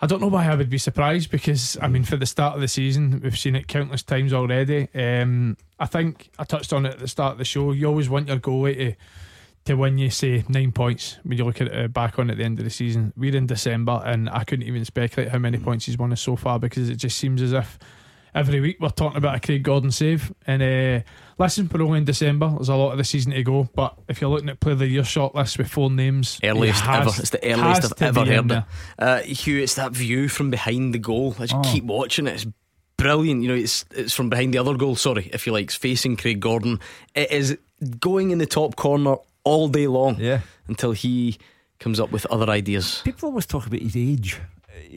[0.00, 2.60] I don't know why I would be surprised because, I mean, for the start of
[2.60, 4.88] the season, we've seen it countless times already.
[4.94, 7.72] Um, I think I touched on it at the start of the show.
[7.72, 8.96] You always want your goalie to,
[9.64, 12.44] to win you, say, nine points when you look at it back on at the
[12.44, 13.14] end of the season.
[13.16, 16.36] We're in December and I couldn't even speculate how many points he's won us so
[16.36, 17.78] far because it just seems as if
[18.36, 20.32] every week we're talking about a Craig Gordon save.
[20.46, 21.00] And uh,
[21.38, 22.48] listen, we're only in December.
[22.50, 23.68] There's a lot of the season to go.
[23.74, 26.86] But if you're looking at play of the year shortlist with four names, Earliest he
[26.86, 27.20] has- ever.
[27.22, 28.62] It's the earliest I've ever heard it.
[28.98, 31.34] Uh, Hugh, it's that view from behind the goal.
[31.38, 31.62] I just Oh.
[31.72, 32.34] keep watching it.
[32.34, 32.46] It's
[32.96, 33.42] brilliant.
[33.42, 34.94] You know, it's it's from behind the other goal.
[34.96, 36.78] Sorry, if you like, it's facing Craig Gordon.
[37.14, 37.58] It is
[38.00, 40.18] going in the top corner all day long.
[40.20, 40.40] Yeah.
[40.68, 41.38] Until he
[41.78, 43.02] comes up with other ideas.
[43.04, 44.40] People always talk about his age.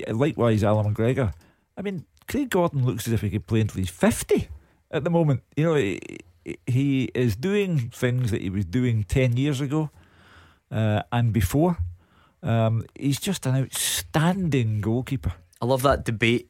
[0.07, 1.34] Uh, Likewise, Allan McGregor.
[1.78, 4.47] I mean, Craig Gordon looks as if he could play until he's 50
[4.91, 5.41] at the moment.
[5.57, 5.99] You know, he,
[6.68, 9.89] he is doing things that he was doing 10 years ago
[10.72, 11.77] uh, and before.
[12.43, 15.34] Um, he's just an outstanding goalkeeper.
[15.60, 16.49] I love that debate,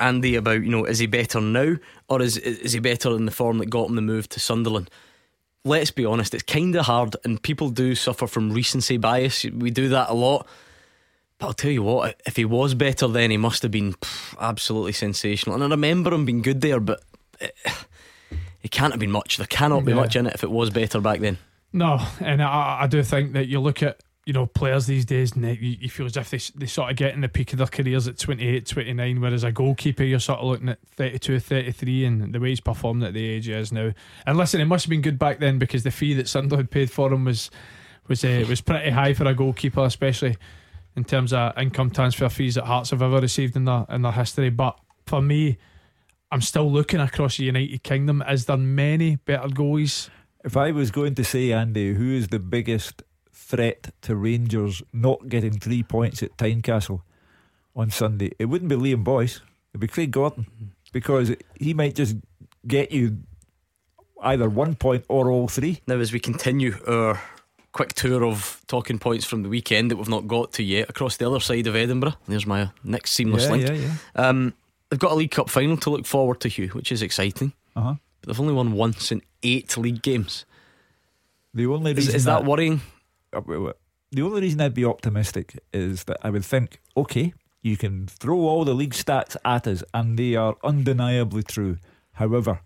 [0.00, 1.76] Andy, about you know is he better now
[2.08, 4.90] or is is he better in the form that got him the move to Sunderland?
[5.64, 9.44] Let's be honest, it's kind of hard, and people do suffer from recency bias.
[9.44, 10.48] We do that a lot.
[11.42, 14.36] But I'll tell you what, if he was better then, he must have been pff,
[14.40, 15.56] absolutely sensational.
[15.56, 17.02] And I remember him being good there, but
[17.40, 17.52] it,
[18.62, 19.38] it can't have been much.
[19.38, 19.96] There cannot be Yeah.
[19.96, 21.38] much in it if it was better back then.
[21.72, 25.32] No, and I, I do think that you look at you know players these days
[25.32, 27.58] and you, you feel as if they, they sort of get in the peak of
[27.58, 32.04] their careers at 28, 29, whereas a goalkeeper you're sort of looking at 32, 33
[32.04, 33.90] and the way he's performed at the age he is now.
[34.26, 36.88] And listen, it must have been good back then because the fee that Sunderland paid
[36.88, 37.50] for him was
[38.06, 40.36] was uh, was pretty high for a goalkeeper, especially
[40.96, 44.12] in terms of income transfer fees that Hearts have ever received in their in their
[44.12, 44.50] history.
[44.50, 45.58] But for me,
[46.30, 48.22] I'm still looking across the United Kingdom.
[48.28, 50.08] Is there many better goalies?
[50.44, 53.02] If I was going to say, Andy, who is the biggest
[53.32, 57.02] threat to Rangers not getting three points at Tynecastle
[57.76, 59.40] on Sunday, it wouldn't be Liam Boyce.
[59.72, 60.46] It'd be Craig Gordon
[60.92, 62.16] because he might just
[62.66, 63.18] get you
[64.22, 65.80] either one point or all three.
[65.86, 67.20] Now, as we continue our
[67.72, 71.16] quick tour of talking points from the weekend that we've not got to yet across
[71.16, 73.66] the other side of Edinburgh, there's my next seamless Yeah, link.
[73.68, 73.94] yeah, yeah.
[74.28, 74.54] Um,
[74.90, 77.52] they've got a League Cup final to look forward to, Hugh, which is exciting.
[77.74, 77.94] Uh-huh.
[78.20, 80.44] But they've only won once in eight league games.
[81.54, 82.80] The only Is, is that worrying?
[83.32, 83.40] Uh,
[84.12, 87.32] The only reason I'd be optimistic is that I would think, okay,
[87.62, 91.78] You can throw all the league stats at us, and they are undeniably true.
[92.14, 92.60] However,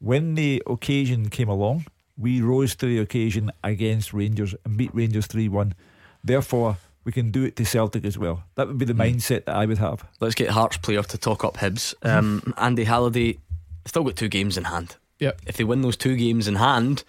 [0.00, 1.86] when the occasion came along,
[2.20, 5.74] we rose to the occasion against Rangers and beat Rangers 3 1.
[6.22, 8.44] Therefore, we can do it to Celtic as well.
[8.56, 10.04] That would be the mindset that I would have.
[10.20, 11.94] Let's get Hearts player to talk up Hibs.
[12.02, 13.38] Um, Andy Halliday
[13.86, 14.96] still got two games in hand.
[15.18, 15.40] Yep.
[15.46, 17.04] If they win those two games in hand,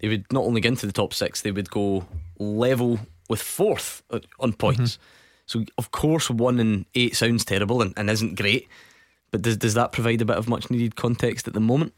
[0.00, 2.04] they would not only get into the top six, they would go
[2.38, 2.98] level
[3.28, 4.98] with fourth uh, on points.
[5.46, 8.68] So, of course, one in eight sounds terrible and, and isn't great.
[9.30, 11.94] But does, does that provide a bit of much needed context at the moment?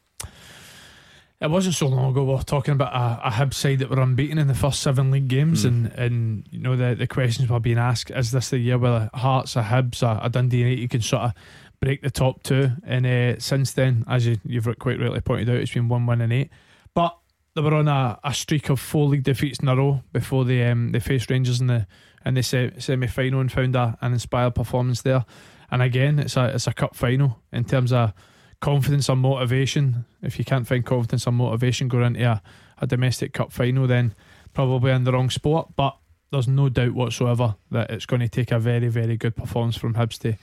[1.41, 4.01] It wasn't so long ago we were talking about a, a Hibs side that were
[4.01, 7.61] unbeaten in the first seven league games, and, and you know the, the questions were
[7.61, 11.01] being asked: Is this the year where Hearts, a Hibs, a, a Dundee United can
[11.01, 11.33] sort of
[11.79, 12.71] break the top two?
[12.83, 16.19] And uh, since then, as you, you've quite rightly pointed out, it's been one one
[16.19, 16.49] and eight.
[16.93, 17.17] But
[17.55, 20.69] they were on a, a streak of four league defeats in a row before they
[20.69, 21.87] um, they faced Rangers in the
[22.25, 25.23] in the se- semi final and found a, an inspired performance there.
[25.71, 28.13] And again, it's a it's a cup final in terms of
[28.61, 30.05] confidence or motivation.
[30.21, 32.41] If you can't find confidence or motivation going into a,
[32.79, 34.13] a domestic cup final, then
[34.53, 35.69] probably in the wrong sport.
[35.75, 35.95] But
[36.31, 39.93] there's no doubt whatsoever that it's going to take a very, very good performance from
[39.95, 40.35] Hibs to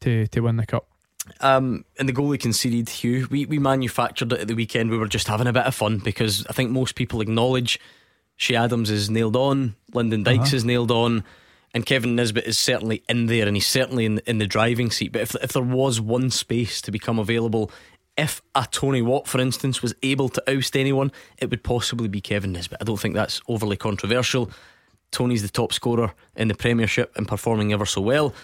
[0.00, 0.88] to, to win the cup.
[1.40, 4.90] Um, and the goal we conceded, Hugh, we, we manufactured it at the weekend.
[4.90, 7.78] We were just having a bit of fun because I think most people acknowledge
[8.36, 10.56] Ché Adams is nailed on, Lyndon Dykes Uh-huh.
[10.56, 11.22] is nailed on,
[11.74, 15.12] and Kevin Nisbet is certainly in there and he's certainly in, in the driving seat.
[15.12, 17.70] But if, if there was one space to become available,
[18.16, 22.20] if a Tony Watt, for instance, was able to oust anyone, it would possibly be
[22.20, 22.78] Kevin Nisbet.
[22.80, 24.50] I don't think that's overly controversial.
[25.10, 28.34] Tony's the top scorer in the Premiership and performing ever so well.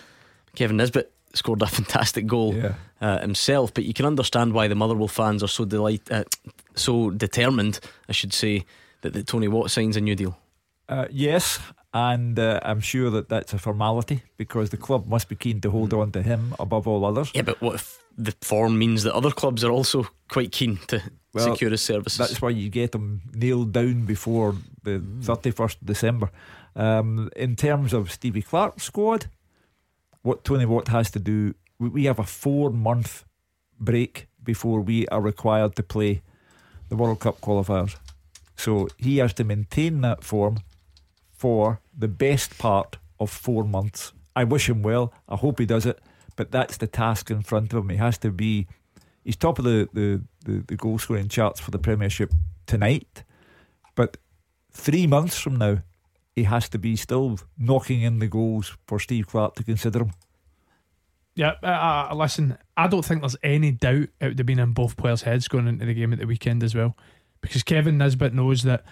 [0.55, 2.55] Kevin Nisbet scored a fantastic goal
[3.01, 6.25] uh, himself, but you can understand why the Motherwell fans are so delight, uh,
[6.75, 8.65] so determined, I should say,
[9.03, 10.39] that, that Tony Watt signs a new deal.
[10.89, 11.59] Uh, yes,
[11.94, 15.70] and uh, I'm sure that that's a formality because the club must be keen to
[15.70, 17.31] hold on to him above all others.
[17.35, 21.02] Yeah, but what if the form means that other clubs are also quite keen to
[21.32, 22.19] Well, secure his services?
[22.19, 26.31] That's why you get them nailed down before the 31st of December.
[26.77, 29.27] Um, in terms of Stevie Clarke's squad,
[30.23, 33.24] what Tony Watt has to do, we, we have a four month
[33.81, 36.23] break before we are required to play
[36.90, 37.97] the World Cup qualifiers.
[38.56, 40.60] So he has to maintain that form
[41.39, 44.12] for the best part of four months.
[44.36, 45.12] I wish him well.
[45.28, 45.98] I hope he does it.
[46.36, 47.89] But that's the task in front of him.
[47.89, 48.66] He has to be.
[49.24, 52.32] He's top of the, the, the, the goal scoring charts for the Premiership
[52.66, 53.24] tonight.
[53.94, 54.16] But
[54.73, 55.78] three months from now,
[56.35, 60.12] he has to be still knocking in the goals for Steve Clarke to consider him.
[61.35, 64.73] Yeah, uh, uh, listen, I don't think there's any doubt it would have been in
[64.73, 66.97] both players' heads going into the game at the weekend as well,
[67.40, 68.85] because Kevin Nisbet knows that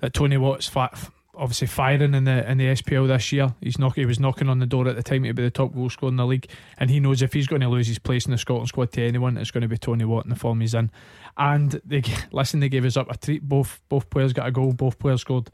[0.00, 0.90] that Tony Watt's fa-
[1.36, 3.54] obviously firing in the in the SPL this year.
[3.60, 5.74] He's knock, he was knocking on the door at the time to be the top
[5.74, 6.48] goal scorer in the league,
[6.78, 9.02] and he knows if he's going to lose his place in the Scotland squad to
[9.02, 10.90] anyone, it's going to be Tony Watt in the form he's in.
[11.36, 12.02] And they
[12.32, 13.42] listen, they gave us up a treat.
[13.42, 14.72] Both both players got a goal.
[14.72, 15.50] Both players scored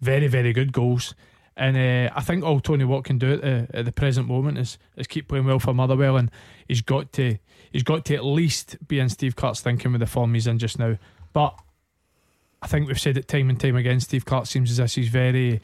[0.00, 1.14] very very good goals.
[1.56, 4.58] And uh, I think all Tony Watt can do at the, at the present moment
[4.58, 6.30] is, is keep playing well for Motherwell, and
[6.68, 7.38] he's got to
[7.72, 10.58] he's got to at least be in Steve Clarke's thinking with the form he's in
[10.58, 10.98] just now.
[11.32, 11.58] But
[12.66, 14.00] I think we've said it time and time again.
[14.00, 15.60] Steve Clarke seems as if he's very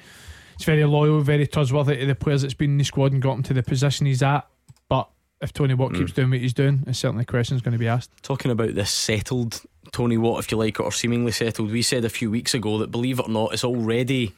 [0.57, 3.33] he's very loyal, very trustworthy to the players that's been in the squad and got
[3.33, 4.47] him to the position he's at.
[4.89, 5.09] But
[5.41, 6.15] if Tony Watt keeps mm.
[6.15, 8.13] doing what he's doing, it's certainly questions going to be asked.
[8.23, 12.09] Talking about this settled Tony Watt, if you like, or seemingly settled, we said a
[12.09, 14.33] few weeks ago that believe it or not, it's already.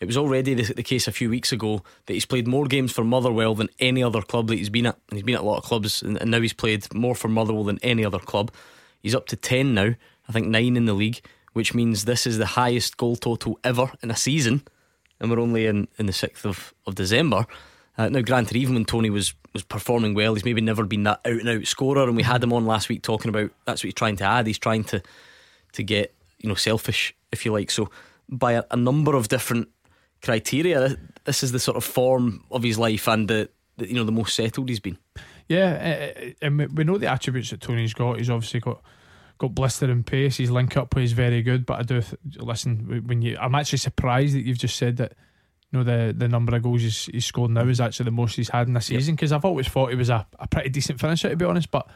[0.00, 2.90] It was already the, the case a few weeks ago that he's played more games
[2.90, 4.98] for Motherwell than any other club that he's been at.
[5.08, 7.28] And he's been at a lot of clubs, and, and now he's played more for
[7.28, 8.50] Motherwell than any other club.
[9.02, 9.94] He's up to 10 now,
[10.28, 11.20] I think 9 in the league,
[11.58, 14.62] which means this is the highest goal total ever in a season.
[15.20, 17.44] And we're only in, in the 6th of, of December.
[17.98, 21.20] Uh, now, granted, even when Tony was, was performing well, he's maybe never been that
[21.24, 22.04] out and out scorer.
[22.06, 24.46] And we had him on last week talking about that's what he's trying to add.
[24.46, 25.02] He's trying to
[25.72, 27.72] to get you know selfish, if you like.
[27.72, 27.90] So
[28.28, 29.68] by a, a number of different
[30.22, 34.04] criteria, this is the sort of form of his life and the, the you know
[34.04, 34.98] the most settled he's been.
[35.48, 38.18] Yeah, uh, and we- we know the attributes that Tony's got.
[38.18, 38.80] He's obviously got
[39.38, 40.36] got blistering pace.
[40.36, 41.64] His link up play is very good.
[41.64, 43.38] But I do th- listen when you.
[43.40, 45.14] I'm actually surprised that you've just said that.
[45.70, 48.36] You know the the number of goals he's, he's scored now is actually the most
[48.36, 49.14] he's had in the season.
[49.16, 51.70] Because I've always thought he was a, a pretty decent finisher to be honest.
[51.70, 51.86] But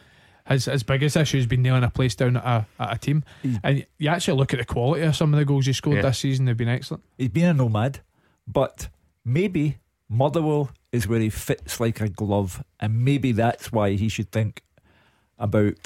[0.47, 3.25] his his biggest issue has been nailing a place down at a, at a team.
[3.43, 3.61] Mm.
[3.65, 6.03] And you actually look at the quality of some of the goals he scored Yeah.
[6.03, 7.03] this season; they've been excellent.
[7.17, 8.01] He's been a nomad,
[8.47, 8.91] but
[9.25, 14.31] maybe Motherwell is where he fits like a glove, and maybe that's why he should
[14.31, 14.63] think
[15.39, 15.77] about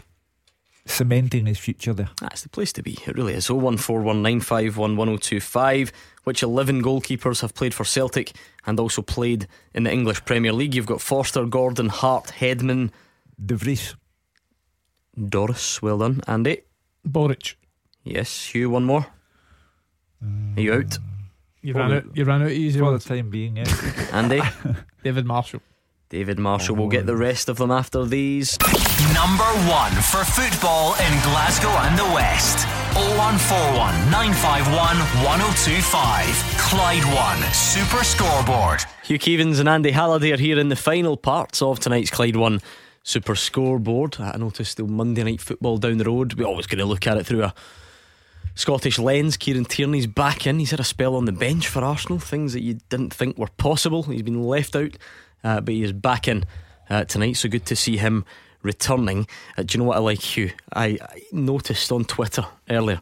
[0.86, 2.08] cementing his future there.
[2.20, 2.96] That's the place to be.
[3.06, 3.46] It really is.
[3.48, 5.90] 01419511025.
[6.24, 8.32] Which 11 goalkeepers have played for Celtic
[8.66, 10.74] and also played in the English Premier League?
[10.74, 12.90] You've got Forster, Gordon, Hart, Hedman,
[13.44, 13.94] De Vries.
[15.18, 15.80] Dorus.
[15.82, 16.20] Well done.
[16.26, 16.62] Andy.
[17.06, 17.54] Boruc.
[18.02, 18.46] Yes.
[18.46, 19.06] Hugh, one more.
[20.56, 20.98] Are you out?
[21.62, 22.04] You ran out.
[22.16, 23.04] You ran out easy For ones.
[23.04, 23.66] the time being, yeah.
[24.12, 24.40] Andy.
[25.04, 25.60] David Marshall.
[26.08, 26.76] David Marshall.
[26.76, 27.16] We'll get the oh.
[27.16, 28.56] rest of them after these.
[29.12, 32.66] Number one for football in Glasgow and the West.
[32.94, 36.56] 0141 951 1025.
[36.58, 38.82] Clyde One Super Scoreboard.
[39.02, 42.60] Hugh Keevins and Andy Halliday are here in the final parts of tonight's Clyde One
[43.02, 44.16] Super Scoreboard.
[44.20, 46.34] I noticed the Monday night football down the road.
[46.34, 47.54] We're always going to look at it through a
[48.54, 49.36] Scottish lens.
[49.36, 50.58] Kieran Tierney's back in.
[50.58, 53.50] He's had a spell on the bench for Arsenal, things that you didn't think were
[53.58, 54.04] possible.
[54.04, 54.96] He's been left out,
[55.44, 56.44] uh, but he is back in
[56.90, 57.34] uh, tonight.
[57.34, 58.24] So good to see him
[58.62, 59.26] returning.
[59.56, 60.50] Uh, do you know what I like, Hugh?
[60.72, 63.00] I, I noticed on Twitter earlier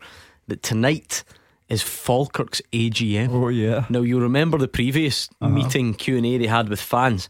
[0.49, 1.25] that tonight
[1.69, 3.31] is Falkirk's AGM.
[3.31, 3.87] Oh yeah.
[3.89, 7.29] Now you remember the previous meeting Q and A they had with fans,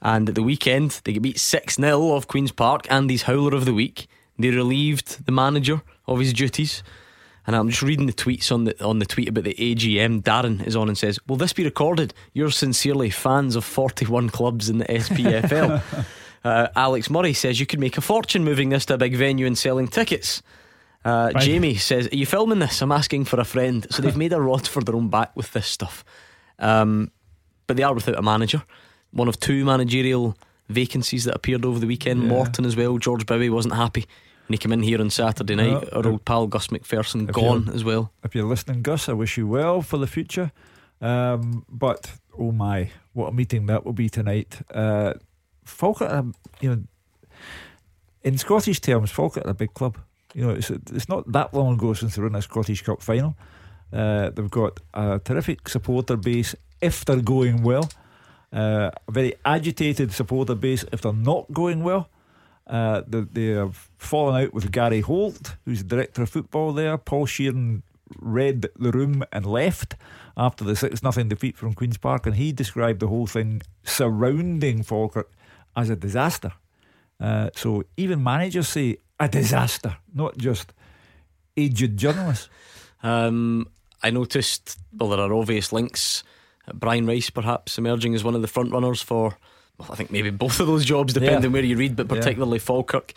[0.00, 2.90] and at the weekend they get beat six 0 of Queens Park.
[2.90, 4.06] Andy's howler of the week.
[4.38, 6.82] They relieved the manager of his duties.
[7.46, 10.22] And I'm just reading the tweets on the on the tweet about the AGM.
[10.22, 12.14] Darren is on and says, "Will this be recorded?
[12.32, 15.82] Yours sincerely, fans of 41 clubs in the SPFL."
[16.44, 19.46] uh, Alex Murray says you could make a fortune moving this to a big venue
[19.46, 20.42] and selling tickets.
[21.04, 21.44] Uh, Right.
[21.44, 22.80] Jamie says, "Are you filming this?
[22.80, 25.52] I'm asking for a friend." So they've made a rod for their own back with
[25.52, 26.02] this stuff,
[26.58, 27.10] um,
[27.66, 28.62] but they are without a manager.
[29.10, 30.34] One of two managerial
[30.70, 32.22] vacancies that appeared over the weekend.
[32.22, 32.28] Yeah.
[32.30, 32.96] Morton as well.
[32.96, 34.06] George Bowie wasn't happy
[34.46, 35.88] when he came in here on Saturday night.
[35.92, 38.12] Our old pal Gus MacPherson gone as well.
[38.22, 40.52] If you're listening, Gus, I wish you well for the future.
[41.00, 44.60] Um, but oh my, what a meeting that will be tonight.
[44.72, 45.14] Uh,
[45.64, 46.82] Falkirk, um, you know,
[48.22, 49.98] in Scottish terms, Falkirk are a big club.
[50.34, 53.02] You know, it's it's not that long ago since they were in a Scottish Cup
[53.02, 53.36] final.
[53.92, 57.88] Uh, they've got a terrific supporter base if they're going well.
[58.52, 62.08] Uh, a very agitated supporter base if they're not going well.
[62.66, 66.96] Uh, they, have fallen out with Gary Holt, who's the director of football there.
[66.96, 67.82] Paul Sheerin
[68.18, 69.96] read the room and left
[70.36, 74.82] after the 6 0 defeat from Queen's Park, and he described the whole thing surrounding
[74.82, 75.30] Falkirk
[75.76, 76.52] as a disaster.
[77.20, 80.72] Uh, so even managers say a disaster, not just
[81.56, 82.48] aged journalists.
[83.02, 83.68] Um,
[84.02, 86.24] I noticed, well, there are obvious links.
[86.72, 89.36] Brian Rice, perhaps, emerging as one of the front runners for,
[89.78, 91.54] well, I think maybe both of those jobs, depending Yeah.
[91.54, 92.16] where you read, but Yeah.
[92.16, 93.12] particularly Falkirk.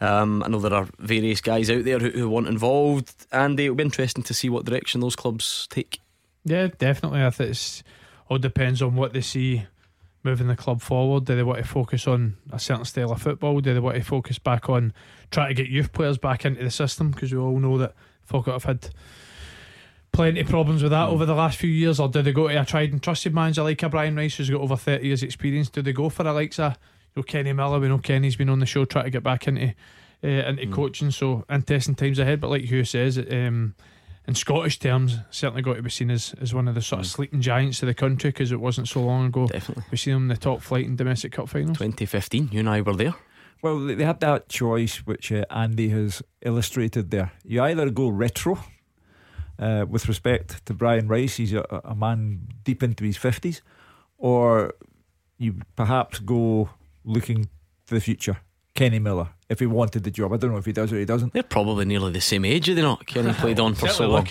[0.00, 3.74] Um, I know there are various guys out there who, who want involved, and it'll
[3.74, 6.00] be interesting to see what direction those clubs take.
[6.44, 7.22] Yeah, definitely.
[7.24, 7.82] I think it's
[8.28, 9.64] all depends on what they see
[10.22, 11.24] moving the club forward.
[11.24, 13.60] Do they want to focus on a certain style of football?
[13.60, 14.92] Do they want to focus back on
[15.30, 17.10] trying to get youth players back into the system?
[17.10, 17.94] Because we all know that
[18.24, 18.90] Falkirk have had
[20.18, 22.00] plenty of problems with that over the last few years.
[22.00, 24.50] Or do they go to a tried and trusted manager like a Brian Rice who's
[24.50, 25.70] got over 30 years' experience?
[25.70, 26.72] Do they go for a likes of
[27.14, 27.78] you know, Kenny Miller?
[27.78, 29.74] We know Kenny's been on the show trying to get back into
[30.24, 31.12] uh, into coaching.
[31.12, 32.40] So interesting times ahead.
[32.40, 33.76] But like Hugh says, um,
[34.26, 37.06] in Scottish terms, certainly got to be seen as, as one of the sort of
[37.06, 39.46] sleeping giants of the country because it wasn't so long ago.
[39.46, 39.84] Definitely.
[39.92, 41.78] We seen them in the top flight in domestic cup finals.
[41.78, 43.14] 2015, you and I were there.
[43.62, 47.30] Well, they they had that choice, which uh, Andy has illustrated there.
[47.44, 48.58] You either go retro,
[49.58, 53.60] uh, with respect to Brian Rice, he's a, a man deep into his 50s,
[54.18, 54.74] or
[55.38, 56.70] you perhaps go
[57.04, 57.48] looking
[57.86, 58.38] to the future.
[58.74, 60.32] Kenny Miller, if he wanted the job.
[60.32, 61.32] I don't know if he does or he doesn't.
[61.32, 63.06] They're probably nearly the same age, are they not?
[63.06, 64.28] Kenny played on for so long.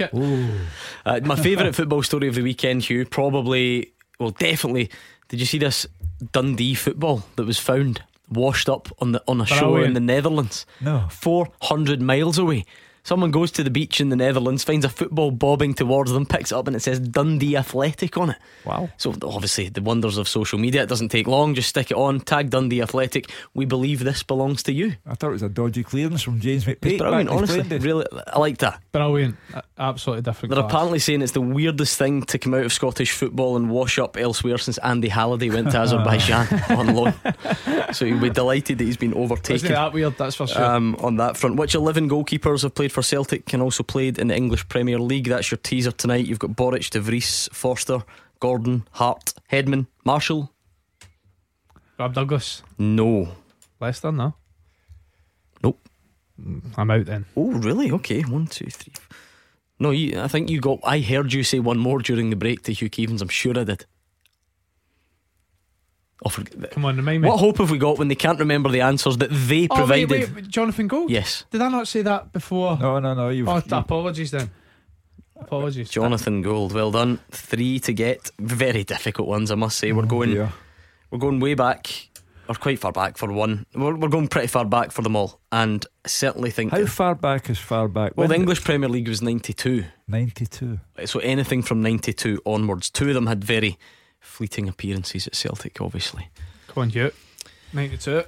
[1.05, 4.89] Uh, my favourite football story of the weekend, Hugh, probably, well, definitely.
[5.27, 5.85] Did you see this
[6.31, 10.65] Dundee football that was found washed up on the on a shore in the Netherlands?
[10.79, 11.07] No.
[11.11, 12.63] 400 miles away.
[13.07, 16.51] Someone goes to the beach in the Netherlands, finds a football bobbing towards them, picks
[16.51, 18.37] it up, and it says Dundee Athletic on it.
[18.65, 18.89] Wow.
[18.97, 21.55] So, obviously, the wonders of social media, it doesn't take long.
[21.55, 23.31] Just stick it on, tag Dundee Athletic.
[23.53, 24.95] We believe this belongs to you.
[25.05, 26.85] I thought it was a dodgy clearance from James McPake.
[26.85, 27.77] It's brilliant, back honestly.
[27.77, 28.81] Really, I like that.
[28.91, 29.37] Brilliant.
[29.53, 30.53] A- Absolutely different.
[30.53, 30.71] They're class.
[30.73, 34.17] apparently saying it's the weirdest thing to come out of Scottish football and wash up
[34.17, 37.13] elsewhere since Andy Halliday went to Azerbaijan on loan.
[37.93, 39.55] So you'll be delighted that he's been overtaken.
[39.55, 39.71] Isn't overtaken.
[39.71, 40.17] it that weird?
[40.17, 40.61] That's for sure.
[40.61, 44.27] Um, on that front, which 11 goalkeepers have played for Celtic and also played in
[44.27, 45.27] the English Premier League?
[45.27, 46.25] That's your teaser tonight.
[46.25, 48.03] You've got Boruc, De Vries, Forster,
[48.39, 50.51] Gordon, Hart, Hedman, Marshall.
[51.99, 52.63] Rob Douglas.
[52.77, 53.29] No.
[53.79, 54.35] Leicester, no.
[55.63, 55.79] Nope.
[56.41, 57.25] Mm, I'm out then.
[57.35, 57.91] Oh, really?
[57.91, 58.21] Okay.
[58.21, 58.93] One, two, three.
[59.79, 60.79] No, you, I think you got.
[60.83, 63.21] I heard you say one more during the break to Hugh Keevins.
[63.21, 63.85] I'm sure I did.
[66.25, 67.29] Oh, for, Come on, remind me.
[67.29, 70.09] what hope have we got when they can't remember the answers that they Oh, provided?
[70.09, 71.11] wait, wait, wait, Jonathan Gould?
[71.11, 71.43] Yes.
[71.51, 72.75] Did I not say that before?
[72.79, 73.29] No, no, no.
[73.29, 74.49] You've, Oh, you- apologies then.
[75.39, 75.89] Apologies.
[75.89, 77.19] Jonathan Gould, well done.
[77.29, 78.31] Three to get.
[78.39, 79.91] Very difficult ones, I must say.
[79.91, 80.51] We're Oh, going, dear.
[81.11, 82.09] we're going way back,
[82.49, 83.67] or quite far back for one.
[83.75, 86.71] We're, we're going pretty far back for them all, and I certainly think.
[86.71, 88.13] How far back is far back?
[88.17, 90.79] well, When the did- English Premier League was ninety-two, 92.
[91.05, 92.89] so anything from ninety-two onwards.
[92.89, 93.77] Two of them had very
[94.27, 96.29] fleeting appearances at Celtic, obviously.
[96.67, 97.11] Come on, Hugh.
[97.73, 98.23] 92.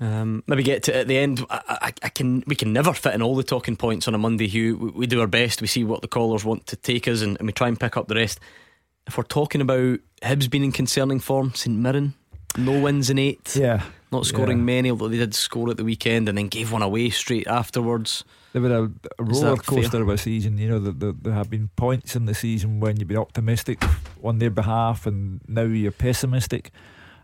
[0.00, 1.44] Um, maybe get to at the end.
[1.48, 4.18] I, I, I can we can never fit in all the talking points on a
[4.18, 4.48] Monday.
[4.48, 5.60] Hugh, we, we do our best.
[5.60, 7.96] We see what the callers want to take us, and, and we try and pick
[7.96, 8.40] up the rest.
[9.06, 12.14] If we're talking about Hibs being in concerning form, St Mirren,
[12.56, 13.82] no wins in eight, Yeah.
[14.12, 14.64] Not scoring Yeah.
[14.64, 18.24] many, although they did score at the weekend and then gave one away straight afterwards.
[18.52, 18.82] They were a,
[19.18, 20.58] a roller coaster of a season.
[20.58, 23.82] You know, that there, there have been points in the season when you've been optimistic
[24.22, 26.70] on their behalf, and now you're pessimistic.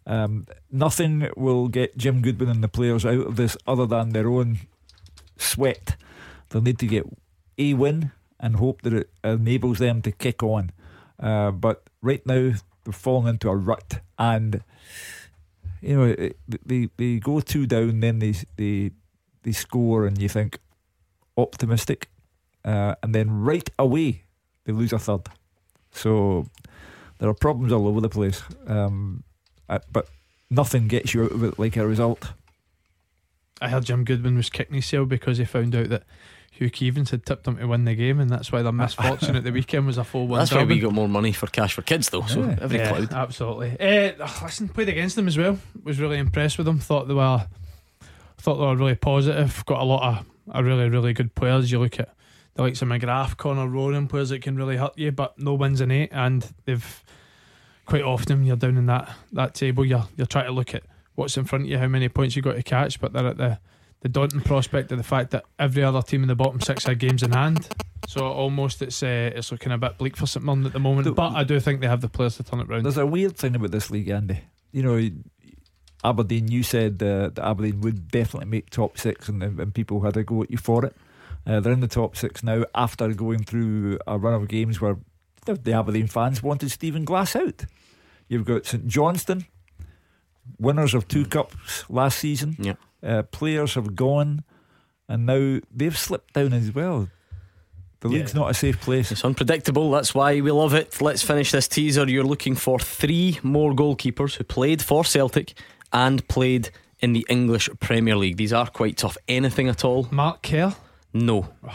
[0.07, 4.29] Um, nothing will get Jim Goodwin and the players out of this other than their
[4.29, 4.59] own
[5.37, 5.97] sweat.
[6.49, 7.05] They'll need to get
[7.59, 10.71] a win and hope that it enables them to kick on.
[11.21, 12.53] Uh, but right now,
[12.85, 14.63] they've fallen into a rut, and
[15.81, 18.91] you know it, they they go two down, then they they
[19.43, 20.59] they score, and you think
[21.37, 22.09] optimistic,
[22.65, 24.25] uh, and then right away
[24.65, 25.29] they lose a third.
[25.91, 26.47] So
[27.19, 29.25] there are problems all over the place, um,
[29.69, 30.09] uh, but
[30.51, 32.33] nothing gets you out of it like a result.
[33.61, 36.05] I heard Jim Goodwin was kicking himself because he found out that
[36.59, 39.45] Hugh Keevins had tipped them to win the game, and that's why their misfortune at
[39.45, 40.41] the weekend was a full one.
[40.41, 42.27] That's why we got more money for cash for kids, though.
[42.27, 42.59] So Yeah.
[42.61, 43.13] every yeah, cloud.
[43.13, 43.77] absolutely.
[43.81, 45.59] Uh, listen, played against them as well.
[45.85, 46.79] Was really impressed with them.
[46.81, 47.47] Thought they were,
[48.39, 49.65] thought they were really positive.
[49.67, 51.71] Got a lot of a really really good players.
[51.71, 52.13] You look at
[52.55, 55.81] the likes of McGrath, Connor Ronan, players that can really hurt you, but no wins
[55.81, 57.05] in eight, and they've
[57.87, 59.85] quite often you're down in that that table.
[59.85, 60.83] You're you're trying to look at
[61.15, 63.37] what's in front of you, how many points you've got to catch, but they're at
[63.37, 63.59] the
[64.01, 66.99] the daunting prospect of the fact that every other team in the bottom six had
[66.99, 67.69] games in hand.
[68.07, 71.05] So almost it's uh, it's looking a bit bleak for St Mirren at the moment.
[71.05, 72.85] The- but I do think they have the players to turn it round.
[72.85, 74.41] There's a weird thing about this league, Andy.
[74.73, 75.11] You know,
[76.05, 76.49] Aberdeen.
[76.49, 80.23] You said uh, that Aberdeen would definitely make top six, and, and people had a
[80.23, 80.97] go at you for it.
[81.47, 84.97] Uh, they're in the top six now after going through a run of games where
[85.47, 87.65] the, the Aberdeen fans wanted Stephen Glass out.
[88.29, 89.47] You've got St Johnstone,
[90.59, 92.57] winners of two cups last season.
[92.59, 92.75] Yeah.
[93.03, 94.43] Uh, players have gone,
[95.09, 97.09] and now they've slipped down as well.
[98.01, 99.11] The league's not a safe place.
[99.11, 99.91] It's unpredictable.
[99.91, 101.01] That's why we love it.
[101.01, 102.09] Let's finish this teaser.
[102.09, 105.55] You're looking for three more goalkeepers who played for Celtic
[105.93, 106.71] and played
[107.01, 108.37] in the English Premier League.
[108.37, 109.17] These are quite tough.
[109.27, 110.07] Anything at all?
[110.13, 110.77] Mark Kerr.
[111.13, 111.49] No.
[111.63, 111.69] Do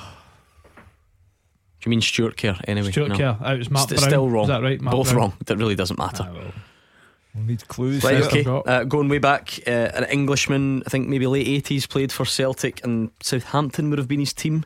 [1.86, 2.58] you mean Stuart Kerr?
[2.68, 3.18] Anyway, Stuart no.
[3.18, 3.38] Kerr.
[3.44, 4.10] Uh, it was Mark St- Brown.
[4.10, 4.44] Still wrong.
[4.44, 4.80] Is that right?
[4.80, 5.18] Mark Both Brown?
[5.18, 5.34] wrong.
[5.48, 6.30] That really doesn't matter.
[7.36, 8.04] We'll need clues.
[8.04, 8.46] Right, okay.
[8.46, 12.84] Uh, going way back, uh, an Englishman, I think maybe late 80s, played for Celtic,
[12.84, 14.66] and Southampton would have been his team.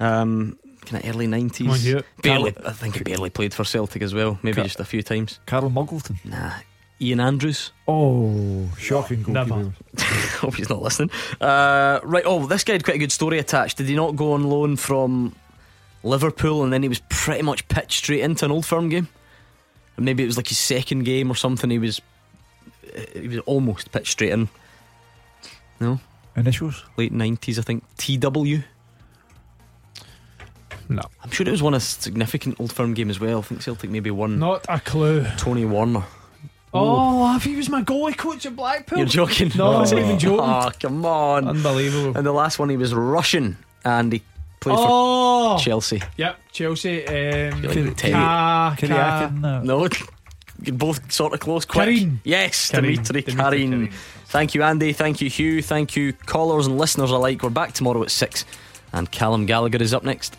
[0.00, 1.96] Um, kind of early 90s.
[1.98, 4.80] On, barely, Carl- I think he barely played for Celtic as well, maybe Car- just
[4.80, 5.38] a few times.
[5.46, 6.16] Carl Muggleton.
[6.24, 6.54] Nah.
[7.00, 7.72] Ian Andrews.
[7.86, 9.72] Oh, shocking goalkeeper.
[10.38, 11.10] Hope he's not listening.
[11.40, 13.76] Uh, right, oh, this guy had quite a good story attached.
[13.76, 15.34] Did he not go on loan from
[16.02, 19.08] Liverpool and then he was pretty much pitched straight into an old firm game?
[19.98, 21.70] Maybe it was like his second game or something.
[21.70, 22.00] He was
[23.14, 24.48] he was almost pitched straight in.
[25.80, 26.00] No,
[26.36, 26.84] Initials?
[26.96, 27.84] late nineties, I think.
[27.96, 28.62] TW.
[30.88, 31.02] No.
[31.22, 33.40] I'm sure it was one a significant old firm game as well.
[33.40, 34.38] I think Celtic maybe won.
[34.38, 35.26] Not a clue.
[35.36, 36.04] Tony Warner.
[36.72, 38.98] Oh, if he was my goalie coach at Blackpool.
[38.98, 39.50] You're joking?
[39.56, 39.98] No, I'm not oh.
[39.98, 40.40] even joking.
[40.40, 41.48] Oh, come on.
[41.48, 42.16] Unbelievable.
[42.16, 44.22] And the last one, he was Russian and he
[44.66, 46.02] played Oh, for Chelsea.
[46.16, 47.06] Yep, Chelsea.
[47.06, 49.88] Um, Feel like Terry- Ka- Ka- Kiriakin, No,
[50.62, 51.64] you're both sort of close.
[51.64, 51.88] Quick.
[51.88, 52.18] Kharine.
[52.24, 52.94] Yes, Kharine.
[52.94, 53.70] Dimitri, Dimitri Kharine.
[53.88, 53.92] Kharine.
[54.26, 54.92] Thank you, Andy.
[54.92, 55.62] Thank you, Hugh.
[55.62, 57.42] Thank you, callers and listeners alike.
[57.42, 58.44] We're back tomorrow at 6,
[58.92, 60.36] and Callum Gallagher is up next.